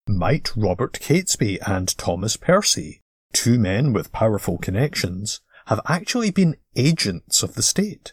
Might 0.07 0.55
Robert 0.55 1.01
Catesby 1.01 1.59
and 1.67 1.97
Thomas 1.97 2.37
Percy, 2.37 3.01
two 3.33 3.59
men 3.59 3.93
with 3.93 4.13
powerful 4.13 4.59
connections, 4.59 5.41
have 5.67 5.81
actually 5.87 6.31
been 6.31 6.57
agents 6.77 7.43
of 7.43 7.55
the 7.55 7.63
state? 7.63 8.13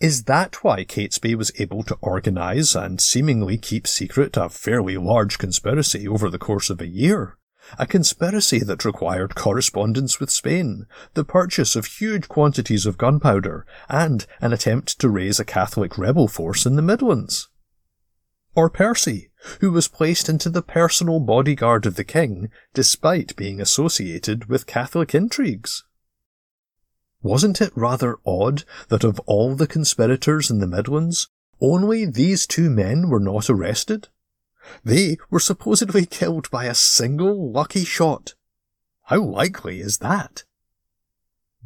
Is 0.00 0.24
that 0.24 0.64
why 0.64 0.84
Catesby 0.84 1.34
was 1.34 1.52
able 1.58 1.82
to 1.82 1.98
organise 2.00 2.74
and 2.74 3.00
seemingly 3.00 3.58
keep 3.58 3.86
secret 3.86 4.36
a 4.36 4.48
fairly 4.48 4.96
large 4.96 5.36
conspiracy 5.36 6.08
over 6.08 6.30
the 6.30 6.38
course 6.38 6.70
of 6.70 6.80
a 6.80 6.86
year? 6.86 7.36
A 7.78 7.86
conspiracy 7.86 8.60
that 8.60 8.84
required 8.84 9.34
correspondence 9.34 10.18
with 10.18 10.30
Spain, 10.30 10.86
the 11.14 11.24
purchase 11.24 11.76
of 11.76 11.86
huge 11.86 12.28
quantities 12.28 12.86
of 12.86 12.98
gunpowder, 12.98 13.66
and 13.88 14.26
an 14.40 14.52
attempt 14.52 14.98
to 14.98 15.08
raise 15.08 15.40
a 15.40 15.44
Catholic 15.44 15.96
rebel 15.98 16.28
force 16.28 16.66
in 16.66 16.76
the 16.76 16.82
Midlands. 16.82 17.48
Or 18.54 18.68
Percy, 18.68 19.30
who 19.60 19.70
was 19.70 19.88
placed 19.88 20.28
into 20.28 20.50
the 20.50 20.62
personal 20.62 21.20
bodyguard 21.20 21.86
of 21.86 21.94
the 21.94 22.04
king 22.04 22.50
despite 22.74 23.36
being 23.36 23.60
associated 23.60 24.46
with 24.46 24.66
Catholic 24.66 25.14
intrigues. 25.14 25.84
Wasn't 27.22 27.60
it 27.60 27.72
rather 27.76 28.18
odd 28.26 28.64
that 28.88 29.04
of 29.04 29.20
all 29.20 29.54
the 29.54 29.66
conspirators 29.66 30.50
in 30.50 30.58
the 30.58 30.66
Midlands, 30.66 31.28
only 31.60 32.06
these 32.06 32.46
two 32.46 32.70
men 32.70 33.08
were 33.08 33.20
not 33.20 33.50
arrested? 33.50 34.08
They 34.84 35.16
were 35.30 35.40
supposedly 35.40 36.06
killed 36.06 36.50
by 36.50 36.66
a 36.66 36.74
single 36.74 37.50
lucky 37.50 37.84
shot. 37.84 38.34
How 39.04 39.22
likely 39.22 39.80
is 39.80 39.98
that? 39.98 40.44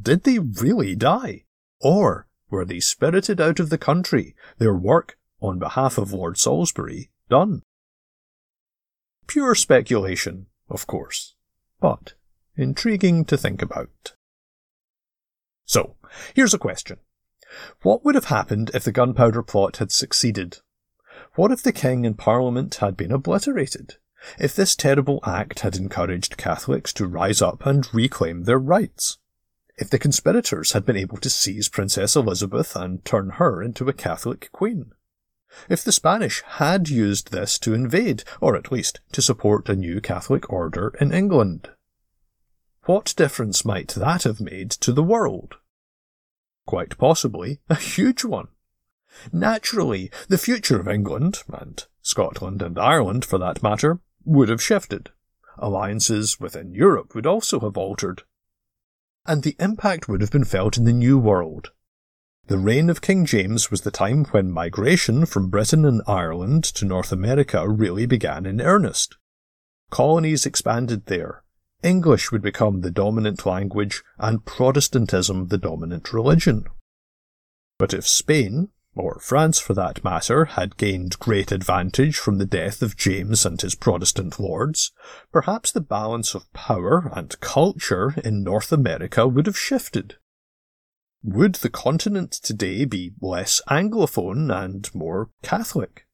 Did 0.01 0.23
they 0.23 0.39
really 0.39 0.95
die? 0.95 1.45
Or 1.79 2.27
were 2.49 2.65
they 2.65 2.79
spirited 2.79 3.39
out 3.39 3.59
of 3.59 3.69
the 3.69 3.77
country, 3.77 4.35
their 4.57 4.75
work, 4.75 5.17
on 5.41 5.59
behalf 5.59 5.97
of 5.97 6.13
Lord 6.13 6.37
Salisbury, 6.37 7.11
done? 7.29 7.61
Pure 9.27 9.55
speculation, 9.55 10.47
of 10.69 10.87
course, 10.87 11.35
but 11.79 12.13
intriguing 12.55 13.25
to 13.25 13.37
think 13.37 13.61
about. 13.61 14.13
So, 15.65 15.95
here's 16.33 16.53
a 16.53 16.59
question. 16.59 16.97
What 17.81 18.03
would 18.03 18.15
have 18.15 18.25
happened 18.25 18.71
if 18.73 18.83
the 18.83 18.91
gunpowder 18.91 19.43
plot 19.43 19.77
had 19.77 19.91
succeeded? 19.91 20.59
What 21.35 21.51
if 21.51 21.61
the 21.61 21.73
king 21.73 22.05
and 22.05 22.17
parliament 22.17 22.75
had 22.75 22.95
been 22.95 23.11
obliterated? 23.11 23.95
If 24.39 24.55
this 24.55 24.73
terrible 24.73 25.19
act 25.25 25.59
had 25.59 25.75
encouraged 25.75 26.37
Catholics 26.37 26.93
to 26.93 27.07
rise 27.07 27.41
up 27.41 27.65
and 27.65 27.93
reclaim 27.93 28.43
their 28.43 28.57
rights? 28.57 29.17
If 29.77 29.89
the 29.89 29.99
conspirators 29.99 30.71
had 30.71 30.85
been 30.85 30.95
able 30.95 31.17
to 31.17 31.29
seize 31.29 31.67
Princess 31.67 32.15
Elizabeth 32.15 32.73
and 32.73 33.03
turn 33.03 33.31
her 33.31 33.61
into 33.61 33.89
a 33.89 33.93
Catholic 33.93 34.49
queen? 34.53 34.93
If 35.67 35.83
the 35.83 35.91
Spanish 35.91 36.41
had 36.41 36.87
used 36.87 37.31
this 37.31 37.59
to 37.59 37.73
invade, 37.73 38.23
or 38.39 38.55
at 38.55 38.71
least 38.71 39.01
to 39.11 39.21
support 39.21 39.67
a 39.67 39.75
new 39.75 39.99
Catholic 39.99 40.49
order 40.49 40.95
in 41.01 41.13
England? 41.13 41.69
What 42.85 43.13
difference 43.17 43.65
might 43.65 43.89
that 43.89 44.23
have 44.23 44.39
made 44.39 44.71
to 44.71 44.93
the 44.93 45.03
world? 45.03 45.55
Quite 46.65 46.97
possibly 46.97 47.59
a 47.69 47.75
huge 47.75 48.23
one. 48.23 48.47
Naturally, 49.31 50.11
the 50.27 50.37
future 50.37 50.79
of 50.79 50.87
England, 50.87 51.43
and 51.47 51.85
Scotland 52.01 52.61
and 52.61 52.77
Ireland 52.77 53.25
for 53.25 53.37
that 53.39 53.63
matter, 53.63 53.99
would 54.23 54.49
have 54.49 54.61
shifted. 54.61 55.11
Alliances 55.57 56.39
within 56.39 56.73
Europe 56.73 57.15
would 57.15 57.25
also 57.25 57.59
have 57.61 57.77
altered. 57.77 58.23
And 59.25 59.43
the 59.43 59.55
impact 59.59 60.07
would 60.07 60.21
have 60.21 60.31
been 60.31 60.43
felt 60.43 60.77
in 60.77 60.85
the 60.85 60.93
New 60.93 61.17
World. 61.17 61.71
The 62.47 62.57
reign 62.57 62.89
of 62.89 63.01
King 63.01 63.25
James 63.25 63.71
was 63.71 63.81
the 63.81 63.91
time 63.91 64.25
when 64.25 64.51
migration 64.51 65.25
from 65.25 65.49
Britain 65.49 65.85
and 65.85 66.01
Ireland 66.05 66.63
to 66.75 66.85
North 66.85 67.11
America 67.11 67.67
really 67.67 68.05
began 68.05 68.45
in 68.45 68.61
earnest. 68.61 69.15
Colonies 69.89 70.45
expanded 70.45 71.07
there, 71.07 71.43
English 71.85 72.31
would 72.31 72.41
become 72.41 72.81
the 72.81 72.89
dominant 72.89 73.45
language 73.45 74.03
and 74.17 74.43
Protestantism 74.43 75.49
the 75.49 75.57
dominant 75.57 76.13
religion. 76.13 76.65
But 77.77 77.93
if 77.93 78.07
Spain, 78.07 78.69
or 78.95 79.19
France 79.19 79.59
for 79.59 79.73
that 79.73 80.03
matter, 80.03 80.45
had 80.45 80.77
gained 80.77 81.19
great 81.19 81.51
advantage 81.51 82.17
from 82.17 82.37
the 82.37 82.45
death 82.45 82.81
of 82.81 82.95
James 82.95 83.45
and 83.45 83.61
his 83.61 83.75
Protestant 83.75 84.39
lords, 84.39 84.91
perhaps 85.31 85.71
the 85.71 85.81
balance 85.81 86.33
of 86.33 86.51
power 86.53 87.11
and 87.13 87.39
culture 87.41 88.15
in 88.23 88.43
North 88.43 88.71
America 88.71 89.27
would 89.27 89.45
have 89.45 89.57
shifted. 89.57 90.15
Would 91.23 91.55
the 91.55 91.69
continent 91.69 92.31
today 92.31 92.85
be 92.85 93.13
less 93.19 93.61
Anglophone 93.69 94.55
and 94.55 94.93
more 94.93 95.29
Catholic? 95.41 96.05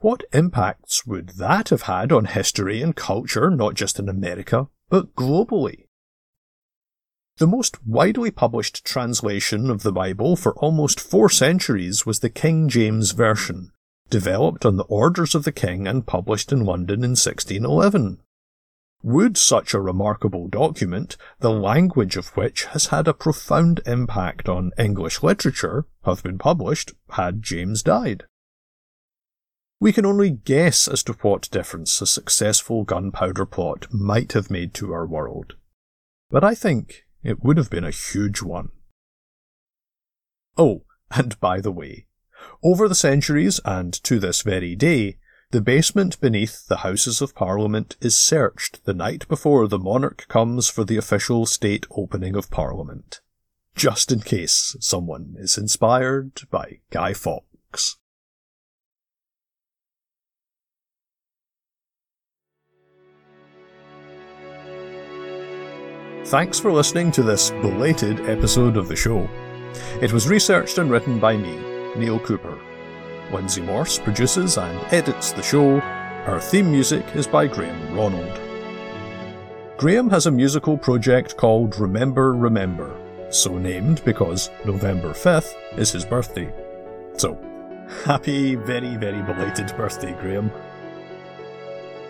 What 0.00 0.24
impacts 0.32 1.06
would 1.06 1.30
that 1.38 1.70
have 1.70 1.82
had 1.82 2.12
on 2.12 2.26
history 2.26 2.82
and 2.82 2.94
culture, 2.94 3.50
not 3.50 3.74
just 3.74 3.98
in 3.98 4.08
America, 4.08 4.68
but 4.88 5.14
globally? 5.14 5.86
The 7.38 7.46
most 7.46 7.84
widely 7.86 8.30
published 8.30 8.84
translation 8.84 9.70
of 9.70 9.82
the 9.82 9.92
Bible 9.92 10.36
for 10.36 10.52
almost 10.56 11.00
four 11.00 11.30
centuries 11.30 12.04
was 12.04 12.20
the 12.20 12.28
King 12.28 12.68
James 12.68 13.12
Version, 13.12 13.72
developed 14.10 14.66
on 14.66 14.76
the 14.76 14.84
orders 14.84 15.34
of 15.34 15.44
the 15.44 15.52
king 15.52 15.86
and 15.86 16.06
published 16.06 16.52
in 16.52 16.64
London 16.64 17.02
in 17.02 17.12
1611. 17.12 18.20
Would 19.02 19.36
such 19.38 19.72
a 19.72 19.80
remarkable 19.80 20.46
document, 20.46 21.16
the 21.40 21.50
language 21.50 22.16
of 22.16 22.28
which 22.36 22.66
has 22.66 22.86
had 22.86 23.08
a 23.08 23.14
profound 23.14 23.80
impact 23.86 24.48
on 24.48 24.70
English 24.78 25.22
literature, 25.22 25.86
have 26.04 26.22
been 26.22 26.38
published 26.38 26.92
had 27.12 27.42
James 27.42 27.82
died? 27.82 28.24
We 29.80 29.92
can 29.92 30.06
only 30.06 30.30
guess 30.30 30.86
as 30.86 31.02
to 31.04 31.14
what 31.14 31.50
difference 31.50 32.00
a 32.00 32.06
successful 32.06 32.84
gunpowder 32.84 33.46
plot 33.46 33.86
might 33.90 34.34
have 34.34 34.50
made 34.50 34.74
to 34.74 34.92
our 34.92 35.06
world. 35.06 35.54
But 36.30 36.44
I 36.44 36.54
think 36.54 37.04
it 37.22 37.42
would 37.42 37.56
have 37.56 37.70
been 37.70 37.84
a 37.84 37.90
huge 37.90 38.42
one. 38.42 38.70
Oh, 40.56 40.82
and 41.10 41.38
by 41.40 41.60
the 41.60 41.72
way, 41.72 42.06
over 42.62 42.88
the 42.88 42.94
centuries 42.94 43.60
and 43.64 43.92
to 44.04 44.18
this 44.18 44.42
very 44.42 44.74
day, 44.74 45.18
the 45.50 45.60
basement 45.60 46.18
beneath 46.20 46.66
the 46.66 46.78
Houses 46.78 47.20
of 47.20 47.34
Parliament 47.34 47.96
is 48.00 48.16
searched 48.16 48.84
the 48.84 48.94
night 48.94 49.28
before 49.28 49.68
the 49.68 49.78
monarch 49.78 50.26
comes 50.28 50.68
for 50.68 50.82
the 50.82 50.96
official 50.96 51.44
state 51.44 51.86
opening 51.90 52.34
of 52.34 52.50
Parliament, 52.50 53.20
just 53.76 54.10
in 54.10 54.20
case 54.20 54.74
someone 54.80 55.34
is 55.38 55.58
inspired 55.58 56.40
by 56.50 56.80
Guy 56.90 57.12
Fawkes. 57.12 57.98
Thanks 66.26 66.60
for 66.60 66.72
listening 66.72 67.10
to 67.12 67.22
this 67.24 67.50
belated 67.50 68.20
episode 68.30 68.76
of 68.76 68.86
the 68.86 68.94
show. 68.94 69.28
It 70.00 70.12
was 70.12 70.28
researched 70.28 70.78
and 70.78 70.88
written 70.88 71.18
by 71.18 71.36
me, 71.36 71.56
Niall 71.96 72.20
Cooper. 72.20 72.60
Lindsey 73.32 73.60
Morse 73.60 73.98
produces 73.98 74.56
and 74.56 74.78
edits 74.92 75.32
the 75.32 75.42
show. 75.42 75.80
Our 75.80 76.40
theme 76.40 76.70
music 76.70 77.04
is 77.16 77.26
by 77.26 77.48
Graeme 77.48 77.92
Ronald. 77.92 78.40
Graeme 79.76 80.08
has 80.10 80.26
a 80.26 80.30
musical 80.30 80.78
project 80.78 81.36
called 81.36 81.76
Remember 81.80 82.34
Remember, 82.34 82.96
so 83.30 83.58
named 83.58 84.04
because 84.04 84.48
November 84.64 85.10
5th 85.10 85.52
is 85.76 85.90
his 85.90 86.04
birthday. 86.04 86.54
So, 87.16 87.36
happy, 88.04 88.54
very, 88.54 88.94
very 88.96 89.22
belated 89.22 89.76
birthday, 89.76 90.12
Graeme. 90.20 90.52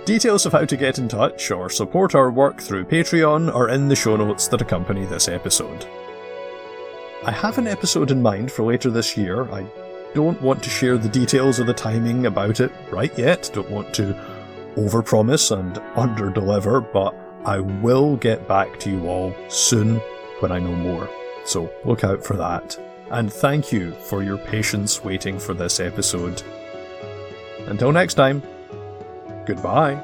Details 0.05 0.47
of 0.47 0.53
how 0.53 0.65
to 0.65 0.77
get 0.77 0.99
in 0.99 1.07
touch 1.07 1.53
or 1.53 1.71
support 1.71 2.17
our 2.17 2.29
work 2.29 2.61
through 2.61 2.85
Patreon 2.85 3.55
are 3.55 3.69
in 3.69 3.87
the 3.87 3.95
show 3.95 4.17
notes 4.17 4.49
that 4.49 4.61
accompany 4.61 5.05
this 5.05 5.29
episode. 5.29 5.87
I 7.25 7.31
have 7.31 7.57
an 7.59 7.69
episode 7.69 8.11
in 8.11 8.21
mind 8.21 8.51
for 8.51 8.65
later 8.65 8.91
this 8.91 9.17
year. 9.17 9.49
I 9.53 9.65
don't 10.13 10.43
want 10.43 10.61
to 10.65 10.71
share 10.71 10.99
the 10.99 11.09
details 11.09 11.61
of 11.61 11.69
the 11.69 11.73
timing 11.73 12.27
about 12.27 12.59
it 12.59 12.73
right 12.91 13.17
yet, 13.17 13.49
don't 13.55 13.71
want 13.71 13.95
to 13.95 14.13
overpromise 14.75 15.57
and 15.57 15.77
underdeliver, 15.95 16.93
but 16.93 17.15
I 17.45 17.61
will 17.61 18.17
get 18.17 18.49
back 18.49 18.81
to 18.81 18.91
you 18.91 19.07
all 19.07 19.33
soon 19.49 19.99
when 20.41 20.51
I 20.51 20.59
know 20.59 20.75
more. 20.75 21.09
So 21.45 21.73
look 21.85 22.03
out 22.03 22.25
for 22.25 22.35
that. 22.39 22.77
And 23.13 23.33
thank 23.33 23.71
you 23.71 23.93
for 23.93 24.25
your 24.25 24.39
patience 24.39 25.05
waiting 25.05 25.39
for 25.39 25.55
this 25.55 25.79
episode. 25.79 26.43
Until 27.67 27.93
next 27.93 28.15
time, 28.15 28.43
Goodbye. 29.47 30.01